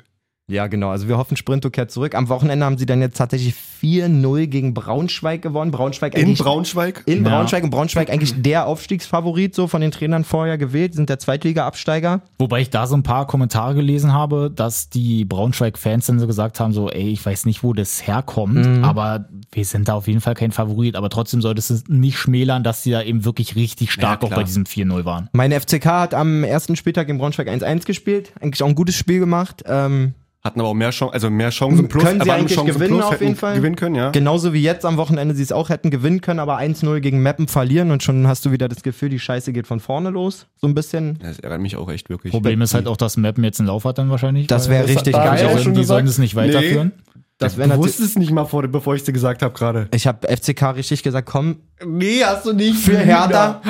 Ja, 0.47 0.67
genau. 0.67 0.89
Also 0.89 1.07
wir 1.07 1.17
hoffen, 1.17 1.37
Sprinto 1.37 1.69
kehrt 1.69 1.91
zurück. 1.91 2.13
Am 2.13 2.27
Wochenende 2.27 2.65
haben 2.65 2.77
sie 2.77 2.85
dann 2.85 2.99
jetzt 2.99 3.17
tatsächlich 3.17 3.55
4-0 3.81 4.47
gegen 4.47 4.73
Braunschweig 4.73 5.41
gewonnen. 5.41 5.71
Braunschweig 5.71 6.13
In 6.15 6.25
eigentlich 6.25 6.39
Braunschweig. 6.39 7.03
in 7.05 7.23
Ja. 7.23 7.29
Braunschweig 7.29 7.63
und 7.63 7.69
Braunschweig 7.69 8.09
eigentlich 8.09 8.41
der 8.41 8.67
Aufstiegsfavorit 8.67 9.55
so 9.55 9.67
von 9.67 9.79
den 9.79 9.91
Trainern 9.91 10.25
vorher 10.25 10.57
gewählt, 10.57 10.93
sind 10.93 11.09
der 11.09 11.19
Zweitliga-Absteiger. 11.19 12.21
Wobei 12.37 12.59
ich 12.61 12.69
da 12.69 12.85
so 12.85 12.95
ein 12.97 13.03
paar 13.03 13.27
Kommentare 13.27 13.75
gelesen 13.75 14.11
habe, 14.13 14.51
dass 14.53 14.89
die 14.89 15.23
Braunschweig-Fans 15.23 16.07
dann 16.07 16.19
so 16.19 16.27
gesagt 16.27 16.59
haben, 16.59 16.73
so, 16.73 16.89
ey, 16.89 17.09
ich 17.09 17.25
weiß 17.25 17.45
nicht, 17.45 17.63
wo 17.63 17.71
das 17.73 18.05
herkommt, 18.05 18.55
Mhm. 18.65 18.83
aber 18.83 19.29
wir 19.53 19.63
sind 19.63 19.87
da 19.87 19.93
auf 19.93 20.07
jeden 20.07 20.21
Fall 20.21 20.33
kein 20.35 20.51
Favorit. 20.51 20.95
Aber 20.97 21.09
trotzdem 21.09 21.41
sollte 21.41 21.59
es 21.59 21.83
nicht 21.87 22.17
schmälern, 22.17 22.63
dass 22.63 22.83
die 22.83 22.91
da 22.91 23.01
eben 23.03 23.23
wirklich 23.23 23.55
richtig 23.55 23.91
stark 23.93 24.21
Ja, 24.23 24.27
auch 24.29 24.33
bei 24.35 24.43
diesem 24.43 24.65
4-0 24.65 25.05
waren. 25.05 25.29
Mein 25.31 25.53
FCK 25.53 25.85
hat 25.85 26.13
am 26.13 26.43
ersten 26.43 26.75
Spieltag 26.75 27.07
in 27.07 27.19
Braunschweig 27.19 27.47
1-1 27.47 27.85
gespielt. 27.85 28.33
Eigentlich 28.41 28.61
auch 28.63 28.67
ein 28.67 28.75
gutes 28.75 28.95
Spiel 28.95 29.19
gemacht. 29.19 29.63
Ähm, 29.65 30.13
Hatten 30.43 30.59
aber 30.59 30.69
auch 30.69 30.73
mehr 30.73 30.89
Chancen, 30.89 31.13
also 31.13 31.29
mehr 31.29 31.51
Chancen 31.51 31.87
plus. 31.87 32.03
Können 32.03 32.19
sie 32.19 32.29
aber 32.29 32.39
eigentlich 32.39 32.55
Chancen 32.57 32.73
gewinnen 32.73 32.93
plus, 32.95 33.03
auf 33.05 33.11
hätten 33.13 33.23
jeden 33.25 33.35
Fall? 33.35 33.55
Gewinnen 33.57 33.75
können, 33.75 33.93
ja. 33.93 34.09
genauso 34.09 34.53
wie 34.53 34.61
jetzt 34.63 34.85
am 34.85 34.97
Wochenende 34.97 35.35
sie 35.35 35.43
es 35.43 35.51
auch 35.51 35.69
hätten 35.69 35.91
gewinnen 35.91 36.21
können, 36.21 36.39
aber 36.39 36.57
1-0 36.57 36.99
gegen 36.99 37.21
Meppen 37.21 37.47
verlieren 37.47 37.91
und 37.91 38.01
schon 38.01 38.25
hast 38.27 38.43
du 38.45 38.51
wieder 38.51 38.67
das 38.67 38.81
Gefühl, 38.81 39.09
die 39.09 39.19
Scheiße 39.19 39.53
geht 39.53 39.67
von 39.67 39.79
vorne 39.79 40.09
los. 40.09 40.47
So 40.59 40.65
ein 40.67 40.73
bisschen. 40.73 41.19
Das 41.19 41.37
ärgert 41.39 41.61
mich 41.61 41.75
auch 41.77 41.91
echt 41.91 42.09
wirklich. 42.09 42.31
Problem 42.31 42.59
ist 42.63 42.73
halt 42.73 42.87
auch, 42.87 42.97
dass 42.97 43.17
Mappen 43.17 43.43
jetzt 43.43 43.59
einen 43.59 43.67
Lauf 43.67 43.85
hat 43.85 43.99
dann 43.99 44.09
wahrscheinlich. 44.09 44.47
Das 44.47 44.67
weil- 44.67 44.79
wär 44.79 44.87
richtig 44.87 45.13
da 45.13 45.25
hab 45.25 45.35
ich 45.35 45.41
geil. 45.41 45.49
auch 45.49 45.53
Schon 45.53 45.63
schon 45.63 45.73
Die 45.75 45.79
gesagt? 45.81 45.97
sollen 45.97 46.07
es 46.07 46.17
nicht 46.17 46.35
weiterführen. 46.35 46.91
Das 47.37 47.53
Du 47.53 47.57
wäre 47.59 47.69
natürlich. 47.69 47.87
wusstest 47.89 48.09
es 48.11 48.17
nicht 48.17 48.31
mal, 48.31 48.45
vor, 48.45 48.67
bevor 48.67 48.93
ich 48.95 49.01
es 49.01 49.05
dir 49.05 49.13
gesagt 49.13 49.41
habe 49.43 49.53
gerade. 49.53 49.87
Ich 49.93 50.05
habe 50.07 50.27
FCK 50.27 50.75
richtig 50.75 51.01
gesagt, 51.03 51.27
komm, 51.27 51.57
Nee, 51.85 52.23
hast 52.23 52.45
du 52.47 52.53
nicht. 52.53 52.77
für 52.77 52.97
Hertha, 52.97 53.61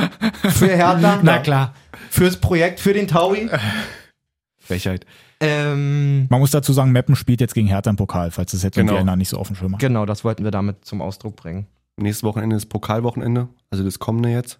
für 0.49 0.67
Hertha, 0.67 1.19
Na 1.23 1.39
klar. 1.39 1.73
fürs 2.09 2.35
Projekt, 2.37 2.79
für 2.81 2.93
den 2.93 3.07
Taui. 3.07 3.49
Frechheit. 4.59 5.05
Ähm, 5.41 6.27
Man 6.29 6.39
muss 6.39 6.51
dazu 6.51 6.71
sagen, 6.71 6.91
Meppen 6.91 7.15
spielt 7.15 7.41
jetzt 7.41 7.53
gegen 7.55 7.67
Hertha 7.67 7.89
im 7.89 7.95
Pokal, 7.95 8.31
falls 8.31 8.51
das 8.51 8.63
jetzt 8.63 8.75
Genau. 8.75 8.95
einer 8.95 9.15
nicht 9.15 9.29
so 9.29 9.43
Schirm 9.55 9.73
hat. 9.73 9.79
genau, 9.79 10.05
das 10.05 10.23
wollten 10.23 10.43
wir 10.43 10.51
damit 10.51 10.85
zum 10.85 11.01
Ausdruck 11.01 11.35
bringen. 11.35 11.65
Nächstes 11.97 12.23
Wochenende 12.23 12.55
ist 12.55 12.67
Pokalwochenende, 12.67 13.47
also 13.69 13.83
das 13.83 13.99
kommende 13.99 14.29
jetzt. 14.29 14.59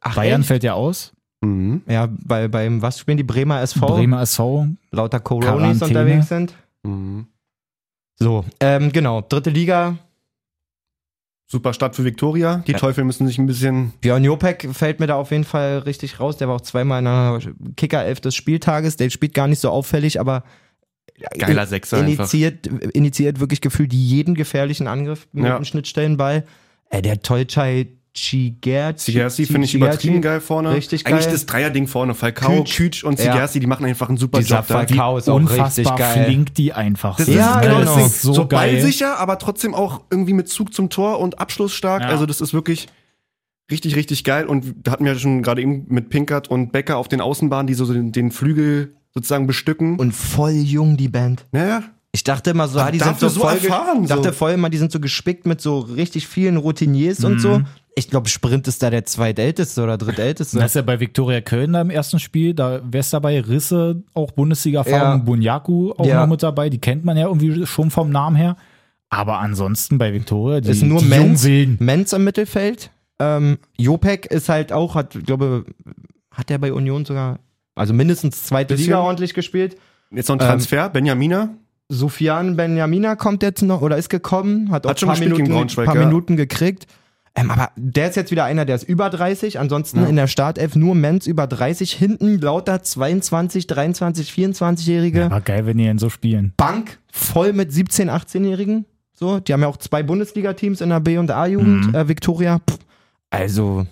Ach, 0.00 0.14
Bayern 0.14 0.40
echt? 0.40 0.48
fällt 0.48 0.62
ja 0.62 0.74
aus. 0.74 1.12
Mhm. 1.42 1.82
Ja, 1.88 2.08
bei, 2.24 2.48
beim, 2.48 2.80
was 2.82 2.98
spielen 2.98 3.16
die 3.18 3.22
Bremer 3.24 3.60
SV? 3.60 3.86
Bremer 3.86 4.22
SV. 4.22 4.68
Lauter 4.90 5.20
Coronis 5.20 5.46
Quarantäne. 5.78 5.86
unterwegs 5.88 6.28
sind. 6.28 6.54
Mhm. 6.82 7.26
So, 8.18 8.44
ähm, 8.60 8.92
genau, 8.92 9.20
dritte 9.20 9.50
Liga. 9.50 9.96
Super 11.48 11.72
Start 11.72 11.94
für 11.94 12.04
Viktoria. 12.04 12.62
Die 12.66 12.72
Ja. 12.72 12.78
Teufel 12.78 13.04
müssen 13.04 13.26
sich 13.26 13.38
ein 13.38 13.46
bisschen. 13.46 13.92
Björn 14.00 14.24
Jopek 14.24 14.68
fällt 14.72 14.98
mir 14.98 15.06
da 15.06 15.14
auf 15.14 15.30
jeden 15.30 15.44
Fall 15.44 15.78
richtig 15.78 16.18
raus. 16.18 16.36
Der 16.36 16.48
war 16.48 16.56
auch 16.56 16.60
zweimal 16.60 16.98
in 16.98 17.04
der 17.04 17.40
Kicker-Elf 17.76 18.20
des 18.20 18.34
Spieltages. 18.34 18.96
Der 18.96 19.10
spielt 19.10 19.32
gar 19.32 19.46
nicht 19.46 19.60
so 19.60 19.70
auffällig, 19.70 20.18
aber 20.18 20.42
Geiler 21.38 21.66
Sechser 21.66 21.98
einfach. 21.98 22.08
initiiert, 22.08 22.66
initiiert 22.66 23.40
wirklich 23.40 23.60
gefühlt 23.60 23.92
jeden 23.92 24.34
gefährlichen 24.34 24.86
Angriff 24.88 25.28
mit 25.32 25.44
Ja. 25.46 25.56
einem 25.56 25.64
Schnittstellenball. 25.64 26.44
Äh, 26.90 27.00
der 27.02 27.22
Tolchai 27.22 27.88
Chigerci. 28.16 29.12
Sigersi 29.12 29.46
finde 29.46 29.66
ich 29.66 29.74
übertrieben 29.74 30.22
geil 30.22 30.40
vorne. 30.40 30.72
Richtig 30.74 31.06
Eigentlich 31.06 31.24
geil. 31.26 31.32
das 31.34 31.46
Dreier-Ding 31.46 31.86
vorne. 31.86 32.14
Falcao, 32.14 32.64
Kütsch. 32.64 33.04
Und 33.04 33.18
Ja. 33.20 33.32
Sigersi, 33.32 33.60
die 33.60 33.66
machen 33.66 33.84
einfach 33.84 34.08
einen 34.08 34.18
super 34.18 34.38
Dieser 34.38 34.56
Job 34.56 34.66
da. 34.68 34.74
Falcao 34.78 35.18
ist 35.18 35.28
auch 35.28 35.38
richtig 35.38 35.50
Unfassbar 35.58 35.96
geil. 35.98 36.24
flink 36.24 36.54
die 36.54 36.72
einfach. 36.72 37.16
Das 37.18 37.26
sind. 37.26 37.34
ist 37.34 37.40
Ja, 37.40 37.60
genau 37.60 37.78
genau. 37.80 37.94
das 37.94 37.96
Ding. 38.02 38.08
so, 38.22 38.32
So, 38.32 38.46
geil. 38.46 38.72
ballsicher, 38.72 39.18
aber 39.18 39.38
trotzdem 39.38 39.74
auch 39.74 40.00
irgendwie 40.10 40.32
mit 40.32 40.48
Zug 40.48 40.72
zum 40.72 40.88
Tor 40.90 41.20
und 41.20 41.38
abschlussstark. 41.38 42.02
Ja. 42.02 42.08
Also 42.08 42.24
das 42.26 42.40
ist 42.40 42.54
wirklich 42.54 42.88
richtig, 43.70 43.96
richtig 43.96 44.24
geil. 44.24 44.46
Und 44.46 44.74
da 44.82 44.92
hatten 44.92 45.04
wir 45.04 45.12
ja 45.12 45.18
schon 45.18 45.42
gerade 45.42 45.60
eben 45.60 45.84
mit 45.88 46.08
Pinkert 46.08 46.48
und 46.48 46.72
Becker 46.72 46.96
auf 46.96 47.08
den 47.08 47.20
Außenbahnen, 47.20 47.66
die 47.66 47.74
so 47.74 47.92
den, 47.92 48.12
den 48.12 48.30
Flügel 48.30 48.94
sozusagen 49.12 49.46
bestücken. 49.46 49.98
Und 49.98 50.12
voll 50.14 50.52
jung, 50.52 50.96
die 50.96 51.08
Band. 51.08 51.46
naja, 51.52 51.82
Ich 52.16 52.24
dachte 52.24 52.48
immer 52.52 52.66
so, 52.66 52.78
ah, 52.80 52.90
die 52.90 52.98
sind 52.98 53.20
so 53.20 53.28
so 53.28 53.40
voll, 53.40 53.52
erfahren, 53.52 54.04
Ich 54.04 54.08
dachte 54.08 54.28
so. 54.30 54.32
voll 54.32 54.52
immer, 54.52 54.70
die 54.70 54.78
sind 54.78 54.90
so 54.90 55.00
gespickt 55.00 55.44
mit 55.46 55.60
so 55.60 55.80
richtig 55.80 56.26
vielen 56.26 56.56
Routiniers 56.56 57.22
und 57.22 57.34
Mhm. 57.34 57.38
so. 57.40 57.60
Ich 57.94 58.08
glaube, 58.08 58.26
Sprint 58.30 58.66
ist 58.68 58.82
da 58.82 58.88
der 58.88 59.04
zweitälteste 59.04 59.82
oder 59.82 59.98
drittälteste. 59.98 60.56
Das 60.58 60.70
ist 60.70 60.76
ja 60.76 60.82
bei 60.82 60.98
Viktoria 60.98 61.42
Köln 61.42 61.74
da 61.74 61.82
im 61.82 61.90
ersten 61.90 62.18
Spiel, 62.18 62.54
da 62.54 62.80
wär's 62.90 63.10
dabei, 63.10 63.38
Risse, 63.42 64.02
auch 64.14 64.30
Bundesliga-Erfahrung, 64.30 65.18
Ja. 65.18 65.24
Bunyaku 65.24 65.92
auch 65.92 66.06
Ja. 66.06 66.20
noch 66.22 66.28
mit 66.30 66.42
dabei, 66.42 66.70
die 66.70 66.78
kennt 66.78 67.04
man 67.04 67.18
ja 67.18 67.26
irgendwie 67.26 67.66
schon 67.66 67.90
vom 67.90 68.08
Namen 68.08 68.34
her. 68.36 68.56
Aber 69.10 69.38
ansonsten 69.40 69.98
bei 69.98 70.14
Viktoria, 70.14 70.62
die, 70.62 70.70
ist 70.70 70.82
nur 70.82 71.00
die 71.00 71.04
Menz. 71.04 71.46
Menz 71.80 72.12
im 72.14 72.24
Mittelfeld. 72.24 72.90
Ähm, 73.18 73.58
Jopek 73.78 74.24
ist 74.24 74.48
halt 74.48 74.72
auch, 74.72 74.94
hat, 74.94 75.14
ich 75.16 75.24
glaube, 75.26 75.66
hat 76.30 76.48
der 76.48 76.56
bei 76.56 76.72
Union 76.72 77.04
sogar, 77.04 77.40
also 77.74 77.92
mindestens 77.92 78.42
zweite 78.44 78.72
Bisschen. 78.74 78.86
Liga 78.92 79.00
ordentlich 79.00 79.34
gespielt. 79.34 79.76
jetzt 80.10 80.28
noch 80.28 80.36
ein 80.36 80.40
Ähm, 80.40 80.46
Transfer. 80.48 80.88
Benjamina. 80.88 81.50
Sofian 81.88 82.56
Benjamina 82.56 83.14
kommt 83.16 83.42
jetzt 83.42 83.62
noch 83.62 83.80
oder 83.80 83.96
ist 83.96 84.08
gekommen, 84.10 84.70
hat 84.70 84.86
auch 84.86 84.90
Hat 84.90 85.00
schon 85.00 85.08
ein 85.10 85.18
paar, 85.18 85.38
Minuten, 85.38 85.74
paar 85.84 85.94
ja. 85.94 86.04
Minuten 86.06 86.36
gekriegt. 86.36 86.86
Ähm, 87.38 87.50
aber 87.50 87.70
der 87.76 88.08
ist 88.08 88.16
jetzt 88.16 88.30
wieder 88.30 88.44
einer, 88.44 88.64
der 88.64 88.76
ist 88.76 88.84
über 88.84 89.10
30. 89.10 89.58
Ansonsten 89.60 90.00
Ja. 90.00 90.06
in 90.06 90.16
der 90.16 90.26
Startelf 90.26 90.74
nur 90.74 90.94
Menz 90.94 91.26
über 91.26 91.46
30. 91.46 91.92
Hinten 91.92 92.40
lauter 92.40 92.82
22, 92.82 93.66
23, 93.66 94.30
24-Jährige. 94.32 95.30
War 95.30 95.42
geil, 95.42 95.66
wenn 95.66 95.76
die 95.76 95.84
denn 95.84 95.98
so 95.98 96.08
spielen. 96.08 96.54
Bank 96.56 96.98
voll 97.12 97.52
mit 97.52 97.72
17, 97.72 98.08
18-Jährigen. 98.10 98.86
So, 99.12 99.38
die 99.40 99.52
haben 99.52 99.60
ja 99.60 99.68
auch 99.68 99.76
zwei 99.76 100.02
Bundesliga-Teams 100.02 100.80
in 100.80 100.88
der 100.88 101.00
B- 101.00 101.18
und 101.18 101.30
A-Jugend, 101.30 101.88
Mhm. 101.88 101.94
äh, 101.94 102.08
Victoria. 102.08 102.58
Pff, 102.68 102.78
also, 103.30 103.86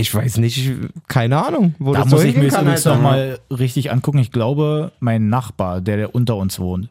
ich 0.00 0.14
weiß 0.14 0.38
nicht, 0.38 0.70
keine 1.08 1.44
Ahnung, 1.44 1.74
wo 1.78 1.92
Da 1.92 2.00
das 2.02 2.10
muss 2.10 2.20
so 2.22 2.26
ich 2.26 2.36
mir 2.36 2.44
jetzt 2.44 2.54
kann. 2.54 2.64
übrigens 2.64 2.86
Alter. 2.86 2.96
nochmal 2.96 3.38
richtig 3.50 3.90
angucken. 3.92 4.18
Ich 4.18 4.32
glaube, 4.32 4.92
mein 5.00 5.28
Nachbar, 5.28 5.80
der, 5.80 5.96
der 5.96 6.14
unter 6.14 6.36
uns 6.36 6.58
wohnt, 6.58 6.88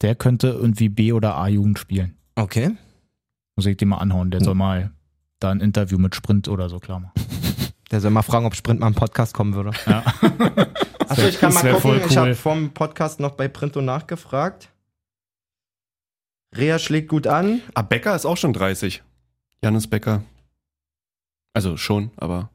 der 0.00 0.14
könnte 0.14 0.48
irgendwie 0.48 0.88
B- 0.88 1.12
oder 1.12 1.36
A-Jugend 1.36 1.78
spielen. 1.78 2.16
Okay. 2.34 2.70
Muss 3.56 3.66
ich 3.66 3.76
den 3.76 3.88
mal 3.88 3.98
anhauen. 3.98 4.30
Der 4.30 4.42
soll 4.42 4.54
mal 4.54 4.90
da 5.38 5.50
ein 5.50 5.60
Interview 5.60 5.98
mit 5.98 6.14
Sprint 6.14 6.48
oder 6.48 6.68
so 6.68 6.78
klar 6.80 7.00
machen. 7.00 7.12
Der 7.90 8.00
soll 8.00 8.10
mal 8.10 8.22
fragen, 8.22 8.46
ob 8.46 8.54
Sprint 8.54 8.80
mal 8.80 8.86
im 8.86 8.94
Podcast 8.94 9.34
kommen 9.34 9.52
würde. 9.54 9.72
Ja. 9.86 10.02
Achso, 11.08 11.26
ich 11.28 11.38
kann 11.38 11.52
Das 11.52 11.62
mal 11.62 11.72
gucken. 11.74 11.80
voll 11.82 11.96
Ich 11.98 12.10
cool. 12.12 12.16
habe 12.16 12.34
vom 12.34 12.70
Podcast 12.70 13.20
noch 13.20 13.32
bei 13.32 13.48
Printo 13.48 13.82
nachgefragt. 13.82 14.70
Rea 16.56 16.78
schlägt 16.78 17.08
gut 17.10 17.26
an. 17.26 17.60
Ah, 17.74 17.82
Becker 17.82 18.16
ist 18.16 18.24
auch 18.24 18.38
schon 18.38 18.54
30. 18.54 19.02
Janis 19.62 19.86
Becker. 19.88 20.22
Also 21.54 21.76
schon, 21.76 22.10
aber. 22.16 22.50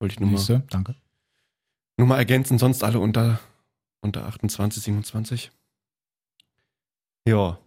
Wollte 0.00 0.14
ich 0.14 0.20
nur 0.20 0.30
mal, 0.30 0.38
Siehste? 0.38 0.62
Danke. 0.70 0.94
nur 1.96 2.06
mal 2.06 2.18
ergänzen, 2.18 2.58
sonst 2.58 2.84
alle 2.84 3.00
unter, 3.00 3.40
unter 4.00 4.26
28, 4.26 4.82
27. 4.82 5.50
Ja. 7.26 7.58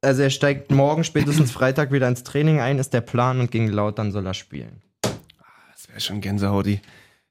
Also 0.00 0.22
er 0.22 0.30
steigt 0.30 0.72
morgen 0.72 1.04
spätestens 1.04 1.50
Freitag 1.52 1.92
wieder 1.92 2.08
ins 2.08 2.24
Training 2.24 2.60
ein, 2.60 2.78
ist 2.78 2.92
der 2.92 3.00
Plan 3.00 3.40
und 3.40 3.50
gegen 3.52 3.68
Lautern 3.68 4.10
soll 4.10 4.26
er 4.26 4.34
spielen. 4.34 4.82
Das 5.02 5.88
wäre 5.88 6.00
schon 6.00 6.20
Gänsehaudi. 6.20 6.80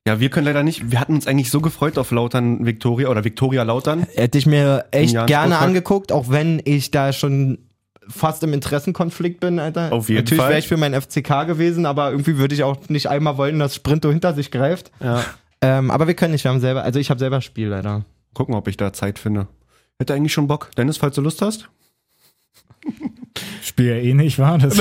Ja, 0.07 0.19
wir 0.19 0.29
können 0.29 0.47
leider 0.47 0.63
nicht. 0.63 0.91
Wir 0.91 0.99
hatten 0.99 1.13
uns 1.13 1.27
eigentlich 1.27 1.51
so 1.51 1.61
gefreut 1.61 1.97
auf 1.97 2.09
Lautern 2.09 2.65
Viktoria 2.65 3.09
oder 3.09 3.23
Viktoria 3.23 3.61
Lautern. 3.63 4.07
Hätte 4.15 4.37
ich 4.37 4.47
mir 4.47 4.85
echt 4.91 5.13
gerne 5.27 5.59
angeguckt, 5.59 6.11
auch 6.11 6.29
wenn 6.29 6.59
ich 6.65 6.89
da 6.89 7.13
schon 7.13 7.59
fast 8.07 8.43
im 8.43 8.53
Interessenkonflikt 8.53 9.39
bin, 9.39 9.59
Alter. 9.59 9.91
Auf 9.91 10.09
jeden 10.09 10.23
Natürlich 10.23 10.43
wäre 10.43 10.59
ich 10.59 10.67
für 10.67 10.77
mein 10.77 10.99
FCK 10.99 11.45
gewesen, 11.47 11.85
aber 11.85 12.11
irgendwie 12.11 12.37
würde 12.37 12.55
ich 12.55 12.63
auch 12.63 12.89
nicht 12.89 13.07
einmal 13.07 13.37
wollen, 13.37 13.59
dass 13.59 13.75
Sprinto 13.75 14.09
hinter 14.09 14.33
sich 14.33 14.51
greift. 14.51 14.91
Ja. 14.99 15.23
Ähm, 15.61 15.91
aber 15.91 16.07
wir 16.07 16.15
können 16.15 16.31
nicht, 16.31 16.43
wir 16.43 16.51
haben 16.51 16.59
selber, 16.59 16.83
also 16.83 16.99
ich 16.99 17.09
habe 17.09 17.19
selber 17.19 17.41
Spiel 17.41 17.67
leider. 17.67 18.03
Gucken, 18.33 18.55
ob 18.55 18.67
ich 18.67 18.77
da 18.77 18.93
Zeit 18.93 19.19
finde. 19.19 19.47
Hätte 19.99 20.13
eigentlich 20.13 20.33
schon 20.33 20.47
Bock. 20.47 20.71
Dennis, 20.77 20.97
falls 20.97 21.15
du 21.15 21.21
Lust 21.21 21.41
hast. 21.41 21.69
Spiel 23.61 23.85
ja 23.85 23.95
eh 23.95 24.13
nicht, 24.13 24.39
war 24.39 24.57
das? 24.57 24.79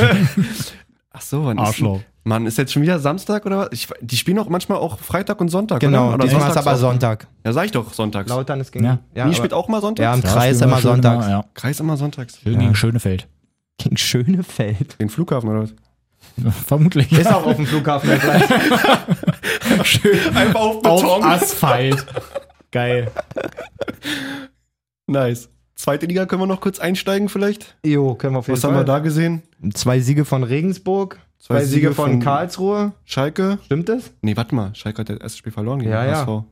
Ach 1.11 1.21
so, 1.21 1.45
wann 1.45 1.59
Arschloch. 1.59 1.99
ist 1.99 2.07
Mann, 2.23 2.47
ist 2.47 2.59
jetzt 2.59 2.73
schon 2.73 2.83
wieder 2.83 2.99
Samstag 2.99 3.47
oder 3.47 3.59
was? 3.59 3.69
Ich, 3.73 3.89
die 4.03 4.17
spielen 4.17 4.39
auch 4.39 4.49
manchmal 4.51 4.79
auch 4.79 4.99
Freitag 4.99 5.41
und 5.41 5.49
Sonntag, 5.49 5.81
Genau, 5.81 6.09
oder? 6.09 6.15
oder 6.17 6.25
diesmal 6.27 6.51
ist 6.51 6.57
aber 6.57 6.73
auch. 6.75 6.77
Sonntag. 6.77 7.27
Ja, 7.45 7.53
sag 7.55 7.65
ich 7.65 7.71
doch, 7.73 7.93
sonntags. 7.95 8.29
Lautern 8.29 8.61
ist 8.61 8.73
gegen. 8.73 8.85
Ja. 8.85 8.91
ja, 8.91 8.99
Die 9.15 9.21
aber- 9.23 9.33
spielt 9.35 9.53
auch 9.55 9.69
mal 9.69 9.81
sonntags? 9.81 10.05
ja, 10.05 10.15
im 10.15 10.23
Kreis 10.23 10.61
immer 10.61 10.79
sonntags. 10.81 11.27
ja. 11.27 11.45
Kreis 11.55 11.81
immer 11.81 11.97
sonntags. 11.97 12.39
Schön 12.43 12.53
Ja. 12.55 12.59
gegen 12.61 12.75
Schönefeld. 12.75 13.27
Gegen 13.79 13.97
Schönefeld. 13.97 15.01
Den 15.01 15.09
Flughafen 15.09 15.49
oder 15.49 15.63
was? 15.63 15.75
Vermutlich. 16.67 17.11
Ist 17.11 17.33
auch 17.33 17.47
auf 17.47 17.57
dem 17.57 17.65
Flughafen 17.67 18.11
schön 19.85 20.37
Einfach 20.37 20.61
auf 20.61 20.85
auf 20.85 21.25
Asphalt. 21.25 22.05
Geil. 22.71 23.11
Nice. 25.07 25.49
Zweite 25.75 26.07
Liga 26.07 26.27
können 26.27 26.43
wir 26.43 26.47
noch 26.47 26.61
kurz 26.61 26.79
einsteigen 26.79 27.29
vielleicht? 27.31 27.75
Jo, 27.85 28.15
können 28.15 28.35
wir 28.35 28.41
auf 28.41 28.47
jeden 28.49 28.57
Was 28.57 28.61
Fall. 28.61 28.73
haben 28.73 28.81
wir 28.81 28.85
da 28.85 28.99
gesehen? 28.99 29.43
Zwei 29.73 30.01
Siege 30.01 30.25
von 30.27 30.45
Regensburg, 30.45 31.19
zwei, 31.41 31.57
Zwei 31.57 31.65
Siege, 31.65 31.71
Siege 31.89 31.95
von, 31.95 32.11
von- 32.13 32.21
Karlsruhe. 32.21 32.93
Schalke? 33.05 33.59
Stimmt 33.65 33.89
das? 33.89 34.13
Nee, 34.23 34.37
warte 34.37 34.55
mal. 34.55 34.73
Schalke 34.77 35.01
hat 35.01 35.09
das 35.09 35.19
erste 35.19 35.39
Spiel 35.39 35.53
verloren 35.53 35.81
gegen 35.81 35.91
Ja, 35.91 36.05
ja. 36.07 36.25
HSV. 36.27 36.45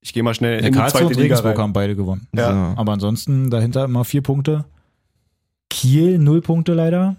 Ich 0.00 0.12
gehe 0.12 0.22
mal 0.22 0.34
schnell 0.34 0.58
Der 0.58 0.66
in 0.68 0.72
die 0.72 0.78
Karlsruhe 0.78 1.00
zweite 1.00 1.06
und 1.06 1.12
Liga 1.16 1.22
Regensburg 1.34 1.56
rein. 1.56 1.62
haben 1.64 1.72
beide 1.72 1.96
gewonnen. 1.96 2.28
Ja. 2.32 2.52
So. 2.74 2.80
Aber 2.80 2.92
ansonsten 2.92 3.50
dahinter 3.50 3.84
immer 3.84 4.04
vier 4.04 4.22
Punkte. 4.22 4.64
Kiel 5.70 6.18
null 6.18 6.40
Punkte 6.40 6.72
leider. 6.74 7.16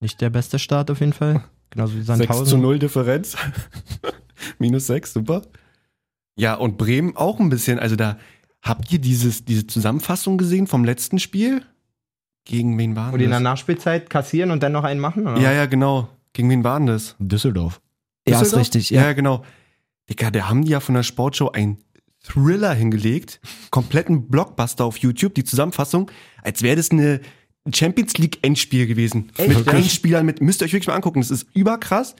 Nicht 0.00 0.20
der 0.20 0.30
beste 0.30 0.58
Start 0.58 0.90
auf 0.90 1.00
jeden 1.00 1.12
Fall. 1.12 1.44
Genauso 1.70 1.92
wie 1.94 2.02
6 2.02 2.06
Sandhausen. 2.06 2.46
zu 2.46 2.56
0 2.56 2.78
Differenz. 2.78 3.36
Minus 4.58 4.86
6, 4.86 5.12
super. 5.12 5.42
Ja, 6.36 6.54
und 6.54 6.78
Bremen 6.78 7.16
auch 7.16 7.38
ein 7.40 7.50
bisschen. 7.50 7.78
Also 7.78 7.96
da 7.96 8.16
habt 8.62 8.90
ihr 8.92 8.98
dieses, 9.00 9.44
diese 9.44 9.66
Zusammenfassung 9.66 10.38
gesehen 10.38 10.66
vom 10.66 10.84
letzten 10.84 11.18
Spiel? 11.18 11.62
Gegen 12.48 12.76
wen 12.78 12.96
waren 12.96 13.12
Wo 13.12 13.16
die 13.18 13.24
in 13.24 13.30
der 13.30 13.38
das? 13.38 13.44
Nachspielzeit 13.44 14.08
kassieren 14.10 14.50
und 14.50 14.62
dann 14.62 14.72
noch 14.72 14.82
einen 14.84 14.98
machen? 15.00 15.26
Oder? 15.26 15.38
Ja, 15.38 15.52
ja, 15.52 15.66
genau. 15.66 16.08
Gegen 16.32 16.48
wen 16.50 16.64
waren 16.64 16.86
das? 16.86 17.14
Düsseldorf. 17.18 17.80
ja 18.26 18.34
ist 18.36 18.40
Düsseldorf? 18.40 18.60
richtig. 18.60 18.90
Ja, 18.90 19.02
Ja. 19.02 19.06
ja, 19.08 19.12
genau. 19.12 19.44
Digga, 20.08 20.30
da 20.30 20.48
haben 20.48 20.64
die 20.64 20.70
ja 20.70 20.80
von 20.80 20.94
der 20.94 21.02
Sportshow 21.02 21.50
einen 21.50 21.76
Thriller 22.24 22.72
hingelegt. 22.72 23.40
Kompletten 23.70 24.28
Blockbuster 24.28 24.84
auf 24.86 24.96
YouTube, 24.96 25.34
die 25.34 25.44
Zusammenfassung, 25.44 26.10
als 26.42 26.62
wäre 26.62 26.76
das 26.76 26.90
eine 26.90 27.20
Champions 27.72 28.16
League 28.16 28.38
Endspiel 28.42 28.86
gewesen. 28.86 29.30
Echt, 29.36 29.48
mit 29.50 29.66
ja? 29.66 29.72
Endspielern, 29.74 30.24
mit, 30.24 30.40
müsst 30.40 30.62
ihr 30.62 30.64
euch 30.64 30.72
wirklich 30.72 30.88
mal 30.88 30.94
angucken. 30.94 31.20
Das 31.20 31.30
ist 31.30 31.46
überkrass. 31.54 32.16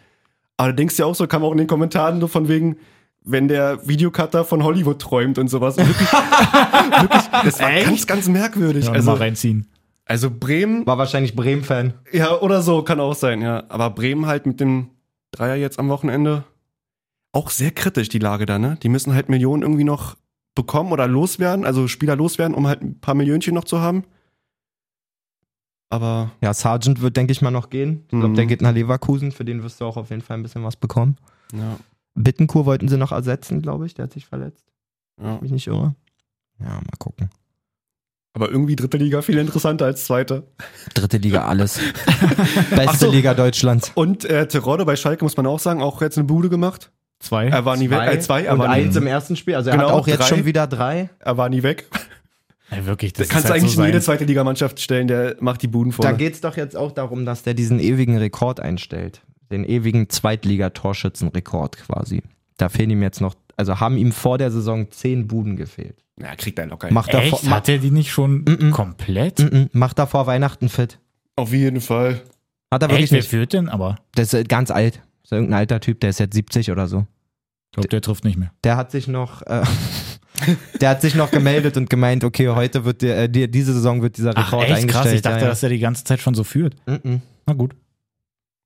Aber 0.59 0.69
da 0.69 0.77
denkst 0.77 0.97
du 0.97 1.05
ja 1.05 1.07
auch 1.07 1.15
so, 1.15 1.27
kam 1.27 1.43
auch 1.43 1.53
in 1.53 1.59
den 1.59 1.67
Kommentaren 1.67 2.19
nur 2.19 2.29
von 2.29 2.49
wegen, 2.49 2.77
wenn 3.25 3.49
der 3.49 3.87
Videocutter 3.89 4.45
von 4.45 4.63
Hollywood 4.63 4.99
träumt 5.01 5.39
und 5.39 5.49
sowas. 5.49 5.79
Und 5.79 5.89
Wirklich, 5.89 6.09
wirklich 6.13 7.23
das 7.45 7.61
war 7.61 7.73
ganz, 7.81 8.07
ganz 8.07 8.29
merkwürdig. 8.29 8.87
Ja, 8.87 8.93
also, 8.93 9.11
mal 9.13 9.17
reinziehen. 9.19 9.67
Also 10.09 10.31
Bremen, 10.31 10.85
War 10.87 10.99
wahrscheinlich 10.99 11.37
Bremen-Fan. 11.37 11.95
ja, 12.13 12.41
oder 12.41 12.63
so, 12.63 12.83
kann 12.83 12.99
auch 13.01 13.15
sein, 13.15 13.41
ja. 13.43 13.65
Aber 13.69 13.91
Bremen 13.91 14.27
halt 14.27 14.47
mit 14.47 14.59
dem 14.61 14.91
Dreier 15.31 15.55
jetzt 15.57 15.79
am 15.79 15.89
Wochenende 15.89 16.45
auch 17.33 17.51
sehr 17.51 17.71
kritisch, 17.71 18.09
die 18.09 18.19
Lage 18.19 18.47
da, 18.47 18.59
ne? 18.59 18.77
Die 18.83 18.89
müssen 18.89 19.13
halt 19.15 19.29
Millionen 19.29 19.63
irgendwie 19.63 19.85
noch 19.85 20.17
bekommen 20.55 20.91
oder 20.93 21.07
loswerden, 21.07 21.65
also 21.65 21.87
Spieler 21.87 22.17
loswerden, 22.17 22.57
um 22.57 22.67
halt 22.67 22.83
ein 22.83 22.99
paar 22.99 23.15
Millionchen 23.15 23.55
noch 23.55 23.65
zu 23.65 23.81
haben. 23.81 24.05
Aber 25.91 26.33
Ja, 26.43 26.53
Sargent 26.53 27.01
wird, 27.01 27.17
denke 27.17 27.33
ich 27.33 27.41
mal, 27.43 27.51
noch 27.51 27.71
gehen. 27.71 28.03
Ich 28.05 28.09
glaube, 28.11 28.29
Mhm. 28.29 28.35
der 28.35 28.47
geht 28.47 28.61
nach 28.63 28.73
Leverkusen. 28.75 29.33
Für 29.33 29.45
den 29.45 29.63
wirst 29.63 29.81
du 29.81 29.85
auch 29.87 29.97
auf 29.97 30.11
jeden 30.11 30.23
Fall 30.23 30.37
ein 30.39 30.43
bisschen 30.43 30.65
was 30.65 30.77
bekommen. 30.77 31.17
ja, 31.53 31.79
Bittenkur 32.15 32.67
wollten 32.67 32.89
sie 32.89 32.97
noch 32.99 33.13
ersetzen, 33.13 33.63
glaube 33.63 33.87
ich. 33.87 33.95
Der 33.95 34.05
hat 34.05 34.13
sich 34.13 34.27
verletzt. 34.27 34.67
ja. 35.23 35.39
Mich 35.41 35.53
nicht 35.53 35.67
irre. 35.69 35.95
Ja, 36.59 36.71
mal 36.75 36.97
gucken. 36.99 37.31
Aber 38.35 38.51
irgendwie 38.51 38.77
dritte 38.77 38.99
Liga 38.99 39.23
viel 39.23 39.39
interessanter 39.39 39.87
als 39.87 40.05
zweite. 40.05 40.45
Dritte 40.95 41.17
Liga 41.17 41.47
alles. 41.47 41.81
Beste 42.71 43.07
so. 43.07 43.11
Liga 43.11 43.35
Deutschlands. 43.35 43.91
Und 43.95 44.25
äh, 44.25 44.47
Terodde 44.47 44.85
bei 44.85 44.97
Schalke 44.97 45.25
muss 45.25 45.37
man 45.37 45.47
auch 45.47 45.59
sagen, 45.59 45.83
auch 45.83 46.01
jetzt 46.03 46.19
eine 46.19 46.25
Bude 46.27 46.49
gemacht. 46.49 46.93
Zwei. 47.21 47.49
Er 47.49 47.65
war 47.65 47.77
nie 47.77 47.91
weg. 47.91 48.01
Äh, 48.13 48.21
zwei, 48.21 48.43
er 48.45 48.53
und 48.53 48.61
war, 48.61 48.69
eins 48.69 48.95
nie, 48.95 49.01
im 49.01 49.07
ersten 49.09 49.35
Spiel. 49.35 49.57
Also 49.57 49.71
er 49.71 49.77
Genau, 49.77 49.89
hat 49.89 49.95
auch 49.95 50.07
jetzt 50.07 50.21
drei. 50.21 50.27
schon 50.27 50.45
wieder 50.45 50.67
drei. 50.69 51.11
er 51.19 51.37
war 51.37 51.49
nie 51.49 51.63
weg. 51.65 51.89
Ey, 52.71 52.85
wirklich, 52.87 53.13
Das 53.15 53.29
kannst 53.29 53.47
ist 53.47 53.49
du 53.49 53.53
halt 53.55 53.63
eigentlich 53.63 53.75
so 53.77 53.81
in 53.81 53.87
jede 53.87 54.01
zweite 54.03 54.25
Ligamannschaft 54.25 54.79
stellen, 54.79 55.09
der 55.09 55.37
macht 55.41 55.63
die 55.63 55.69
Buden 55.69 55.91
voll. 55.91 56.05
Da 56.05 56.13
geht 56.13 56.35
es 56.35 56.41
doch 56.43 56.57
jetzt 56.57 56.77
auch 56.77 56.93
darum, 56.93 57.25
dass 57.25 57.43
der 57.43 57.55
diesen 57.55 57.81
ewigen 57.81 58.19
Rekord 58.19 58.61
einstellt. 58.61 59.23
Den 59.51 59.65
ewigen 59.65 60.11
Zweitliga-Torschützenrekord 60.11 61.79
quasi. 61.79 62.23
Da 62.57 62.69
fehlen 62.69 62.91
ihm 62.91 63.03
jetzt 63.03 63.21
noch, 63.21 63.35
also 63.59 63.79
haben 63.81 63.97
ihm 63.99 64.13
vor 64.13 64.39
der 64.39 64.51
Saison 64.51 64.91
zehn 64.91 65.27
Buden 65.29 65.57
gefehlt. 65.57 66.03
ja, 66.21 66.35
kriegt 66.37 66.59
er 66.59 66.67
locker. 66.67 66.87
hin. 66.89 66.95
Macht 66.95 67.13
er 67.13 67.21
Echt? 67.23 67.45
ma, 67.45 67.57
Hat 67.57 67.69
er 67.69 67.79
die 67.79 67.91
nicht 67.91 68.11
schon 68.11 68.45
Mhm. 68.49 68.71
komplett? 68.71 69.39
mm, 69.41 69.57
mm, 69.57 69.69
macht 69.73 69.99
er 69.99 70.07
vor 70.07 70.27
Weihnachten 70.27 70.69
fit. 70.69 70.99
Auf 71.37 71.53
jeden 71.53 71.81
Fall. 71.81 72.23
Hat 72.73 72.83
er 72.83 72.89
Echt, 72.89 72.93
wirklich 72.97 73.11
wer 73.13 73.19
nicht. 73.19 73.29
führt 73.29 73.53
denn? 73.53 73.69
Aber 73.69 73.97
Der 74.17 74.23
ist 74.25 74.35
äh, 74.35 74.45
ganz 74.45 74.71
alt. 74.71 74.95
Das 74.97 75.27
ist 75.27 75.33
irgendein 75.33 75.59
alter 75.59 75.81
Typ, 75.81 76.01
der 76.01 76.11
ist 76.11 76.19
jetzt 76.21 76.35
70 76.35 76.71
oder 76.71 76.87
so. 76.89 77.07
ich 77.71 77.73
glaube, 77.75 77.89
der 77.89 78.01
trifft 78.01 78.25
nicht 78.25 78.39
mehr. 78.39 78.51
Der 78.65 78.77
hat 78.77 78.91
sich 78.91 79.09
noch, 79.09 79.43
äh, 79.43 79.63
der 80.81 80.91
hat 80.91 81.01
sich 81.03 81.15
noch 81.15 81.31
gemeldet 81.31 81.77
und 81.77 81.91
gemeint, 81.91 82.25
okay, 82.25 82.49
heute 82.49 82.85
wird 82.85 83.03
der, 83.03 83.25
äh, 83.25 83.29
die, 83.29 83.51
diese 83.51 83.73
Saison 83.75 84.03
wird 84.03 84.17
dieser 84.19 84.33
Ach, 84.35 84.47
Rekord 84.53 84.65
echt 84.65 84.73
eingestellt. 84.79 85.05
krass. 85.05 85.13
Ich 85.13 85.23
dachte, 85.23 85.37
ja, 85.39 85.43
ja. 85.45 85.49
dass 85.49 85.63
er 85.63 85.69
die 85.69 85.79
ganze 85.79 86.05
Zeit 86.05 86.21
schon 86.21 86.35
so 86.35 86.45
führt. 86.45 86.75
Mm, 86.87 87.09
mm. 87.09 87.23
Na 87.47 87.53
gut. 87.55 87.75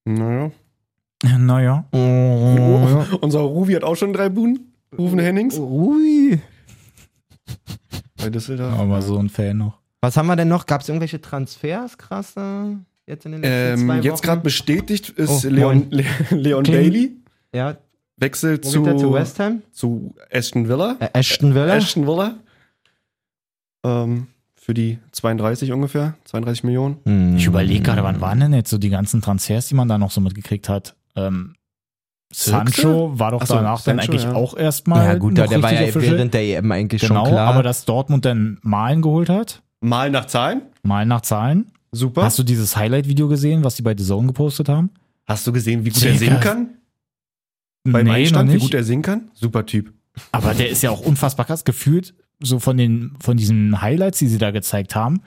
Naja. 0.05 0.51
Naja. 1.39 1.85
Oh, 1.93 3.05
Unser 3.21 3.41
Ruvi 3.41 3.75
hat 3.75 3.85
auch 3.85 3.95
schon 3.97 4.13
drei 4.13 4.29
Buden. 4.29 4.72
Rufen 4.97 5.19
Hennings. 5.19 5.59
Ui. 5.59 6.41
Bei 8.17 8.31
Düsseldorf. 8.31 8.79
Aber 8.79 9.03
so 9.03 9.19
ein 9.19 9.29
Fan 9.29 9.57
noch. 9.59 9.79
Was 10.01 10.17
haben 10.17 10.27
wir 10.27 10.37
denn 10.37 10.49
noch? 10.49 10.67
Gab 10.67 10.81
es 10.83 10.89
irgendwelche 10.89 11.21
Transfers, 11.21 11.97
krasse? 11.99 12.77
Jetzt 13.07 13.27
in 13.27 13.33
den 13.33 13.43
letzten 13.43 13.81
Ähm, 13.83 13.87
zwei 13.89 14.01
jetzt 14.01 14.23
gerade 14.23 14.41
bestätigt 14.43 15.11
ist 15.11 15.45
Oh, 15.45 15.49
Leon, 15.49 15.87
Le 15.91 16.05
Leon 16.31 16.65
Kling. 16.65 16.77
Bailey. 16.77 17.17
Ja, 17.55 17.77
Wechsel 18.17 18.59
wo 18.63 18.69
zu, 18.69 18.97
zu 18.97 19.13
West 19.13 19.39
Ham? 19.41 19.63
zu 19.73 20.15
Aston 20.31 20.69
Villa. 20.69 20.97
Äh, 21.01 21.09
Ashton 21.15 21.55
Villa? 21.55 21.75
Aston 21.75 22.07
Villa. 22.07 22.37
Ähm, 23.85 24.29
für 24.55 24.75
die 24.75 24.99
32 25.11 25.73
ungefähr. 25.73 26.15
32 26.25 26.63
Millionen. 26.65 26.99
Hm. 27.05 27.37
Ich 27.37 27.47
überlege 27.47 27.83
gerade, 27.83 28.05
wann 28.05 28.21
waren 28.21 28.39
denn 28.41 28.53
jetzt 28.55 28.71
so 28.71 28.79
die 28.79 28.91
ganzen 28.91 29.21
Transfers, 29.21 29.67
die 29.67 29.75
man 29.75 29.89
da 29.89 29.99
noch 29.99 30.13
so 30.13 30.21
mitgekriegt 30.21 30.69
hat? 30.69 30.95
Ähm, 31.17 31.55
Sancho 32.33 33.19
war 33.19 33.33
doch 33.33 33.47
so, 33.47 33.55
danach 33.55 33.83
dann 33.83 34.01
eigentlich 34.01 34.25
ja. 34.25 34.35
auch 34.35 34.57
erstmal. 34.57 35.05
Ja 35.07 35.15
gut, 35.17 35.35
noch 35.35 35.47
der 35.47 35.63
war 35.63 35.73
ja 35.73 35.83
official. 35.83 36.17
während 36.17 36.35
der 36.35 36.43
EM 36.43 36.73
eigentlich 36.73 37.03
Genau, 37.03 37.25
schon 37.25 37.35
klar. 37.35 37.49
aber 37.49 37.63
dass 37.63 37.85
Dortmund 37.85 38.25
dann 38.25 38.59
Malen 38.63 39.03
geholt 39.03 39.29
hat, 39.29 39.63
Mal 39.81 40.11
nach 40.11 40.27
Zahlen. 40.27 40.63
Malen 40.85 41.09
nach 41.09 41.23
Zahlen. 41.23 41.73
Super. 41.91 42.23
Hast 42.23 42.39
du 42.39 42.45
dieses 42.45 42.77
Highlight-Video 42.77 43.27
gesehen, 43.29 43.65
was 43.65 43.75
die 43.75 43.83
bei 43.83 43.95
The 43.97 44.05
Zone 44.05 44.29
gepostet 44.29 44.69
haben? 44.69 44.91
Hast 45.27 45.47
du 45.47 45.53
gesehen, 45.53 45.85
wie 45.85 45.91
gut 45.91 46.03
er 46.05 46.13
Digga. 46.13 46.25
singen 46.25 46.41
kann? 46.41 46.69
Beim 47.85 48.07
nee, 48.07 48.13
Einstand, 48.13 48.49
noch 48.49 48.55
wie 48.57 48.61
gut 48.61 48.75
er 48.75 48.85
singen 48.85 49.03
kann? 49.03 49.31
Super 49.35 49.67
Typ. 49.67 49.93
Aber 50.31 50.55
der 50.55 50.69
ist 50.69 50.83
ja 50.83 50.91
auch 50.91 51.01
unfassbar 51.01 51.47
krass 51.47 51.65
gefühlt. 51.65 52.15
So 52.41 52.61
von 52.61 52.77
den, 52.77 53.13
von 53.21 53.37
diesen 53.37 53.83
Highlights, 53.83 54.21
die 54.21 54.29
sie 54.29 54.39
da 54.39 54.53
gezeigt 54.53 54.95
haben, 54.95 55.21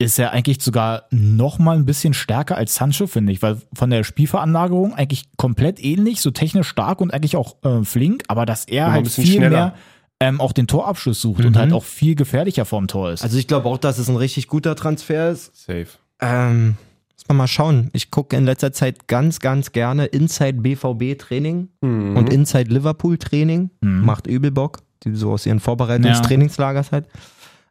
ist 0.00 0.18
er 0.18 0.32
eigentlich 0.32 0.62
sogar 0.62 1.04
noch 1.10 1.58
mal 1.58 1.76
ein 1.76 1.84
bisschen 1.84 2.14
stärker 2.14 2.56
als 2.56 2.74
Sancho, 2.74 3.06
finde 3.06 3.32
ich. 3.32 3.42
Weil 3.42 3.58
von 3.74 3.90
der 3.90 4.02
Spielveranlagerung 4.02 4.94
eigentlich 4.94 5.24
komplett 5.36 5.78
ähnlich, 5.84 6.20
so 6.22 6.30
technisch 6.30 6.68
stark 6.68 7.00
und 7.02 7.12
eigentlich 7.12 7.36
auch 7.36 7.56
äh, 7.64 7.84
flink, 7.84 8.24
aber 8.28 8.46
dass 8.46 8.64
er 8.64 8.90
halt 8.92 9.04
bisschen 9.04 9.24
viel 9.24 9.34
schneller. 9.36 9.50
mehr 9.50 9.74
ähm, 10.22 10.40
auch 10.40 10.52
den 10.52 10.66
Torabschluss 10.66 11.20
sucht 11.20 11.44
und 11.44 11.52
Mhm. 11.54 11.58
halt 11.58 11.72
auch 11.72 11.84
viel 11.84 12.14
gefährlicher 12.14 12.64
vorm 12.64 12.88
Tor 12.88 13.10
ist. 13.12 13.22
also 13.22 13.36
ich 13.38 13.46
glaube 13.46 13.68
auch, 13.68 13.78
dass 13.78 13.98
es 13.98 14.08
ein 14.08 14.16
richtig 14.16 14.48
guter 14.48 14.74
Transfer 14.74 15.30
ist. 15.30 15.54
Safe. 15.66 15.86
Ähm, 16.20 16.76
muss 17.16 17.28
man 17.28 17.36
mal 17.36 17.46
schauen. 17.48 17.90
Ich 17.92 18.10
gucke 18.10 18.36
in 18.36 18.44
letzter 18.46 18.72
Zeit 18.72 19.06
ganz, 19.06 19.40
ganz 19.40 19.72
gerne 19.72 20.06
Inside 20.06 20.54
BVB 20.62 21.14
Training 21.18 21.68
Mhm. 21.82 22.16
und 22.16 22.32
Inside 22.32 22.70
Liverpool 22.72 23.18
Training. 23.18 23.70
Mhm. 23.82 24.04
Macht 24.04 24.26
übel 24.26 24.50
Bock. 24.50 24.78
Die 25.04 25.14
so 25.14 25.32
aus 25.32 25.46
ihren 25.46 25.60
Vorbereitungstrainingslagers 25.60 26.92
halt. 26.92 27.06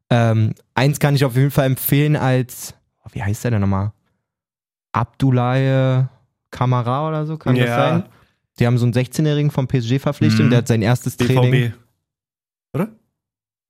Ähm, 0.09 0.53
eins 0.73 0.99
kann 0.99 1.15
ich 1.15 1.23
auf 1.25 1.35
jeden 1.35 1.51
Fall 1.51 1.65
empfehlen 1.67 2.15
als, 2.15 2.73
oh, 3.03 3.09
wie 3.13 3.21
heißt 3.23 3.43
der 3.43 3.51
denn 3.51 3.61
nochmal? 3.61 3.91
Abdoulaye 4.91 6.07
Kamara 6.51 7.07
oder 7.07 7.25
so, 7.25 7.37
kann 7.37 7.55
das 7.55 7.65
Ja. 7.67 7.75
sein? 7.75 8.03
Die 8.59 8.65
haben 8.67 8.77
so 8.77 8.85
einen 8.85 8.93
16-Jährigen 8.93 9.51
vom 9.51 9.67
PSG 9.67 9.99
verpflichtet 9.99 10.39
Mhm. 10.39 10.45
und 10.45 10.49
der 10.51 10.57
hat 10.59 10.67
sein 10.67 10.81
erstes 10.81 11.15
Training 11.15 11.51
BVB. 11.51 11.73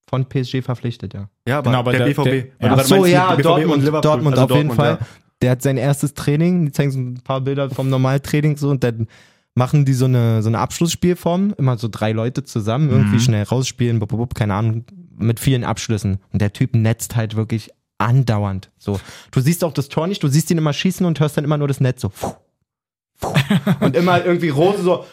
von 0.10 0.26
PSG 0.26 0.64
verpflichtet, 0.64 1.14
ja. 1.14 1.30
Ja, 1.48 1.60
aber 1.60 1.70
Genau, 1.70 1.80
aber 1.82 1.92
der, 1.92 2.00
der- 2.00 2.08
BVB. 2.08 2.24
der- 2.24 2.68
ja. 2.70 2.76
Ach 2.76 2.84
so, 2.84 3.06
ja, 3.06 3.28
BVB 3.36 3.44
Dortmund, 3.44 3.74
und 3.74 3.80
Liverpool. 3.82 4.02
Dortmund 4.02 4.38
Also 4.40 4.54
auf 4.56 4.58
jeden 4.58 4.72
Fall. 4.72 4.98
ja. 5.00 5.08
Der 5.44 5.52
hat 5.52 5.62
sein 5.62 5.78
erstes 5.78 6.16
Training, 6.16 6.66
die 6.66 6.72
zeigen 6.72 6.92
so 6.92 7.00
ein 7.00 7.22
paar 7.24 7.42
Bilder 7.42 7.70
vom 7.70 7.90
Normaltraining 7.90 8.58
so 8.58 8.70
und 8.72 8.84
dann 8.84 9.08
machen 9.54 9.86
die 9.86 9.94
so 9.94 10.06
eine, 10.06 10.42
so 10.42 10.50
eine 10.50 10.58
Abschlussspielform, 10.60 11.54
immer 11.60 11.78
so 11.78 11.88
drei 11.90 12.12
Leute 12.12 12.44
zusammen, 12.44 12.90
irgendwie 12.90 13.18
Mhm. 13.18 13.20
schnell 13.20 13.44
rausspielen, 13.44 14.00
bub, 14.00 14.10
bub, 14.10 14.34
keine 14.34 14.56
Ahnung, 14.56 14.84
mit 15.20 15.40
vielen 15.40 15.64
Abschlüssen. 15.64 16.20
Und 16.32 16.42
der 16.42 16.54
Typ 16.54 16.76
netzt 16.76 17.16
halt 17.16 17.36
wirklich 17.36 17.70
andauernd. 17.98 18.72
So, 18.78 19.00
du 19.32 19.42
siehst 19.42 19.64
auch 19.64 19.74
das 19.74 19.90
Tor 19.90 20.08
nicht, 20.08 20.24
du 20.24 20.28
siehst 20.28 20.50
ihn 20.52 20.58
immer 20.58 20.74
schießen 20.74 21.06
und 21.06 21.20
hörst 21.20 21.38
dann 21.38 21.44
immer 21.44 21.58
nur 21.58 21.68
das 21.68 21.82
Netz 21.82 22.02
so. 22.02 22.12
Und 23.82 23.96
immer 23.96 24.24
irgendwie 24.26 24.50
Rose 24.50 24.82
so, 24.82 25.06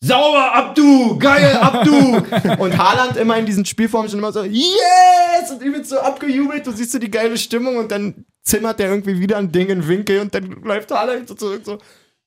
sauber, 0.00 0.54
Abdu, 0.54 1.18
geil, 1.18 1.56
Abdu. 1.56 2.22
und 2.58 2.78
Haaland 2.78 3.16
immer 3.16 3.36
in 3.36 3.46
diesen 3.46 3.64
Spielformen 3.64 4.08
schon 4.08 4.20
immer 4.20 4.32
so, 4.32 4.44
yes, 4.44 5.50
und 5.50 5.62
übelst 5.62 5.90
so 5.90 5.98
abgejubelt, 5.98 6.66
du 6.66 6.72
siehst 6.72 6.92
so 6.92 6.98
die 6.98 7.10
geile 7.10 7.36
Stimmung 7.36 7.76
und 7.76 7.90
dann 7.90 8.24
zimmert 8.44 8.78
der 8.78 8.88
irgendwie 8.88 9.18
wieder 9.18 9.36
ein 9.36 9.52
Ding 9.52 9.68
in 9.68 9.80
den 9.80 9.88
Winkel 9.88 10.20
und 10.20 10.34
dann 10.34 10.62
läuft 10.62 10.90
Haaland 10.90 11.28
so 11.28 11.34
zurück 11.34 11.62
so, 11.64 11.78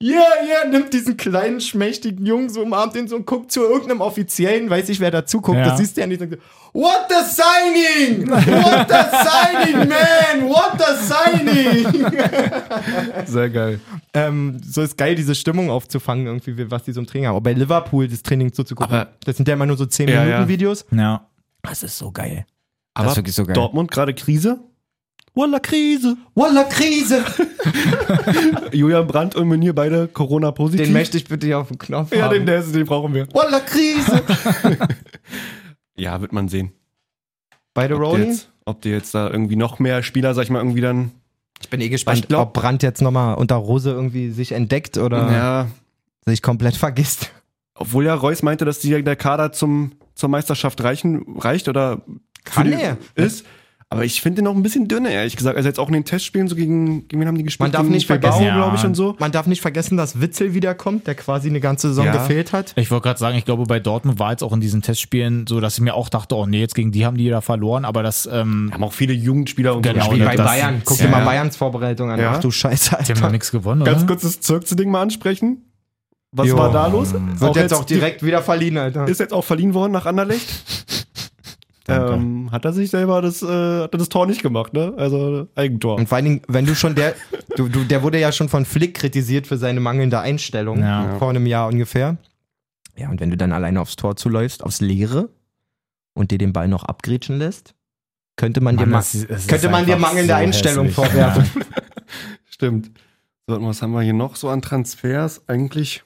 yeah, 0.01 0.23
yeah, 0.45 0.65
nimmt 0.69 0.93
diesen 0.93 1.15
kleinen, 1.17 1.61
schmächtigen 1.61 2.25
Jungen 2.25 2.49
so 2.49 2.61
umarmt 2.61 2.95
ihn 2.95 3.07
so 3.07 3.15
und 3.15 3.25
guckt 3.25 3.51
zu 3.51 3.61
irgendeinem 3.61 4.01
Offiziellen, 4.01 4.69
weiß 4.69 4.89
ich, 4.89 4.99
wer 4.99 5.11
dazu 5.11 5.39
guckt, 5.41 5.57
Ja. 5.57 5.65
das 5.69 5.77
siehst 5.77 5.95
du 5.97 6.01
ja 6.01 6.07
nicht. 6.07 6.21
Und 6.21 6.31
so, 6.31 6.37
What 6.73 7.09
the 7.09 7.15
signing? 7.29 8.29
What 8.29 8.87
the 8.89 9.17
signing, 9.27 9.89
man? 9.89 10.49
What 10.49 10.71
the 10.79 11.85
signing? 11.85 12.11
Sehr 13.25 13.49
geil. 13.49 13.79
ähm, 14.13 14.59
so 14.65 14.81
ist 14.81 14.97
geil, 14.97 15.15
diese 15.15 15.35
Stimmung 15.35 15.69
aufzufangen, 15.69 16.25
irgendwie, 16.27 16.57
wie- 16.57 16.71
was 16.71 16.83
die 16.83 16.93
so 16.93 17.01
im 17.01 17.07
Training 17.07 17.27
haben. 17.27 17.35
Aber 17.35 17.43
bei 17.43 17.53
Liverpool 17.53 18.07
das 18.07 18.23
Training 18.23 18.53
zuzugucken, 18.53 18.95
Aber- 18.95 19.11
das 19.25 19.35
sind 19.37 19.47
ja 19.47 19.53
immer 19.55 19.65
nur 19.65 19.77
so 19.77 19.85
10 19.85 20.07
Ja, 20.07 20.21
Minuten 20.21 20.41
ja. 20.43 20.47
Videos. 20.47 20.85
ja. 20.91 21.27
Das 21.63 21.83
ist 21.83 21.97
so 21.97 22.11
geil. 22.11 22.45
Aber 22.93 23.05
das 23.05 23.13
ist 23.13 23.17
wirklich 23.17 23.35
so 23.35 23.45
geil. 23.45 23.53
Dortmund 23.53 23.91
gerade 23.91 24.13
Krise. 24.13 24.59
Walla 25.33 25.59
Krise. 25.59 26.17
Walla 26.35 26.63
Krise! 26.65 27.23
Julian 28.73 29.07
Brandt 29.07 29.35
und 29.35 29.47
Meunier 29.47 29.73
beide 29.73 30.07
Corona 30.07 30.51
positiv. 30.51 30.85
Den 30.87 30.93
möchte 30.93 31.17
ich 31.17 31.25
bitte 31.25 31.47
hier 31.47 31.59
auf 31.59 31.69
den 31.69 31.77
Knopf 31.77 32.13
ja, 32.13 32.23
haben. 32.23 32.33
den, 32.33 32.45
der, 32.45 32.61
den 32.61 32.85
brauchen 32.85 33.13
wir. 33.13 33.27
Walla 33.33 33.59
Krise! 33.61 34.21
Ja, 35.95 36.19
wird 36.21 36.33
man 36.33 36.47
sehen. 36.47 36.71
Beide 37.75 37.95
jetzt, 38.17 38.49
ob 38.65 38.81
die 38.81 38.89
jetzt 38.89 39.13
da 39.13 39.29
irgendwie 39.29 39.55
noch 39.55 39.77
mehr 39.77 40.01
Spieler, 40.01 40.33
sag 40.33 40.43
ich 40.43 40.49
mal, 40.49 40.59
irgendwie 40.59 40.81
dann. 40.81 41.11
Ich 41.61 41.69
bin 41.69 41.79
eh 41.79 41.89
gespannt, 41.89 42.27
glaub- 42.27 42.47
ob 42.47 42.53
Brandt 42.53 42.81
jetzt 42.81 43.01
nochmal 43.01 43.35
unter 43.35 43.55
Rose 43.55 43.91
irgendwie 43.91 44.31
sich 44.31 44.53
entdeckt 44.53 44.97
oder 44.97 45.31
Ja. 45.31 45.67
sich 46.25 46.41
komplett 46.41 46.75
vergisst. 46.75 47.31
Obwohl 47.75 48.05
ja 48.05 48.15
Reus 48.15 48.41
meinte, 48.41 48.65
dass 48.65 48.79
die, 48.79 49.03
der 49.03 49.15
Kader 49.15 49.51
zum, 49.51 49.91
zur 50.15 50.29
Meisterschaft 50.29 50.81
reichen, 50.83 51.37
reicht 51.37 51.67
oder 51.67 52.01
Kann 52.45 52.71
er. 52.73 52.97
ist. 53.13 53.45
Aber 53.93 54.05
ich 54.05 54.21
finde 54.21 54.37
den 54.37 54.45
noch 54.45 54.55
ein 54.55 54.63
bisschen 54.63 54.87
dünner, 54.87 55.09
ehrlich 55.09 55.35
gesagt. 55.35 55.57
Also 55.57 55.67
jetzt 55.67 55.77
auch 55.77 55.87
in 55.87 55.93
den 55.93 56.05
Testspielen, 56.05 56.47
so 56.47 56.55
gegen, 56.55 57.09
gegen 57.09 57.19
wen 57.21 57.27
haben 57.27 57.37
die 57.37 57.43
gespielt? 57.43 57.65
Man 57.65 57.71
darf 57.73 57.81
gegen 57.81 57.93
nicht 57.93 58.07
vergessen, 58.07 58.45
glaube 58.45 58.75
ich, 58.77 58.81
ja. 58.83 58.87
und 58.87 58.95
so. 58.95 59.17
Man 59.19 59.33
darf 59.33 59.47
nicht 59.47 59.59
vergessen, 59.61 59.97
dass 59.97 60.21
Witzel 60.21 60.53
wiederkommt, 60.53 61.07
der 61.07 61.15
quasi 61.15 61.49
eine 61.49 61.59
ganze 61.59 61.89
Saison 61.89 62.05
Ja. 62.05 62.13
gefehlt 62.13 62.53
hat. 62.53 62.71
Ich 62.77 62.89
wollte 62.89 63.03
gerade 63.03 63.19
sagen, 63.19 63.37
ich 63.37 63.43
glaube, 63.43 63.63
bei 63.65 63.81
Dortmund 63.81 64.17
war 64.17 64.31
jetzt 64.31 64.43
auch 64.43 64.53
in 64.53 64.61
diesen 64.61 64.81
Testspielen 64.81 65.45
so, 65.45 65.59
dass 65.59 65.75
ich 65.75 65.81
mir 65.81 65.93
auch 65.93 66.07
dachte, 66.07 66.35
oh 66.37 66.45
nee, 66.45 66.61
jetzt 66.61 66.73
gegen 66.73 66.93
die 66.93 67.05
haben 67.05 67.17
die 67.17 67.27
da 67.29 67.41
verloren, 67.41 67.83
aber 67.83 68.01
das, 68.01 68.29
ähm, 68.31 68.69
haben 68.73 68.81
auch 68.83 68.93
viele 68.93 69.11
Jugendspieler 69.11 69.75
und 69.75 69.81
Genau, 69.81 70.05
so 70.05 70.13
Ja, 70.15 70.23
bei 70.25 70.35
das- 70.37 70.45
Bayern. 70.47 70.81
Guck 70.85 70.97
ja, 70.99 71.05
dir 71.07 71.11
mal 71.11 71.19
ja. 71.19 71.25
Bayerns 71.25 71.57
Vorbereitung 71.57 72.09
an. 72.11 72.17
Ja. 72.19 72.35
Ach 72.37 72.39
du 72.39 72.49
Scheiße, 72.49 72.91
die 72.91 72.95
haben 72.95 73.07
noch 73.09 73.15
Alter. 73.23 73.31
nichts 73.33 73.51
gewonnen, 73.51 73.83
Ganz 73.83 73.97
oder? 73.97 74.07
kurz 74.07 74.21
das 74.21 74.39
Zirkse-Ding 74.39 74.89
mal 74.89 75.01
ansprechen. 75.01 75.65
Was 76.31 76.47
Jo. 76.47 76.55
war 76.57 76.71
da 76.71 76.87
los? 76.87 77.13
Wird 77.13 77.55
jetzt 77.57 77.73
auch 77.73 77.83
direkt 77.83 78.23
wieder 78.23 78.41
verliehen, 78.41 78.77
Alter. 78.77 79.05
Ist 79.09 79.19
jetzt 79.19 79.33
auch 79.33 79.43
verliehen 79.43 79.73
worden 79.73 79.91
nach 79.91 80.05
Anderlecht. 80.05 80.47
Ähm, 81.87 82.51
hat 82.51 82.63
er 82.65 82.73
sich 82.73 82.89
selber 82.91 83.21
das, 83.21 83.41
äh, 83.41 83.45
hat 83.47 83.93
er 83.93 83.97
das 83.97 84.09
Tor 84.09 84.27
nicht 84.27 84.43
gemacht, 84.43 84.73
ne? 84.73 84.93
Also 84.97 85.47
Eigentor. 85.55 85.97
Und 85.97 86.07
vor 86.07 86.17
allen 86.17 86.25
Dingen, 86.25 86.41
wenn 86.47 86.65
du 86.65 86.75
schon 86.75 86.93
der, 86.95 87.15
du, 87.57 87.67
du, 87.69 87.83
der 87.83 88.03
wurde 88.03 88.19
ja 88.19 88.31
schon 88.31 88.49
von 88.49 88.65
Flick 88.65 88.93
kritisiert 88.93 89.47
für 89.47 89.57
seine 89.57 89.79
mangelnde 89.79 90.19
Einstellung 90.19 90.79
Ja. 90.79 91.17
vor 91.17 91.29
einem 91.31 91.45
Jahr 91.47 91.67
ungefähr. 91.67 92.17
Ja, 92.95 93.09
und 93.09 93.19
wenn 93.19 93.31
du 93.31 93.37
dann 93.37 93.51
alleine 93.51 93.81
aufs 93.81 93.95
Tor 93.95 94.15
zuläufst, 94.15 94.63
aufs 94.63 94.79
Leere 94.79 95.29
und 96.13 96.29
dir 96.31 96.37
den 96.37 96.53
Ball 96.53 96.67
noch 96.67 96.83
abgrätschen 96.83 97.37
lässt, 97.39 97.73
könnte 98.35 98.61
man 98.61 98.75
dir, 98.77 98.81
Mann, 98.83 98.91
ma 98.91 98.97
das 98.99 99.15
ist- 99.15 99.29
das 99.31 99.41
ist 99.41 99.47
könnte 99.49 99.69
man 99.69 99.85
dir 99.85 99.97
mangelnde 99.97 100.33
so 100.33 100.39
Einstellung 100.39 100.85
hässlich. 100.87 101.07
vorwerfen. 101.07 101.45
Stimmt. 102.49 102.91
So, 103.47 103.61
was 103.61 103.81
haben 103.81 103.91
wir 103.93 104.01
hier 104.01 104.13
noch 104.13 104.35
so 104.35 104.49
an 104.49 104.61
Transfers 104.61 105.41
eigentlich? 105.47 106.03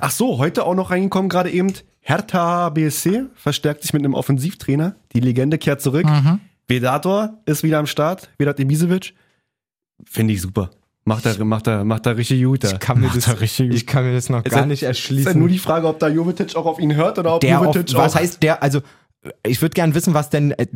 Ach 0.00 0.10
so, 0.10 0.38
heute 0.38 0.64
auch 0.64 0.74
noch 0.74 0.90
reingekommen, 0.90 1.28
gerade 1.28 1.50
eben. 1.50 1.72
Hertha 2.08 2.68
BSC 2.70 3.24
verstärkt 3.34 3.82
sich 3.82 3.92
mit 3.92 4.04
einem 4.04 4.14
Offensivtrainer. 4.14 4.94
Die 5.12 5.20
Legende 5.20 5.58
kehrt 5.58 5.80
zurück. 5.80 6.04
Mhm. 6.06 6.40
Vedator 6.68 7.38
ist 7.46 7.62
wieder 7.64 7.78
am 7.80 7.86
Start. 7.86 8.28
Vedat 8.38 8.60
Ibisevic. 8.60 9.14
Finde 10.04 10.34
ich 10.34 10.40
super. 10.40 10.70
Macht 11.04 11.26
er, 11.26 11.44
macht 11.44 11.66
er, 11.66 11.84
macht 11.84 12.06
er 12.06 12.16
richtig 12.16 12.42
gut. 12.44 12.62
da. 12.64 12.70
Ich 12.72 12.78
kann 12.78 13.00
mir 13.00 13.06
Macht 13.06 13.16
das, 13.16 13.26
er 13.28 13.40
richtig 13.40 13.68
gut. 13.70 13.76
ich 13.76 13.86
kann 13.86 14.04
mir 14.04 14.12
das 14.14 14.28
noch 14.28 14.44
Ist 14.44 14.52
gar 14.52 14.60
ja- 14.60 14.66
nicht 14.66 14.82
Ist 14.82 14.88
erschließen. 14.88 15.32
ja 15.32 15.38
nur 15.38 15.48
die 15.48 15.58
Frage, 15.58 15.86
ob 15.88 15.98
da 15.98 16.08
Jovetic 16.08 16.54
auch 16.54 16.66
auf 16.66 16.78
ihn 16.78 16.94
hört 16.94 17.18
oder 17.18 17.34
ob 17.34 17.40
der 17.40 17.58
auf, 17.60 17.74
Jovetic 17.74 17.96
was 17.96 18.14
auch. 18.14 18.20
heißt 18.20 18.42
der, 18.42 18.62
also 18.62 18.82
ich 19.44 19.60
würde 19.60 19.74
gern 19.74 19.94
wissen, 19.94 20.14
was 20.14 20.30
denn 20.30 20.52
äh, 20.52 20.66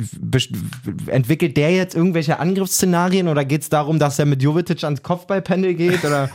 entwickelt 1.07 1.55
der 1.55 1.71
jetzt 1.71 1.95
irgendwelche 1.95 2.39
Angriffsszenarien 2.39 3.27
oder 3.29 3.45
geht 3.45 3.61
es 3.61 3.69
darum, 3.69 3.99
dass 3.99 4.19
er 4.19 4.25
mit 4.25 4.43
Jovetic 4.43 4.83
ans 4.83 5.01
Kopfballpendel 5.03 5.73
geht 5.75 6.03
oder 6.03 6.29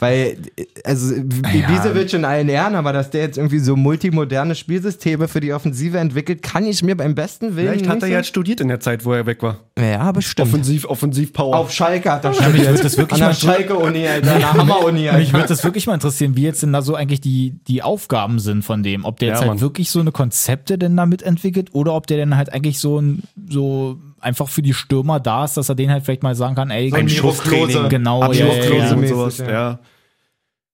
weil 0.00 0.36
also 0.84 1.14
Ibisevic 1.14 2.12
in 2.14 2.24
allen 2.24 2.48
Ehren, 2.48 2.74
aber 2.74 2.92
dass 2.92 3.10
der 3.10 3.22
jetzt 3.22 3.38
irgendwie 3.38 3.58
so 3.58 3.76
multimoderne 3.76 4.54
Spielsysteme 4.54 5.28
für 5.28 5.40
die 5.40 5.52
Offensive 5.52 5.98
entwickelt, 5.98 6.42
kann 6.42 6.66
ich 6.66 6.82
mir 6.82 6.96
beim 6.96 7.14
besten 7.14 7.56
Willen 7.56 7.68
Vielleicht 7.74 7.88
hat 7.88 8.02
er 8.02 8.08
ja 8.08 8.16
jetzt 8.18 8.28
studiert 8.28 8.60
in 8.60 8.68
der 8.68 8.80
Zeit, 8.80 9.04
wo 9.04 9.12
er 9.12 9.26
weg 9.26 9.42
war. 9.42 9.58
so- 9.78 9.84
ja, 9.84 10.12
bestimmt. 10.12 10.48
Offensiv, 10.48 10.84
Offensiv 10.86 11.32
Power. 11.32 11.56
Auf 11.56 11.72
Schalke 11.72 12.10
hat 12.10 12.24
er 12.24 12.30
mich 12.30 12.40
studiert. 12.40 12.68
würde 12.68 12.82
das 12.82 12.96
wirklich 12.98 13.22
An 13.22 13.28
der 13.34 13.48
mal- 13.48 13.56
Schalke-Uni, 13.56 14.06
an 14.08 14.22
der 14.22 14.52
Hammer-Uni, 14.52 15.08
Alter. 15.08 15.18
Mich 15.20 15.32
würde 15.32 15.48
das 15.48 15.64
wirklich 15.64 15.86
mal 15.86 15.94
interessieren, 15.94 16.36
wie 16.36 16.42
jetzt 16.42 16.62
denn 16.62 16.72
da 16.72 16.82
so 16.82 16.94
eigentlich 16.94 17.20
die, 17.20 17.54
die 17.68 17.82
Aufgaben 17.82 18.38
sind 18.40 18.64
von 18.64 18.82
dem. 18.82 19.04
Ob 19.04 19.18
der 19.18 19.28
jetzt 19.28 19.36
Ja, 19.36 19.40
halt 19.42 19.48
Mann. 19.52 19.60
wirklich 19.60 19.90
so 19.90 20.00
eine 20.00 20.12
Konzepte 20.12 20.78
denn 20.78 20.96
damit 20.96 21.22
entwickelt 21.22 21.70
oder 21.72 21.94
ob 21.94 22.06
der 22.06 22.16
denn 22.18 22.36
halt 22.36 22.52
eigentlich 22.52 22.78
so 22.78 23.00
ein, 23.00 23.22
so 23.48 23.98
einfach 24.24 24.48
für 24.48 24.62
die 24.62 24.74
Stürmer 24.74 25.20
da 25.20 25.44
ist, 25.44 25.56
dass 25.56 25.68
er 25.68 25.74
denen 25.74 25.92
halt 25.92 26.04
vielleicht 26.04 26.22
mal 26.22 26.34
sagen 26.34 26.54
kann, 26.54 26.70
ey, 26.70 26.92
ein 26.92 27.04
Miro 27.04 27.32
Schusstraining. 27.32 27.88
Genau, 27.88 28.32
ja, 28.32 28.46
ja, 28.46 28.54
ja, 28.74 28.92
und 28.94 29.06
sowas. 29.06 29.38
ja. 29.38 29.50
Ja. 29.50 29.78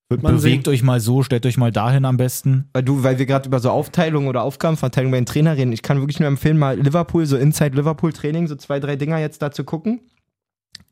Wird 0.09 0.22
man 0.24 0.36
bewegt 0.36 0.64
sehen. 0.64 0.72
euch 0.74 0.82
mal 0.82 0.98
so, 0.98 1.22
stellt 1.22 1.46
euch 1.46 1.57
mal 1.57 1.70
dahin 1.70 2.05
am 2.05 2.16
besten. 2.16 2.68
weil 2.72 2.82
du, 2.82 3.05
weil 3.05 3.18
wir 3.18 3.26
gerade 3.26 3.46
über 3.48 3.61
so 3.61 3.70
Aufteilung 3.70 4.26
oder 4.26 4.42
Aufgabenverteilung 4.42 5.12
bei 5.12 5.18
den 5.18 5.26
Trainern 5.26 5.55
reden, 5.57 5.72
ich 5.72 5.82
kann 5.82 5.98
wirklich 6.01 6.18
nur 6.18 6.26
empfehlen, 6.28 6.59
mal 6.59 6.76
Liverpool, 6.80 7.26
so 7.26 7.36
Inside 7.36 7.76
Liverpool 7.76 8.12
Training, 8.12 8.48
so 8.48 8.57
zwei, 8.57 8.80
drei 8.80 8.96
Dinger 8.96 9.18
jetzt 9.18 9.40
da 9.40 9.53
zu 9.53 9.62
gucken. 9.62 10.01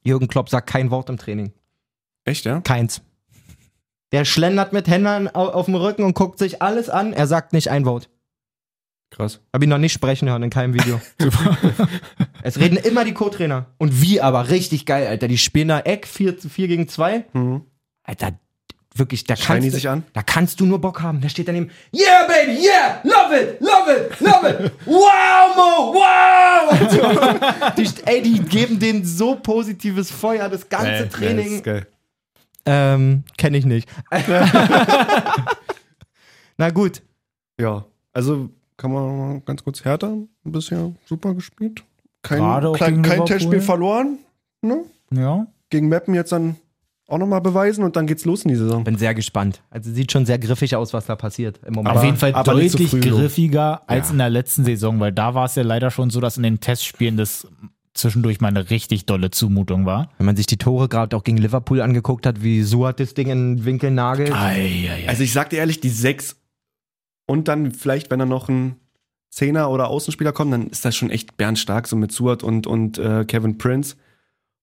Jürgen 0.05 0.29
Klopp 0.29 0.49
sagt 0.49 0.69
kein 0.71 0.91
Wort 0.93 1.09
im 1.11 1.17
Training. 1.17 1.53
Echt, 2.25 2.45
ja? 2.45 2.61
Keins. 2.61 3.03
Der 4.13 4.25
schlendert 4.25 4.73
mit 4.73 4.87
Händen 4.87 5.29
au- 5.35 5.49
auf 5.51 5.65
dem 5.67 5.75
Rücken 5.75 6.05
und 6.05 6.15
guckt 6.15 6.39
sich 6.39 6.63
alles 6.63 6.89
an. 6.89 7.13
Er 7.13 7.27
sagt 7.27 7.53
nicht 7.53 7.71
ein 7.71 7.85
Wort. 7.85 8.09
Krass. 9.11 9.41
Hab 9.53 9.63
ihn 9.63 9.69
noch 9.71 9.79
nicht 9.79 9.93
sprechen 9.93 10.29
hören 10.29 10.43
in 10.43 10.51
keinem 10.51 10.75
Video. 10.75 11.01
es 12.43 12.59
reden 12.59 12.77
immer 12.77 13.05
die 13.05 13.15
Co-Trainer. 13.15 13.67
Und 13.79 14.03
wie 14.03 14.21
aber, 14.21 14.51
richtig 14.51 14.87
geil, 14.87 15.07
Alter. 15.07 15.29
Die 15.29 15.39
spielen 15.39 15.69
da 15.69 15.81
Eck 15.81 16.07
4, 16.07 16.39
4 16.39 16.69
gegen 16.69 16.89
2. 16.89 17.25
Mhm. 17.33 17.63
Alter, 18.03 18.39
wirklich, 18.95 19.25
da 19.25 19.37
Schreien 19.37 19.63
die 19.63 19.69
kannst, 19.69 19.75
sich 19.75 19.83
du, 19.85 19.91
an? 19.91 20.05
da 20.13 20.23
kannst 20.23 20.61
du 20.61 20.67
nur 20.67 20.81
Bock 20.81 21.03
haben. 21.03 21.21
Da 21.21 21.29
steht 21.29 21.49
daneben, 21.49 21.71
yeah, 21.95 22.27
baby, 22.27 22.59
yeah, 22.61 23.01
love 23.05 23.35
it, 23.39 23.61
love 23.61 23.91
it, 23.93 24.21
love 24.21 24.65
it, 24.65 24.73
wow, 24.87 25.57
Mo, 25.57 25.95
wow. 25.95 27.75
Die, 27.77 27.89
ey, 28.05 28.23
die 28.23 28.41
geben 28.41 28.79
denen 28.79 29.05
so 29.05 29.37
positives 29.37 30.11
Feuer, 30.11 30.49
das 30.49 30.69
ganze 30.69 31.05
Ey, 31.05 31.09
Training. 31.09 31.57
ist 31.57 31.65
geil. 31.65 31.87
Ähm, 32.67 33.25
kenne 33.39 33.57
ich 33.57 33.65
nicht. 33.65 33.89
Na 36.59 36.71
gut. 36.71 37.03
Ja, 37.59 37.87
also 38.13 38.51
kann 38.79 38.93
man 38.93 39.19
mal 39.19 39.41
ganz 39.45 39.63
kurz 39.63 39.85
härter 39.85 40.17
bisher 40.45 40.93
super 41.05 41.35
gespielt. 41.35 41.85
Kein, 42.23 42.41
auch 42.41 42.79
kein. 42.79 43.03
Testspiel 43.03 43.61
verloren. 43.61 44.19
Ne? 44.63 44.85
Ja. 45.13 45.47
Gegen 45.69 45.89
Meppen 45.89 46.15
jetzt 46.15 46.33
dann 46.33 46.57
auch 47.07 47.19
nochmal 47.19 47.41
beweisen 47.41 47.85
und 47.85 47.97
dann 47.97 48.07
geht's 48.07 48.25
los 48.25 48.45
in 48.45 48.51
die 48.51 48.57
Saison. 48.57 48.85
Bin 48.85 48.97
sehr 48.97 49.15
gespannt. 49.15 49.63
Also 49.71 49.91
sieht 49.93 50.13
schon 50.13 50.27
sehr 50.27 50.39
griffig 50.39 50.77
aus, 50.77 50.93
was 50.93 51.07
da 51.07 51.17
passiert 51.17 51.61
im 51.67 51.75
Moment. 51.75 51.97
Auf 51.97 52.05
jeden 52.05 52.17
Fall 52.17 52.35
aber 52.35 52.53
deutlich 52.53 52.91
früh 52.91 53.03
so. 53.03 53.17
griffiger 53.17 53.83
als 53.89 54.09
Ja. 54.09 54.13
in 54.13 54.19
der 54.19 54.31
letzten 54.31 54.65
Saison, 54.65 55.01
weil 55.01 55.13
da 55.13 55.35
war 55.35 55.47
es 55.47 55.55
ja 55.55 55.63
leider 55.63 55.91
schon 55.91 56.11
so, 56.11 56.21
dass 56.21 56.37
in 56.37 56.43
den 56.43 56.61
Testspielen 56.61 57.17
das 57.17 57.47
zwischendurch 57.95 58.41
mal 58.41 58.49
eine 58.49 58.71
richtig 58.71 59.07
dolle 59.07 59.31
Zumutung 59.31 59.87
war. 59.87 60.11
Wenn 60.19 60.27
man 60.27 60.37
sich 60.37 60.47
die 60.47 60.57
Tore 60.59 60.89
gerade 60.89 61.17
auch 61.17 61.25
gegen 61.25 61.39
Liverpool 61.39 61.81
angeguckt 61.81 62.27
hat, 62.27 62.43
wie 62.43 62.63
Suat 62.63 63.01
das 63.01 63.15
Ding 63.15 63.29
in 63.29 63.57
den 63.57 63.65
Winkel 63.65 63.91
nagelt. 63.91 64.33
Also 64.33 65.23
ich 65.23 65.33
sag 65.33 65.51
dir 65.51 65.57
ehrlich, 65.57 65.81
die 65.81 65.89
sechs 65.89 66.37
und 67.29 67.47
dann 67.47 67.71
vielleicht, 67.71 68.11
wenn 68.11 68.19
da 68.19 68.27
noch 68.27 68.49
ein 68.49 68.75
Zehner 69.31 69.71
oder 69.71 69.89
Außenspieler 69.89 70.33
kommt, 70.33 70.53
dann 70.53 70.67
ist 70.69 70.85
das 70.85 70.97
schon 70.97 71.11
echt 71.11 71.37
bärenstark, 71.37 71.87
so 71.87 71.95
mit 71.97 72.11
Suat 72.11 72.43
und, 72.43 72.67
und 72.67 72.99
äh, 72.99 73.25
Kevin 73.27 73.59
Prince. 73.59 73.95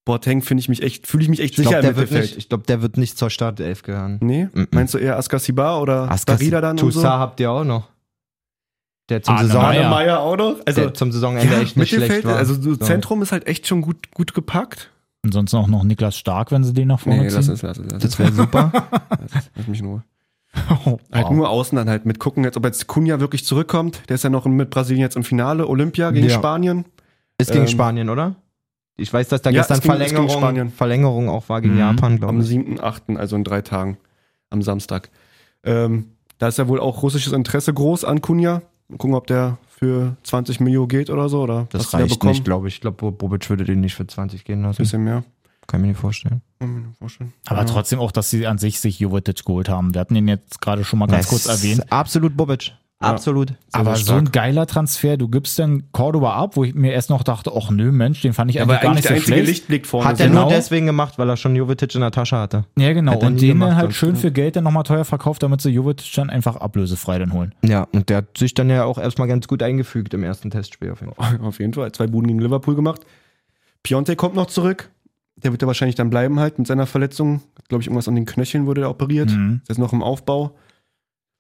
Boateng 0.06 0.42
finde 0.42 0.60
ich 0.62 0.70
mich 0.70 0.84
echt, 0.84 1.08
fühle 1.08 1.24
ich 1.24 1.30
mich 1.30 1.40
echt 1.40 1.52
ich 1.52 1.58
sicher 1.58 1.70
glaube, 1.82 1.88
im 1.88 1.94
der, 1.94 1.96
wird 1.98 2.10
Mittelfeld. 2.12 2.32
nicht- 2.32 2.38
ich 2.38 2.50
glaub, 2.50 2.68
der 2.68 2.82
wird 2.82 2.98
nicht 2.98 3.18
zur 3.18 3.30
Startelf 3.30 3.82
gehören. 3.84 4.18
Nee? 4.22 4.50
Mhm. 4.54 4.68
Meinst 4.72 4.94
du 4.94 4.98
eher 4.98 5.18
Askasibar 5.18 5.82
oder 5.82 6.12
Askas- 6.12 6.26
Darida 6.26 6.62
dann 6.62 6.72
und 6.72 6.80
so? 6.80 6.86
Toussaint 7.00 7.14
habt 7.20 7.40
ihr 7.40 7.50
auch 7.52 7.64
noch. 7.64 7.88
Der 9.10 9.22
zum, 9.22 9.36
Arne 9.36 9.48
Saison, 9.48 9.62
Meyer. 9.64 9.86
Arne 9.86 9.90
Meyer 9.96 10.20
auch 10.20 10.36
noch? 10.38 10.56
Also, 10.66 10.82
der 10.82 10.94
zum 10.96 11.12
Saisonende 11.12 11.54
ja, 11.54 11.62
echt 11.62 11.78
nicht 11.78 11.90
schlecht 11.94 12.26
war. 12.26 12.36
also 12.38 12.56
so 12.56 12.72
So. 12.74 12.78
Zentrum 12.86 13.22
ist 13.22 13.32
halt 13.32 13.46
echt 13.48 13.68
schon 13.68 13.82
gut, 13.82 14.12
gut 14.12 14.34
gepackt. 14.34 14.92
Ansonsten 15.24 15.58
auch 15.58 15.68
noch 15.68 15.84
Niklas 15.84 16.18
Stark, 16.18 16.52
wenn 16.52 16.64
sie 16.64 16.74
den 16.74 16.88
nach 16.88 17.00
vorne 17.00 17.28
ziehen. 17.28 17.36
lass 17.36 17.48
es, 17.48 17.62
lass 17.62 17.78
es. 17.78 18.00
das 18.00 18.18
wäre 18.20 18.32
super. 18.32 18.72
Lass, 19.10 19.50
lass 19.56 19.68
mich 19.68 19.82
nur. 19.82 20.04
Oh, 20.86 20.98
Halt 21.12 21.26
wow. 21.28 21.32
nur 21.32 21.50
außen 21.50 21.76
dann 21.76 21.90
halt 21.90 22.06
mit 22.06 22.20
gucken, 22.20 22.44
jetzt, 22.44 22.58
ob 22.58 22.66
jetzt 22.66 22.88
Cunha 22.88 23.20
wirklich 23.20 23.46
zurückkommt. 23.46 24.02
Der 24.10 24.16
ist 24.16 24.24
ja 24.24 24.30
noch 24.30 24.46
mit 24.46 24.70
Brasilien 24.70 25.02
jetzt 25.02 25.16
im 25.16 25.24
Finale, 25.24 25.68
Olympia 25.68 26.12
gegen 26.12 26.28
Ja. 26.28 26.34
Spanien. 26.36 26.86
Ist 27.38 27.52
gegen 27.52 27.64
Ähm, 27.64 27.68
Spanien, 27.70 28.10
oder? 28.10 28.36
Ich 28.98 29.12
weiß, 29.12 29.28
dass 29.28 29.42
da 29.42 29.50
Ja, 29.50 29.60
gestern 29.62 29.82
Verlängerung, 29.82 30.30
Spanien. 30.30 30.70
Verlängerung 30.70 31.28
auch 31.30 31.50
war 31.50 31.62
gegen 31.62 31.74
Mhm. 31.74 31.80
Japan, 31.80 32.18
glaube 32.18 32.34
Am 32.34 32.40
ich. 32.42 32.48
7.8., 32.48 33.18
also 33.18 33.36
in 33.36 33.44
drei 33.44 33.62
Tagen, 33.62 33.98
am 34.50 34.62
Samstag. 34.62 35.10
Ähm, 35.64 36.12
da 36.38 36.48
ist 36.48 36.58
ja 36.58 36.68
wohl 36.68 36.80
auch 36.80 37.04
russisches 37.04 37.34
Interesse 37.34 37.74
groß 37.74 38.06
an 38.06 38.22
Cunha. 38.22 38.62
Mal 38.88 38.98
gucken, 38.98 39.16
ob 39.16 39.28
der 39.28 39.58
für 39.68 40.16
20 40.24 40.60
Millionen 40.62 40.88
geht 40.88 41.10
oder 41.10 41.28
so. 41.28 41.42
Oder 41.42 41.68
Das 41.72 41.94
reicht 41.94 42.24
nicht, 42.24 42.46
glaube 42.46 42.68
ich. 42.70 42.76
Ich 42.76 42.82
glaube, 42.82 43.12
Bobic 43.12 43.50
würde 43.50 43.66
den 43.66 43.82
nicht 43.82 43.96
für 43.96 44.08
20 44.08 44.46
gehen 44.46 44.62
lassen. 44.62 44.78
Bisschen 44.78 45.04
mehr. 45.04 45.24
Kann 45.68 45.80
ich 45.80 45.82
mir 45.84 45.88
nicht 45.90 46.00
vorstellen. 46.00 46.42
Kann 46.60 46.78
ich 46.78 46.84
mir 46.88 46.94
vorstellen. 46.94 47.34
Aber 47.48 47.60
Ja. 47.60 47.66
trotzdem 47.66 48.00
auch, 48.00 48.12
dass 48.12 48.30
sie 48.30 48.46
an 48.48 48.58
sich 48.58 48.80
sich 48.80 49.00
Jovetic 49.00 49.46
geholt 49.46 49.70
haben. 49.70 49.94
Wir 49.94 50.02
hatten 50.02 50.16
ihn 50.16 50.28
jetzt 50.28 50.62
gerade 50.62 50.84
schon 50.84 51.00
mal 51.00 51.08
ganz 51.08 51.28
Das 51.28 51.30
kurz 51.30 51.46
erwähnt. 51.48 51.80
ist 51.80 51.92
Absolut 51.92 52.38
Bobic. 52.38 52.74
Ja. 53.02 53.10
Absolut. 53.10 53.50
Sehr, 53.50 53.58
Aber 53.74 53.96
sehr 53.98 54.06
so 54.06 54.14
ein 54.14 54.32
geiler 54.32 54.66
Transfer, 54.68 55.18
du 55.18 55.28
gibst 55.28 55.60
dann 55.60 55.92
Cordoba 55.92 56.34
ab, 56.36 56.56
wo 56.56 56.64
ich 56.64 56.74
mir 56.74 56.94
erst 56.94 57.10
noch 57.10 57.24
dachte, 57.24 57.52
ach 57.54 57.70
nö, 57.70 57.92
Mensch, 57.92 58.22
den 58.22 58.32
fand 58.32 58.50
ich 58.52 58.62
Aber 58.62 58.76
eigentlich 58.76 58.82
gar 58.84 58.94
nicht 58.94 59.04
der 59.04 59.10
so 59.10 59.16
einzige 59.16 59.34
schlecht. 59.36 59.48
Lichtblick 59.50 59.86
vorne. 59.86 60.08
Hat 60.08 60.20
er 60.22 60.28
genau. 60.30 60.44
nur 60.44 60.50
deswegen 60.50 60.86
gemacht, 60.86 61.18
weil 61.20 61.30
er 61.30 61.36
schon 61.36 61.56
Jovetic 61.58 61.94
in 61.94 62.02
der 62.02 62.12
Tasche 62.12 62.38
hatte. 62.38 62.64
Ja, 62.78 62.94
genau. 62.94 63.18
Und 63.20 63.42
den 63.42 63.50
gemacht, 63.50 63.72
dann 63.72 63.78
halt 63.78 63.94
schön 63.94 64.16
für 64.16 64.32
Geld 64.32 64.56
dann 64.56 64.64
nochmal 64.64 64.84
teuer 64.84 65.04
verkauft, 65.04 65.44
damit 65.44 65.60
sie 65.60 65.72
Jovetic 65.72 66.10
dann 66.16 66.30
einfach 66.30 66.56
ablösefrei 66.56 67.20
dann 67.20 67.34
holen. 67.34 67.54
Ja, 67.64 67.86
und 67.92 68.10
der 68.10 68.18
hat 68.18 68.38
sich 68.38 68.54
dann 68.54 68.70
ja 68.70 68.86
auch 68.86 68.98
erstmal 68.98 69.28
ganz 69.28 69.48
gut 69.50 69.62
eingefügt 69.62 70.14
im 70.14 70.24
ersten 70.24 70.50
Testspiel 70.50 70.92
auf 70.92 71.02
jeden 71.02 71.14
Fall. 71.16 71.40
Auf 71.42 71.60
jeden 71.60 71.74
Fall. 71.74 71.92
Zwei 71.92 72.08
Buden 72.08 72.28
gegen 72.30 72.40
Liverpool 72.40 72.76
gemacht. 72.76 73.02
Piontek 73.84 74.18
kommt 74.18 74.36
noch 74.36 74.48
zurück. 74.48 74.90
Der 75.38 75.52
wird 75.52 75.62
ja 75.62 75.68
wahrscheinlich 75.68 75.96
dann 75.96 76.10
bleiben 76.10 76.40
halt 76.40 76.58
mit 76.60 76.68
seiner 76.68 76.86
Verletzung. 76.86 77.42
Glaube 77.68 77.82
ich, 77.82 77.88
irgendwas 77.88 78.08
an 78.08 78.16
den 78.16 78.26
Knöcheln 78.26 78.66
wurde 78.66 78.82
er 78.82 78.90
operiert. 78.90 79.32
Mhm. 79.32 79.60
Ist 79.64 79.70
jetzt 79.70 79.78
noch 79.80 79.94
im 79.94 80.02
Aufbau. 80.02 80.56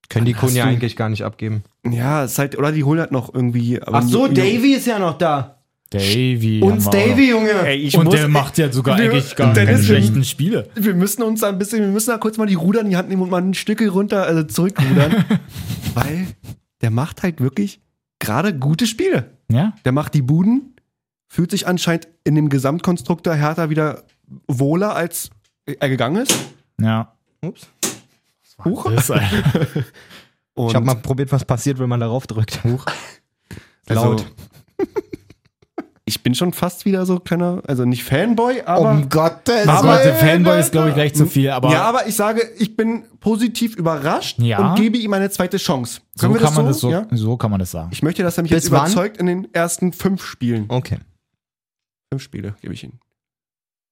Können 0.09 0.25
die 0.25 0.33
Kunja 0.33 0.63
du- 0.65 0.69
eigentlich 0.69 0.95
gar 0.95 1.09
nicht 1.09 1.23
abgeben. 1.23 1.63
Ja, 1.89 2.23
ist 2.25 2.37
halt, 2.37 2.57
oder 2.57 2.71
die 2.71 2.83
holen 2.83 2.99
halt 2.99 3.11
noch 3.11 3.33
irgendwie. 3.33 3.81
aber- 3.81 3.97
ist 4.75 4.85
ja 4.87 4.99
noch 4.99 5.17
da. 5.17 5.51
Davy. 5.91 6.61
wir 6.61 6.91
Davy, 6.91 7.29
Junge. 7.29 7.51
Ey. 7.65 7.89
Und 7.95 8.05
muss, 8.05 8.15
der 8.15 8.27
macht 8.27 8.57
ja 8.57 8.71
sogar 8.71 8.97
Wir- 8.97 9.05
eigentlich 9.11 9.35
gar 9.35 9.53
keine 9.53 9.81
schlechten 9.81 10.23
Spiele. 10.23 10.67
Wir 10.75 10.93
müssen 10.93 11.23
uns 11.23 11.41
da 11.41 11.49
ein 11.49 11.57
bisschen, 11.57 11.79
wir 11.81 11.87
müssen 11.87 12.09
da 12.09 12.17
kurz 12.17 12.37
mal 12.37 12.47
die 12.47 12.55
Ruder 12.55 12.81
in 12.81 12.89
die 12.89 12.97
Hand 12.97 13.07
nehmen 13.09 13.21
und 13.21 13.29
mal 13.31 13.41
ein 13.41 13.53
Stückel 13.53 13.89
runter, 13.89 14.23
also 14.25 14.43
zurückrudern. 14.43 15.25
weil 15.93 16.27
der 16.81 16.89
macht 16.91 17.23
halt 17.23 17.39
wirklich 17.39 17.79
gerade 18.19 18.53
gute 18.57 18.87
Spiele. 18.87 19.31
Ja? 19.49 19.73
Der 19.85 19.91
macht 19.91 20.13
die 20.15 20.21
Buden, 20.21 20.74
fühlt 21.35 21.51
sich 21.51 21.67
anscheinend 21.67 22.07
in 22.23 22.35
dem 22.35 22.47
Gesamtkonstrukt 22.47 23.25
der 23.25 23.35
Hertha 23.35 23.69
wieder 23.69 24.03
wohler, 24.47 24.95
als 24.95 25.29
er 25.65 25.89
gegangen 25.89 26.23
ist. 26.23 26.33
Ja. 26.79 27.13
Ups. 27.41 27.67
Huch. 28.63 28.89
Das 28.89 29.09
Und 30.53 30.69
Ich 30.69 30.75
habe 30.75 30.85
mal 30.85 30.95
probiert, 30.95 31.31
was 31.33 31.43
passiert, 31.43 31.77
wenn 31.79 31.89
man 31.89 31.99
darauf 31.99 32.25
drückt. 32.25 32.63
Huch. 32.63 32.85
also, 33.89 34.03
Laut. 34.11 34.25
Ich 36.07 36.21
bin 36.23 36.35
schon 36.35 36.53
fast 36.53 36.85
wieder 36.85 37.05
so 37.05 37.19
kleiner, 37.19 37.63
also 37.67 37.83
nicht 37.83 38.03
Fanboy, 38.03 38.61
aber. 38.65 38.91
um 38.91 39.09
Gottes 39.09 39.67
Also, 39.67 39.87
Aber- 39.89 39.97
der 40.03 40.15
Fanboy 40.15 40.59
ist, 40.59 40.71
glaube 40.71 40.89
ich, 40.89 40.93
gleich 40.95 41.13
zu 41.15 41.25
viel, 41.25 41.49
aber, 41.49 41.71
ja, 41.71 41.81
aber 41.81 42.07
ich 42.07 42.15
sage, 42.15 42.41
ich 42.59 42.77
bin 42.77 43.03
positiv 43.19 43.75
überrascht 43.75 44.37
Ja. 44.39 44.59
und 44.69 44.75
gebe 44.75 44.97
ihm 44.99 45.11
eine 45.13 45.29
zweite 45.31 45.57
Chance. 45.57 45.99
so 46.13 46.27
Können 46.27 46.35
kann 46.35 46.43
das 46.43 46.55
man 46.55 46.65
so? 46.65 46.69
das 46.69 46.79
so, 46.79 46.91
Ja? 46.91 47.07
so 47.11 47.35
kann 47.37 47.49
man 47.51 47.59
das 47.59 47.71
sagen. 47.71 47.89
Ich 47.91 48.03
möchte, 48.03 48.21
dass 48.23 48.37
er 48.37 48.43
mich 48.43 48.51
Bis 48.51 48.65
jetzt 48.65 48.71
wann? 48.71 48.85
überzeugt 48.85 49.17
in 49.17 49.25
den 49.25 49.53
ersten 49.53 49.91
fünf 49.93 50.23
Spielen. 50.23 50.65
Okay. 50.69 50.99
Fünf 52.11 52.23
Spiele 52.23 52.55
gebe 52.61 52.73
ich 52.73 52.83
ihm. 52.83 52.93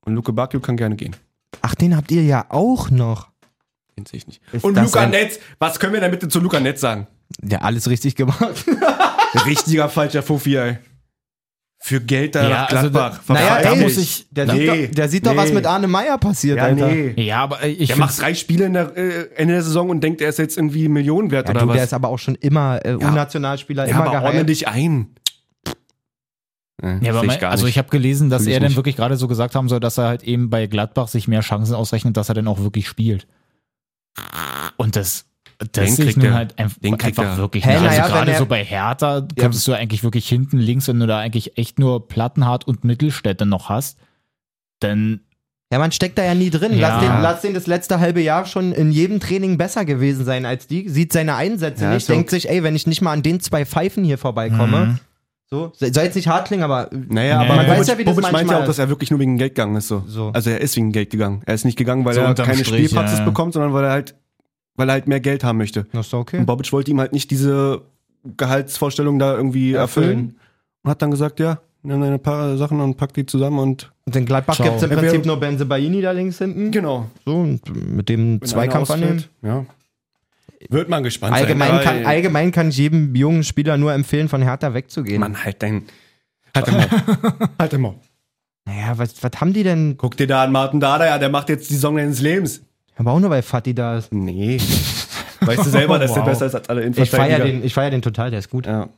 Und 0.05 0.15
Luke 0.15 0.33
Bakio 0.33 0.59
kann 0.59 0.77
gerne 0.77 0.95
gehen. 0.95 1.15
Ach, 1.61 1.75
den 1.75 1.95
habt 1.95 2.11
ihr 2.11 2.23
ja 2.23 2.45
auch 2.49 2.89
noch. 2.89 3.29
Den 3.97 4.05
sehe 4.05 4.17
ich 4.17 4.27
nicht. 4.27 4.41
Ist 4.51 4.63
Und 4.63 4.75
Luca 4.77 5.01
ein- 5.01 5.11
Netz, 5.11 5.39
was 5.59 5.79
können 5.79 5.93
wir 5.93 6.01
denn 6.01 6.11
bitte 6.11 6.27
zu 6.27 6.39
Luca 6.39 6.59
Netz 6.59 6.81
sagen? 6.81 7.07
Ja, 7.41 7.59
alles 7.59 7.89
richtig 7.89 8.15
gemacht. 8.15 8.65
Richtiger 9.45 9.89
falscher 9.89 10.23
Fuffi, 10.23 10.55
ey. 10.57 10.77
Für 11.79 11.99
Geld 11.99 12.33
da 12.35 12.43
Ja, 12.43 12.49
nach 12.49 12.69
also 12.69 12.89
Gladbach. 12.89 13.19
da- 13.27 13.33
Naja, 13.33 13.61
da 13.61 13.75
muss 13.75 13.97
ich- 13.97 14.25
Der, 14.31 14.45
Nee, 14.45 14.53
sieht, 14.53 14.69
doch, 14.89 14.95
der 14.95 15.09
sieht 15.09 15.25
doch, 15.25 15.31
nee. 15.33 15.37
was 15.37 15.51
mit 15.51 15.65
Arne 15.65 15.87
Meyer 15.87 16.17
passiert, 16.17 16.57
Ja, 16.57 16.63
Alter. 16.65 16.87
nee. 16.87 17.13
Ja, 17.21 17.43
aber 17.43 17.61
äh, 17.61 17.69
ich 17.71 17.87
Der 17.89 17.97
macht 17.97 18.19
drei 18.21 18.33
Spiele 18.33 18.65
in 18.65 18.73
der, 18.73 18.95
äh, 18.95 19.29
Ende 19.35 19.55
der 19.55 19.63
Saison 19.63 19.89
und 19.89 20.01
denkt, 20.01 20.21
er 20.21 20.29
ist 20.29 20.39
jetzt 20.39 20.57
irgendwie 20.57 20.87
Millionen 20.87 21.29
wert 21.31 21.47
Ja, 21.49 21.51
oder 21.51 21.61
du, 21.61 21.67
was? 21.67 21.75
der 21.75 21.83
ist 21.83 21.93
aber 21.93 22.07
auch 22.07 22.19
schon 22.19 22.35
immer 22.35 22.79
äh, 22.85 22.95
U-Nationalspieler, 22.95 23.85
ja, 23.85 23.91
immer 23.95 24.05
aber 24.07 24.23
ordne 24.23 24.45
dich 24.45 24.67
ein. 24.69 25.13
Ja, 27.01 27.11
aber 27.13 27.23
mein, 27.23 27.41
also 27.45 27.65
ich 27.65 27.77
habe 27.77 27.87
gelesen, 27.89 28.29
dass 28.29 28.43
Fühl 28.43 28.51
er 28.51 28.59
dann 28.59 28.75
wirklich 28.75 28.95
gerade 28.97 29.15
so 29.15 29.27
gesagt 29.29 29.55
haben 29.55 29.69
soll, 29.69 29.79
dass 29.79 29.97
er 29.97 30.07
halt 30.07 30.23
eben 30.23 30.49
bei 30.49 30.67
Gladbach 30.67 31.07
sich 31.07 31.27
mehr 31.29 31.39
Chancen 31.41 31.75
ausrechnet, 31.75 32.17
dass 32.17 32.27
er 32.29 32.35
dann 32.35 32.47
auch 32.47 32.59
wirklich 32.59 32.87
spielt. 32.89 33.25
Und 34.77 34.95
das, 34.95 35.25
das 35.71 35.95
Den 35.95 36.05
kriegt 36.05 36.17
nun 36.17 36.25
er. 36.27 36.33
halt 36.33 36.59
einfach, 36.59 36.77
Den 36.79 36.97
kriegt 36.97 37.17
einfach 37.17 37.33
er. 37.33 37.37
wirklich 37.37 37.65
na 37.65 37.73
Also 37.73 37.85
ja, 37.85 38.07
gerade 38.07 38.31
er- 38.31 38.37
so 38.37 38.45
bei 38.45 38.63
Hertha 38.63 39.25
könntest 39.37 39.67
du 39.67 39.73
eigentlich 39.73 40.03
wirklich 40.03 40.27
hinten 40.27 40.57
links, 40.57 40.87
wenn 40.87 40.99
du 40.99 41.07
da 41.07 41.19
eigentlich 41.19 41.57
echt 41.57 41.79
nur 41.79 42.07
Plattenhardt 42.07 42.67
und 42.67 42.83
Mittelstädte 42.83 43.45
noch 43.45 43.69
hast, 43.69 43.97
dann 44.79 45.21
Ja, 45.71 45.79
man 45.79 45.91
steckt 45.91 46.17
da 46.17 46.23
ja 46.25 46.35
nie 46.35 46.49
drin. 46.49 46.77
Ja. 46.77 46.89
Lass, 46.89 46.99
den, 47.01 47.21
lass 47.21 47.41
den 47.41 47.53
das 47.53 47.65
letzte 47.67 47.99
halbe 47.99 48.21
Jahr 48.21 48.45
schon 48.45 48.73
in 48.73 48.91
jedem 48.91 49.19
Training 49.19 49.57
besser 49.57 49.85
gewesen 49.85 50.25
sein 50.25 50.45
als 50.45 50.67
die. 50.67 50.89
Sieht 50.89 51.13
seine 51.13 51.35
Einsätze 51.35 51.85
Ja, 51.85 51.93
nicht, 51.93 52.05
so. 52.07 52.13
denkt 52.13 52.29
sich, 52.29 52.49
ey, 52.49 52.61
wenn 52.61 52.75
ich 52.75 52.85
nicht 52.87 53.01
mal 53.01 53.13
an 53.13 53.23
den 53.23 53.39
zwei 53.39 53.65
Pfeifen 53.65 54.03
hier 54.03 54.17
vorbeikomme. 54.17 54.85
Mhm. 54.85 54.99
So, 55.53 55.71
soll 55.75 56.03
jetzt 56.05 56.15
nicht 56.15 56.27
hart 56.27 56.47
klingen, 56.47 56.63
aber 56.63 56.89
Naja, 56.91 57.39
Nee. 57.39 57.45
aber 57.45 57.55
Man 57.57 57.67
weiß 57.69 57.87
ja, 57.87 57.97
wie 57.97 58.03
das 58.03 58.15
Bobic 58.15 58.31
meint 58.31 58.49
ja 58.49 58.59
auch, 58.59 58.65
dass 58.65 58.79
er 58.79 58.89
wirklich 58.89 59.11
nur 59.11 59.19
wegen 59.19 59.37
Geld 59.37 59.53
gegangen 59.55 59.75
ist. 59.75 59.87
So. 59.87 60.03
So. 60.07 60.31
Also 60.33 60.49
er 60.49 60.59
ist 60.61 60.75
wegen 60.75 60.91
Geld 60.91 61.11
gegangen. 61.11 61.41
Er 61.45 61.53
ist 61.53 61.63
nicht 61.65 61.77
gegangen, 61.77 62.03
weil 62.05 62.15
So 62.15 62.21
er 62.21 62.33
keine 62.33 62.63
Strich, 62.65 62.87
Spielpraxis 62.87 63.19
ja. 63.19 63.25
bekommt, 63.25 63.53
sondern 63.53 63.71
weil 63.73 63.83
er 63.83 63.91
halt, 63.91 64.15
weil 64.75 64.89
er 64.89 64.93
halt 64.93 65.07
mehr 65.07 65.19
Geld 65.19 65.43
haben 65.43 65.57
möchte. 65.59 65.85
das 65.93 66.07
ist 66.07 66.13
okay. 66.15 66.39
Und 66.39 66.45
Bobic 66.47 66.71
wollte 66.73 66.89
ihm 66.91 66.99
halt 66.99 67.13
nicht 67.13 67.29
diese 67.31 67.81
Gehaltsvorstellung 68.37 69.19
da 69.19 69.35
irgendwie 69.35 69.73
Erfüllen. 69.73 70.09
erfüllen. 70.09 70.35
Und 70.83 70.89
hat 70.91 71.01
dann 71.01 71.11
gesagt, 71.11 71.39
ja, 71.39 71.59
nimm 71.83 72.01
deine 72.01 72.19
paar 72.19 72.57
Sachen 72.57 72.79
und 72.81 72.97
pack 72.97 73.13
die 73.13 73.25
zusammen 73.25 73.59
und 73.59 73.91
Und 74.05 74.15
in 74.15 74.25
Gladbach 74.25 74.57
gibt 74.57 74.75
es 74.77 74.83
im 74.83 74.89
Prinzip 74.89 75.25
nur 75.25 75.37
Benze 75.39 75.65
Baini 75.65 76.01
da 76.01 76.11
links 76.11 76.37
hinten. 76.39 76.71
genau. 76.71 77.05
So, 77.25 77.35
und 77.35 77.61
mit 77.95 78.09
dem 78.09 78.41
Wenn 78.41 78.47
Zweikampf 78.47 78.89
annehmen. 78.91 79.23
Ja. 79.41 79.65
Wird 80.69 80.89
man 80.89 81.03
gespannt 81.03 81.33
Allgemein 81.33 81.69
sein. 81.69 81.83
kann, 81.83 82.05
allgemein 82.05 82.51
kann 82.51 82.69
ich 82.69 82.77
jedem 82.77 83.15
jungen 83.15 83.43
Spieler 83.43 83.77
nur 83.77 83.93
empfehlen, 83.93 84.29
von 84.29 84.41
Hertha 84.41 84.73
wegzugehen. 84.73 85.19
Mann, 85.19 85.43
halt 85.43 85.61
dein. 85.61 85.83
Halt 86.55 86.67
dein 86.67 86.75
Maul. 86.75 86.87
halt 87.59 87.73
dein 87.73 87.81
Maul. 87.81 87.95
Naja, 88.65 88.97
was, 88.97 89.21
was 89.21 89.31
haben 89.41 89.53
die 89.53 89.63
denn? 89.63 89.95
Guck 89.97 90.15
dir 90.17 90.27
da 90.27 90.43
an 90.43 90.51
Martin 90.51 90.79
Dada, 90.79 91.05
ja, 91.05 91.17
der 91.17 91.29
macht 91.29 91.49
jetzt 91.49 91.69
die 91.69 91.73
Saison 91.73 91.95
seines 91.97 92.21
Lebens. 92.21 92.61
Aber 92.95 93.11
auch 93.11 93.19
nur, 93.19 93.29
weil 93.29 93.41
Fatih 93.41 93.73
da 93.73 93.97
ist. 93.97 94.13
Nee. 94.13 94.57
weißt 95.41 95.65
du 95.65 95.69
selber, 95.69 95.99
dass 95.99 96.13
der 96.13 96.21
Wow. 96.23 96.29
besser 96.29 96.45
ist 96.45 96.55
als 96.55 96.69
alle 96.69 96.85
Ich 96.85 97.09
feiere 97.09 97.43
den, 97.43 97.63
ich 97.63 97.73
feier 97.73 97.89
den 97.89 98.01
total, 98.01 98.29
der 98.29 98.39
ist 98.39 98.49
gut. 98.49 98.65
Ja. 98.65 98.89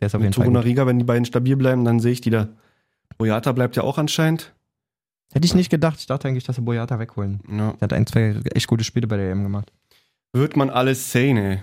Der 0.00 0.06
ist 0.06 0.14
auf 0.14 0.20
jeden 0.20 0.28
Mit 0.30 0.34
Fall 0.34 0.44
Toruna. 0.44 0.60
Riga, 0.60 0.86
wenn 0.86 0.98
die 0.98 1.04
beiden 1.04 1.24
stabil 1.24 1.56
bleiben, 1.56 1.84
dann 1.84 2.00
sehe 2.00 2.12
ich 2.12 2.20
die 2.20 2.30
da. 2.30 2.48
Boyata 3.18 3.52
bleibt 3.52 3.76
ja 3.76 3.82
auch 3.82 3.96
anscheinend. 3.96 4.52
Hätte 5.32 5.46
ich 5.46 5.54
nicht 5.54 5.70
gedacht. 5.70 5.98
Ich 5.98 6.06
dachte 6.06 6.28
eigentlich, 6.28 6.44
dass 6.44 6.56
sie 6.56 6.62
Boyata 6.62 6.98
wegholen. 6.98 7.40
Ja. 7.50 7.72
Der 7.72 7.80
hat 7.80 7.92
ein, 7.92 8.06
zwei 8.06 8.36
echt 8.54 8.66
gute 8.66 8.84
Spiele 8.84 9.06
bei 9.06 9.16
der 9.16 9.30
EM 9.30 9.42
gemacht. 9.42 9.72
Wird 10.36 10.56
man 10.56 10.68
alles 10.68 11.12
sehen, 11.12 11.38
ey. 11.38 11.62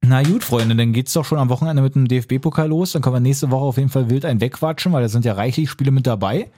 Na 0.00 0.22
gut, 0.22 0.42
Freunde, 0.42 0.74
dann 0.74 0.92
geht's 0.92 1.12
doch 1.12 1.24
schon 1.24 1.38
am 1.38 1.50
Wochenende 1.50 1.82
mit 1.82 1.94
dem 1.94 2.08
DFB-Pokal 2.08 2.68
los. 2.68 2.92
Dann 2.92 3.02
können 3.02 3.16
wir 3.16 3.20
nächste 3.20 3.50
Woche 3.50 3.64
auf 3.64 3.76
jeden 3.76 3.90
Fall 3.90 4.08
wild 4.08 4.24
ein 4.24 4.40
wegquatschen, 4.40 4.92
weil 4.92 5.02
da 5.02 5.08
sind 5.08 5.24
ja 5.24 5.34
reichlich 5.34 5.68
Spiele 5.68 5.90
mit 5.90 6.06
dabei. 6.06 6.48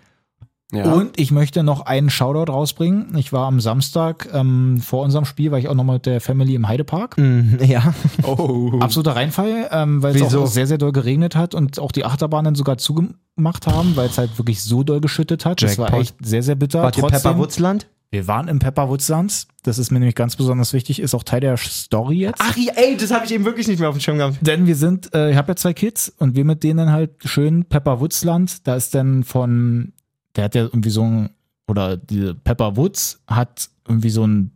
Ja. 0.72 0.92
Und 0.92 1.18
ich 1.18 1.32
möchte 1.32 1.64
noch 1.64 1.80
einen 1.80 2.11
Shoutout 2.11 2.53
rausbringen. 2.53 3.16
Ich 3.16 3.32
war 3.32 3.48
am 3.48 3.59
Samstag 3.59 4.28
ähm, 4.32 4.80
vor 4.80 5.03
unserem 5.03 5.24
Spiel, 5.24 5.51
war 5.51 5.59
ich 5.59 5.68
auch 5.68 5.74
noch 5.74 5.82
mal 5.82 5.94
mit 5.94 6.07
der 6.07 6.20
Family 6.20 6.55
im 6.55 6.68
Heidepark. 6.68 7.16
ja. 7.61 7.92
oh. 8.22 8.78
Absoluter 8.78 9.16
Reinfall, 9.16 9.68
ähm, 9.72 10.03
weil 10.05 10.14
es 10.14 10.32
auch 10.34 10.46
sehr, 10.46 10.68
sehr 10.68 10.78
doll 10.78 10.92
geregnet 10.92 11.34
hat 11.34 11.57
und 11.57 11.80
auch 11.80 11.90
die 11.90 12.05
Achterbahnen 12.05 12.55
sogar 12.55 12.78
zugemacht 12.78 13.66
haben, 13.66 13.96
weil 13.96 14.07
es 14.07 14.18
halt 14.18 14.38
wirklich 14.38 14.62
so 14.62 14.84
doll 14.84 15.01
geschüttet 15.01 15.44
hat. 15.44 15.61
Das 15.62 15.76
war 15.78 15.86
Jackpot. 15.86 16.03
echt 16.03 16.14
sehr, 16.24 16.44
sehr 16.44 16.55
bitter. 16.55 16.84
Ihr 16.84 16.92
Trotzdem, 16.92 17.11
Pepperwurzland? 17.11 17.88
Wir 18.11 18.26
waren 18.26 18.48
im 18.48 18.58
Pepperwoodsland. 18.58 19.46
Das 19.62 19.78
ist 19.78 19.90
mir 19.90 20.00
nämlich 20.00 20.16
ganz 20.16 20.34
besonders 20.34 20.72
wichtig, 20.72 21.00
ist 21.00 21.14
auch 21.14 21.22
Teil 21.22 21.40
der 21.40 21.56
Story 21.56 22.16
jetzt. 22.16 22.40
Ach, 22.40 22.56
ey, 22.56 22.96
das 22.96 23.12
habe 23.12 23.24
ich 23.24 23.32
eben 23.32 23.44
wirklich 23.44 23.68
nicht 23.68 23.78
mehr 23.78 23.88
auf 23.88 23.96
dem 23.96 24.00
Schirm 24.00 24.18
gehabt. 24.18 24.38
Denn 24.40 24.66
wir 24.66 24.74
sind, 24.74 25.14
äh, 25.14 25.30
ich 25.30 25.36
habe 25.36 25.52
ja 25.52 25.56
zwei 25.56 25.72
Kids 25.72 26.12
und 26.18 26.34
wir 26.34 26.44
mit 26.44 26.64
denen 26.64 26.90
halt 26.90 27.12
schön 27.24 27.64
Pepperwoodsland. 27.64 28.66
Da 28.66 28.74
ist 28.74 28.94
dann 28.94 29.22
von, 29.22 29.92
der 30.34 30.44
hat 30.44 30.54
ja 30.54 30.62
irgendwie 30.62 30.90
so 30.90 31.04
ein, 31.04 31.30
oder 31.68 31.96
die 31.96 32.34
Pepper 32.34 32.76
Woods 32.76 33.22
hat 33.28 33.70
irgendwie 33.86 34.11
so 34.11 34.26
ein 34.26 34.50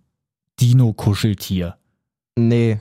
Dino-Kuscheltier. 0.61 1.77
Nee. 2.37 2.81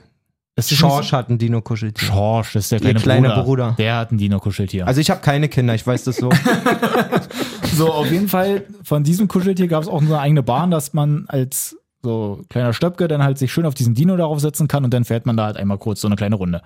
Ist 0.56 0.74
Schorsch 0.76 1.12
so? 1.12 1.18
hat 1.18 1.30
ein 1.30 1.38
Dino-Kuscheltier. 1.38 2.08
Schorsch, 2.08 2.54
das 2.54 2.66
ist 2.66 2.72
der 2.72 2.80
kleine, 2.80 3.00
kleiner 3.00 3.30
Bruder. 3.30 3.44
Bruder. 3.44 3.76
Der 3.78 3.98
hat 3.98 4.12
ein 4.12 4.18
Dino-Kuscheltier. 4.18 4.88
Also 4.88 5.02
ich 5.02 5.12
habe 5.12 5.22
keine 5.22 5.50
Kinder, 5.50 5.76
ich 5.76 5.86
weiß 5.86 6.04
das 6.04 6.18
so. 6.18 6.30
So, 7.74 7.92
auf 7.92 8.12
jeden 8.12 8.28
Fall, 8.28 8.66
von 8.84 9.04
diesem 9.04 9.28
Kuscheltier 9.28 9.68
gab 9.68 9.84
es 9.84 9.90
auch 9.90 10.02
eine 10.02 10.20
eigene 10.20 10.44
Bahn, 10.44 10.72
dass 10.72 10.94
man 10.94 11.26
als 11.28 11.78
so 12.02 12.42
kleiner 12.50 12.74
Stöpke 12.74 13.08
dann 13.08 13.24
halt 13.24 13.38
sich 13.38 13.52
schön 13.52 13.66
auf 13.66 13.74
diesen 13.74 13.96
Dino 13.96 14.16
darauf 14.18 14.40
setzen 14.40 14.68
kann 14.68 14.84
und 14.84 14.94
dann 14.94 15.06
fährt 15.06 15.26
man 15.26 15.38
da 15.38 15.46
halt 15.46 15.58
einmal 15.58 15.78
kurz 15.78 16.02
so 16.02 16.08
eine 16.08 16.16
kleine 16.16 16.36
Runde. 16.36 16.62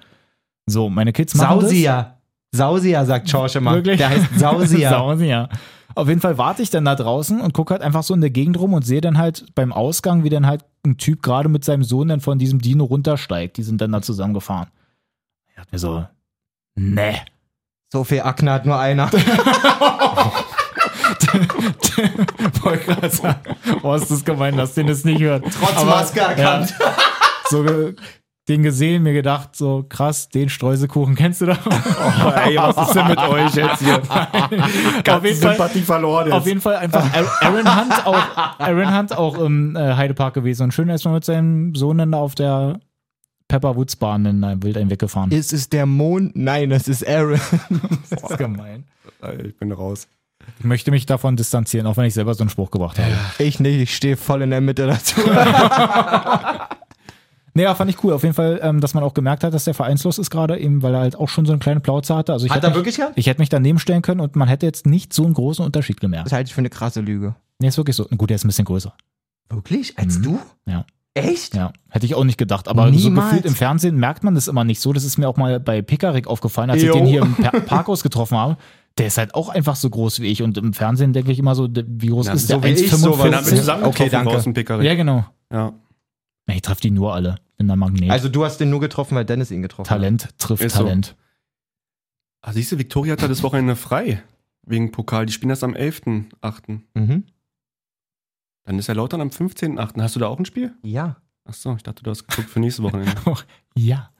So, 0.65 0.89
meine 0.89 1.13
Kids 1.13 1.35
machen 1.35 1.61
Sausia. 1.61 2.17
Sausia, 2.51 3.05
sagt 3.05 3.29
Schorsch 3.29 3.55
immer. 3.55 3.73
Wirklich? 3.73 3.97
Der 3.97 4.09
heißt 4.09 4.25
das. 4.31 4.39
Sausia. 4.39 4.89
Sausia. 4.97 5.49
Auf 5.95 6.07
jeden 6.09 6.21
Fall 6.21 6.37
warte 6.37 6.61
ich 6.61 6.69
dann 6.69 6.85
da 6.85 6.95
draußen 6.95 7.39
und 7.41 7.53
gucke 7.53 7.73
halt 7.73 7.81
einfach 7.81 8.03
so 8.03 8.13
in 8.13 8.21
der 8.21 8.29
Gegend 8.29 8.59
rum 8.59 8.73
und 8.73 8.85
sehe 8.85 9.01
dann 9.01 9.17
halt 9.17 9.45
beim 9.55 9.71
Ausgang, 9.71 10.23
wie 10.23 10.29
dann 10.29 10.45
halt 10.45 10.63
ein 10.85 10.97
Typ 10.97 11.23
gerade 11.23 11.49
mit 11.49 11.65
seinem 11.65 11.83
Sohn 11.83 12.09
dann 12.09 12.19
von 12.19 12.37
diesem 12.39 12.59
Dino 12.59 12.83
runtersteigt. 12.83 13.57
Die 13.57 13.63
sind 13.63 13.81
dann 13.81 13.91
da 13.91 14.01
zusammengefahren. 14.01 14.69
Ich 15.49 15.55
dachte 15.55 15.69
mir 15.71 15.79
so, 15.79 16.05
ne. 16.75 17.15
so 17.91 18.03
viel 18.03 18.21
Akne 18.21 18.51
hat 18.51 18.65
nur 18.65 18.77
einer. 18.77 19.09
Wollte 22.61 22.85
gerade 22.85 23.09
sagen, 23.09 23.55
oh, 23.83 23.93
ist 23.93 24.09
das 24.09 24.25
gemein, 24.25 24.57
dass 24.57 24.73
den 24.73 24.87
das 24.87 25.03
nicht 25.03 25.21
hört. 25.21 25.43
Trotz 25.43 25.77
Aber, 25.77 25.85
Maske 25.85 26.19
erkannt. 26.19 26.73
Ja, 26.79 26.95
so 27.49 27.63
den 28.47 28.63
gesehen, 28.63 29.03
mir 29.03 29.13
gedacht, 29.13 29.55
so 29.55 29.85
krass, 29.87 30.29
den 30.29 30.47
Streuselkuchen 30.47 31.15
kennst 31.15 31.41
du 31.41 31.47
da? 31.47 31.57
Oh, 31.65 32.29
ey, 32.29 32.55
was 32.55 32.87
ist 32.87 32.95
denn 32.95 33.07
mit 33.07 33.17
euch 33.17 33.55
jetzt 33.55 33.79
hier? 33.79 33.97
auf, 35.13 35.23
jeden 35.23 35.41
Fall, 35.41 35.55
Sympathie 35.55 35.81
verloren 35.81 36.31
auf 36.31 36.47
jeden 36.47 36.61
Fall 36.61 36.77
einfach 36.77 37.03
Aaron 37.41 37.79
Hunt 37.79 38.05
auch, 38.05 38.59
Aaron 38.59 38.97
Hunt 38.97 39.17
auch 39.17 39.37
im 39.39 39.75
äh, 39.75 39.95
Heidepark 39.95 40.33
gewesen 40.33 40.63
und 40.63 40.73
schön 40.73 40.87
erstmal 40.87 41.15
mit 41.15 41.25
seinem 41.25 41.75
Sohn 41.75 41.97
dann 41.97 42.13
da 42.13 42.19
auf 42.19 42.35
der 42.35 42.79
Pepper 43.49 43.75
Woods 43.75 43.97
Bahn 43.97 44.25
in 44.25 44.43
äh, 44.43 44.61
Wild 44.61 44.77
ein 44.77 44.89
weggefahren. 44.89 45.31
Ist 45.31 45.51
es 45.51 45.69
der 45.69 45.85
Mond? 45.85 46.35
Nein, 46.35 46.69
das 46.69 46.87
ist 46.87 47.07
Aaron. 47.07 47.39
Das 48.09 48.31
ist 48.31 48.37
gemein. 48.37 48.85
Ich 49.43 49.57
bin 49.57 49.71
raus. 49.71 50.07
Ich 50.59 50.65
möchte 50.65 50.91
mich 50.91 51.05
davon 51.05 51.35
distanzieren, 51.35 51.85
auch 51.87 51.97
wenn 51.97 52.05
ich 52.05 52.13
selber 52.13 52.33
so 52.33 52.41
einen 52.41 52.49
Spruch 52.49 52.71
gebracht 52.71 52.97
habe. 52.99 53.11
Ich 53.39 53.59
nicht, 53.59 53.79
ich 53.79 53.95
stehe 53.95 54.17
voll 54.17 54.41
in 54.41 54.49
der 54.49 54.61
Mitte 54.61 54.87
dazu. 54.87 55.21
Naja, 57.53 57.73
fand 57.73 57.89
ich 57.89 58.03
cool. 58.03 58.13
Auf 58.13 58.21
jeden 58.21 58.35
Fall, 58.35 58.59
ähm, 58.61 58.81
dass 58.81 58.93
man 58.93 59.03
auch 59.03 59.15
gemerkt 59.15 59.43
hat, 59.43 59.51
dass 59.51 59.63
der 59.63 59.73
vereinslos 59.73 60.19
ist 60.19 60.29
gerade, 60.29 60.59
eben 60.59 60.83
weil 60.83 60.93
er 60.93 60.99
halt 60.99 61.15
auch 61.15 61.27
schon 61.27 61.47
so 61.47 61.53
eine 61.53 61.59
kleine 61.59 61.79
Plauze 61.79 62.15
hatte. 62.15 62.31
Also 62.31 62.45
ich 62.45 62.51
Hat 62.51 62.57
hätte 62.57 62.67
er 62.67 62.69
mich, 62.69 62.75
wirklich 62.77 62.97
gehabt? 62.97 63.13
Ich 63.15 63.25
hätte 63.25 63.39
mich 63.41 63.49
daneben 63.49 63.79
stellen 63.79 64.03
können 64.03 64.21
und 64.21 64.35
man 64.35 64.47
hätte 64.47 64.67
jetzt 64.67 64.85
nicht 64.85 65.11
so 65.11 65.25
einen 65.25 65.33
großen 65.33 65.65
Unterschied 65.65 65.99
gemerkt. 65.99 66.27
Das 66.27 66.33
halte 66.33 66.49
ich 66.49 66.53
für 66.53 66.59
eine 66.61 66.69
krasse 66.69 67.01
Lüge. 67.01 67.33
Nee, 67.57 67.69
ist 67.69 67.77
wirklich 67.77 67.95
so. 67.95 68.05
Gut, 68.15 68.29
der 68.29 68.35
ist 68.35 68.43
ein 68.45 68.47
bisschen 68.49 68.65
größer. 68.65 68.93
Wirklich? 69.49 69.97
Als 69.97 70.19
Mhm. 70.19 70.23
du? 70.23 70.39
Ja. 70.67 70.85
Echt? 71.15 71.55
Ja, 71.55 71.73
hätte 71.89 72.05
ich 72.05 72.13
auch 72.13 72.25
nicht 72.25 72.37
gedacht. 72.37 72.67
Aber 72.67 72.85
so 72.85 72.91
Niemals. 73.09 73.29
gefühlt 73.29 73.45
im 73.47 73.55
Fernsehen 73.55 73.95
merkt 73.95 74.23
man 74.23 74.35
das 74.35 74.47
immer 74.47 74.63
nicht 74.63 74.79
so. 74.79 74.93
Das 74.93 75.03
ist 75.03 75.17
mir 75.17 75.27
auch 75.27 75.37
mal 75.37 75.59
bei 75.59 75.81
Pickerick 75.81 76.27
aufgefallen, 76.27 76.69
als 76.69 76.83
Jo. 76.83 76.93
ich 76.93 76.99
den 76.99 77.07
hier 77.07 77.23
im 77.23 77.33
Pa- 77.33 77.59
Parkhaus 77.61 78.03
getroffen 78.03 78.37
habe. 78.37 78.57
Der 78.97 79.07
ist 79.07 79.17
halt 79.17 79.35
auch 79.35 79.49
einfach 79.49 79.75
so 79.75 79.89
groß 79.89 80.21
wie 80.21 80.27
ich. 80.27 80.41
Und 80.41 80.57
im 80.57 80.73
Fernsehen 80.73 81.13
denke 81.13 81.31
ich 81.31 81.39
immer 81.39 81.53
so, 81.55 81.67
wie 81.71 82.07
groß 82.07 82.27
Na, 82.27 82.33
ist 82.33 82.47
so 82.47 82.59
der? 82.59 82.75
wie 82.75 82.81
ich, 82.81 82.91
so 82.91 83.11
Dann 83.11 83.35
haben 83.35 83.45
wir 83.45 83.53
1,55? 83.53 83.55
zusammen 83.55 83.83
Okay, 83.83 84.09
danke. 84.09 84.83
Ja, 84.83 84.95
genau. 84.95 85.25
Ja. 85.51 85.73
Ich 86.47 86.61
treffe 86.61 86.81
die 86.81 86.91
nur 86.91 87.13
alle. 87.13 87.35
Bin 87.57 87.67
der 87.67 87.75
Magnet. 87.75 88.09
Also 88.09 88.29
du 88.29 88.45
hast 88.45 88.57
den 88.59 88.69
nur 88.69 88.79
getroffen, 88.79 89.15
weil 89.15 89.25
Dennis 89.25 89.51
ihn 89.51 89.61
getroffen 89.61 89.87
Talent 89.87 90.29
trifft 90.37 90.63
Ist 90.63 90.75
so. 90.75 90.83
Talent. 90.83 91.15
Ah, 92.41 92.53
siehst 92.53 92.71
du, 92.71 92.77
Viktoria 92.77 93.13
hat 93.13 93.21
da 93.21 93.27
das 93.27 93.43
Wochenende 93.43 93.75
frei. 93.75 94.23
Wegen 94.65 94.91
Pokal. 94.91 95.25
Die 95.25 95.33
spielen 95.33 95.49
das 95.49 95.63
am 95.63 95.73
11.8. 95.73 96.79
Mhm. 96.93 97.23
Dann 98.65 98.79
ist 98.79 98.87
ja 98.87 98.93
Lautern 98.93 99.21
am 99.21 99.29
15.8. 99.29 100.01
Hast 100.01 100.15
du 100.15 100.19
da 100.19 100.27
auch 100.27 100.39
ein 100.39 100.45
Spiel? 100.45 100.73
Ja. 100.83 101.17
Achso, 101.45 101.75
ich 101.75 101.83
dachte, 101.83 102.03
du 102.03 102.11
hast 102.11 102.27
geguckt 102.27 102.49
für 102.49 102.59
nächste 102.59 102.83
Wochenende. 102.83 103.13
Ja. 103.75 104.11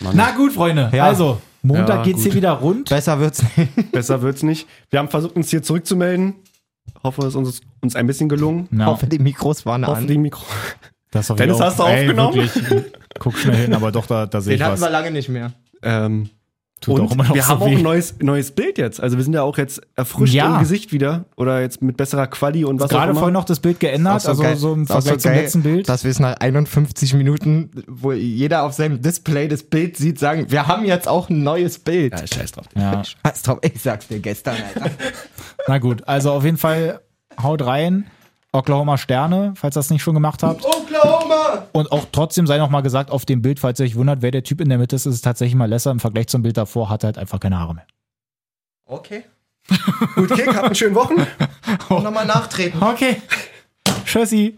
Mann, 0.00 0.16
Na 0.16 0.30
gut, 0.32 0.52
Freunde. 0.52 0.90
Ja. 0.92 1.04
Also, 1.06 1.40
Montag 1.62 1.88
Ja, 1.98 2.02
geht's 2.02 2.22
hier 2.22 2.30
gut. 2.30 2.36
wieder 2.36 2.52
rund. 2.52 2.88
Besser 2.90 3.18
wird's 3.18 3.42
nicht. 3.56 3.90
besser 3.92 4.22
wird's 4.22 4.42
nicht. 4.42 4.66
Wir 4.90 4.98
haben 5.00 5.08
versucht, 5.08 5.34
uns 5.36 5.50
hier 5.50 5.62
zurückzumelden. 5.62 6.34
Hoffe, 7.02 7.22
es 7.22 7.28
ist 7.28 7.34
uns, 7.36 7.60
uns 7.80 7.96
ein 7.96 8.06
bisschen 8.06 8.28
gelungen. 8.28 8.68
Ich 8.70 8.78
Ja, 8.78 8.86
hoffe, 8.86 9.06
die 9.06 9.18
Mikros 9.18 9.66
waren 9.66 9.86
Hoffe, 9.86 9.98
an. 9.98 10.06
die 10.06 10.18
Mikro. 10.18 10.44
das 11.10 11.28
Dennis, 11.28 11.56
auch. 11.56 11.60
hast 11.60 11.78
du 11.78 11.82
Ey, 11.84 12.02
aufgenommen? 12.02 12.34
Wirklich, 12.36 12.84
guck 13.18 13.36
schnell 13.38 13.56
hin, 13.56 13.74
aber 13.74 13.90
doch, 13.90 14.06
da, 14.06 14.26
da 14.26 14.40
sehe 14.42 14.54
ich 14.54 14.60
Den 14.60 14.66
hatten 14.66 14.80
was. 14.80 14.88
wir 14.88 14.90
lange 14.90 15.10
nicht 15.10 15.28
mehr. 15.28 15.52
Ähm, 15.82 16.30
Tut 16.86 17.00
und 17.00 17.06
auch 17.06 17.12
immer 17.12 17.24
noch 17.24 17.34
wir 17.34 17.42
so 17.42 17.48
haben 17.48 17.62
auch 17.62 17.66
weh. 17.70 17.76
ein 17.76 17.82
neues, 17.82 18.14
neues 18.20 18.50
Bild 18.52 18.78
jetzt. 18.78 19.00
Also 19.00 19.16
wir 19.18 19.24
sind 19.24 19.34
ja 19.34 19.42
auch 19.42 19.58
jetzt 19.58 19.80
erfrischt 19.94 20.32
Ja. 20.34 20.54
im 20.54 20.60
Gesicht 20.60 20.92
wieder. 20.92 21.26
Oder 21.36 21.60
jetzt 21.60 21.82
mit 21.82 21.96
besserer 21.96 22.26
Quali 22.26 22.64
und 22.64 22.80
was 22.80 22.86
auch 22.86 22.94
Gerade 22.96 23.10
immer. 23.10 23.20
vorhin 23.20 23.34
noch 23.34 23.44
das 23.44 23.60
Bild 23.60 23.78
geändert, 23.80 24.14
auch 24.16 24.20
so 24.20 24.28
also 24.30 24.42
geil. 24.42 24.56
so 24.56 24.72
im 24.72 24.82
auch 24.84 24.86
Vergleich 24.86 25.12
so 25.12 25.16
zum 25.18 25.30
geil, 25.32 25.40
letzten 25.42 25.62
Bild. 25.62 25.88
Dass 25.88 26.04
wir 26.04 26.10
es 26.10 26.20
nach 26.20 26.36
51 26.40 27.14
Minuten, 27.14 27.70
wo 27.86 28.12
jeder 28.12 28.62
auf 28.64 28.72
seinem 28.72 29.02
Display 29.02 29.48
das 29.48 29.62
Bild 29.62 29.96
sieht, 29.96 30.18
sagen, 30.18 30.46
wir 30.50 30.66
haben 30.66 30.84
jetzt 30.84 31.06
auch 31.08 31.28
ein 31.28 31.42
neues 31.42 31.78
Bild. 31.78 32.12
Ja, 32.12 32.26
scheiß 32.26 32.52
drauf. 32.52 32.66
Ja. 32.74 33.02
Scheiß 33.04 33.42
drauf, 33.42 33.58
ich 33.62 33.80
sag's 33.82 34.08
dir 34.08 34.20
gestern, 34.20 34.56
Alter. 34.74 34.90
Na 35.68 35.78
gut, 35.78 36.06
also 36.06 36.32
auf 36.32 36.44
jeden 36.44 36.56
Fall 36.58 37.00
haut 37.42 37.64
rein. 37.66 38.06
Oklahoma 38.52 38.96
Sterne, 38.96 39.52
falls 39.56 39.76
ihr 39.76 39.80
das 39.80 39.90
nicht 39.90 40.02
schon 40.02 40.14
gemacht 40.14 40.42
habt. 40.42 40.64
Oklahoma! 40.64 41.66
Und 41.72 41.92
auch 41.92 42.06
trotzdem 42.10 42.46
sei 42.46 42.58
noch 42.58 42.70
mal 42.70 42.80
gesagt, 42.80 43.10
auf 43.10 43.24
dem 43.24 43.42
Bild, 43.42 43.60
falls 43.60 43.80
ihr 43.80 43.86
euch 43.86 43.96
wundert, 43.96 44.22
wer 44.22 44.30
der 44.30 44.42
Typ 44.42 44.60
in 44.60 44.68
der 44.68 44.78
Mitte 44.78 44.96
ist, 44.96 45.06
ist 45.06 45.14
es 45.14 45.20
tatsächlich 45.20 45.54
mal 45.56 45.68
Lesser. 45.68 45.90
Im 45.90 46.00
Vergleich 46.00 46.28
zum 46.28 46.42
Bild 46.42 46.56
davor 46.56 46.88
hat 46.88 47.04
er 47.04 47.08
halt 47.08 47.18
einfach 47.18 47.40
keine 47.40 47.58
Haare 47.58 47.74
mehr. 47.74 47.86
Okay. 48.86 49.24
Gut, 50.14 50.32
Kick, 50.32 50.46
habt 50.48 50.66
einen 50.66 50.74
schönen 50.74 50.94
Wochen. 50.94 51.26
Nochmal 51.90 52.24
nachtreten. 52.24 52.82
Okay. 52.82 53.20
Tschüssi. 54.04 54.56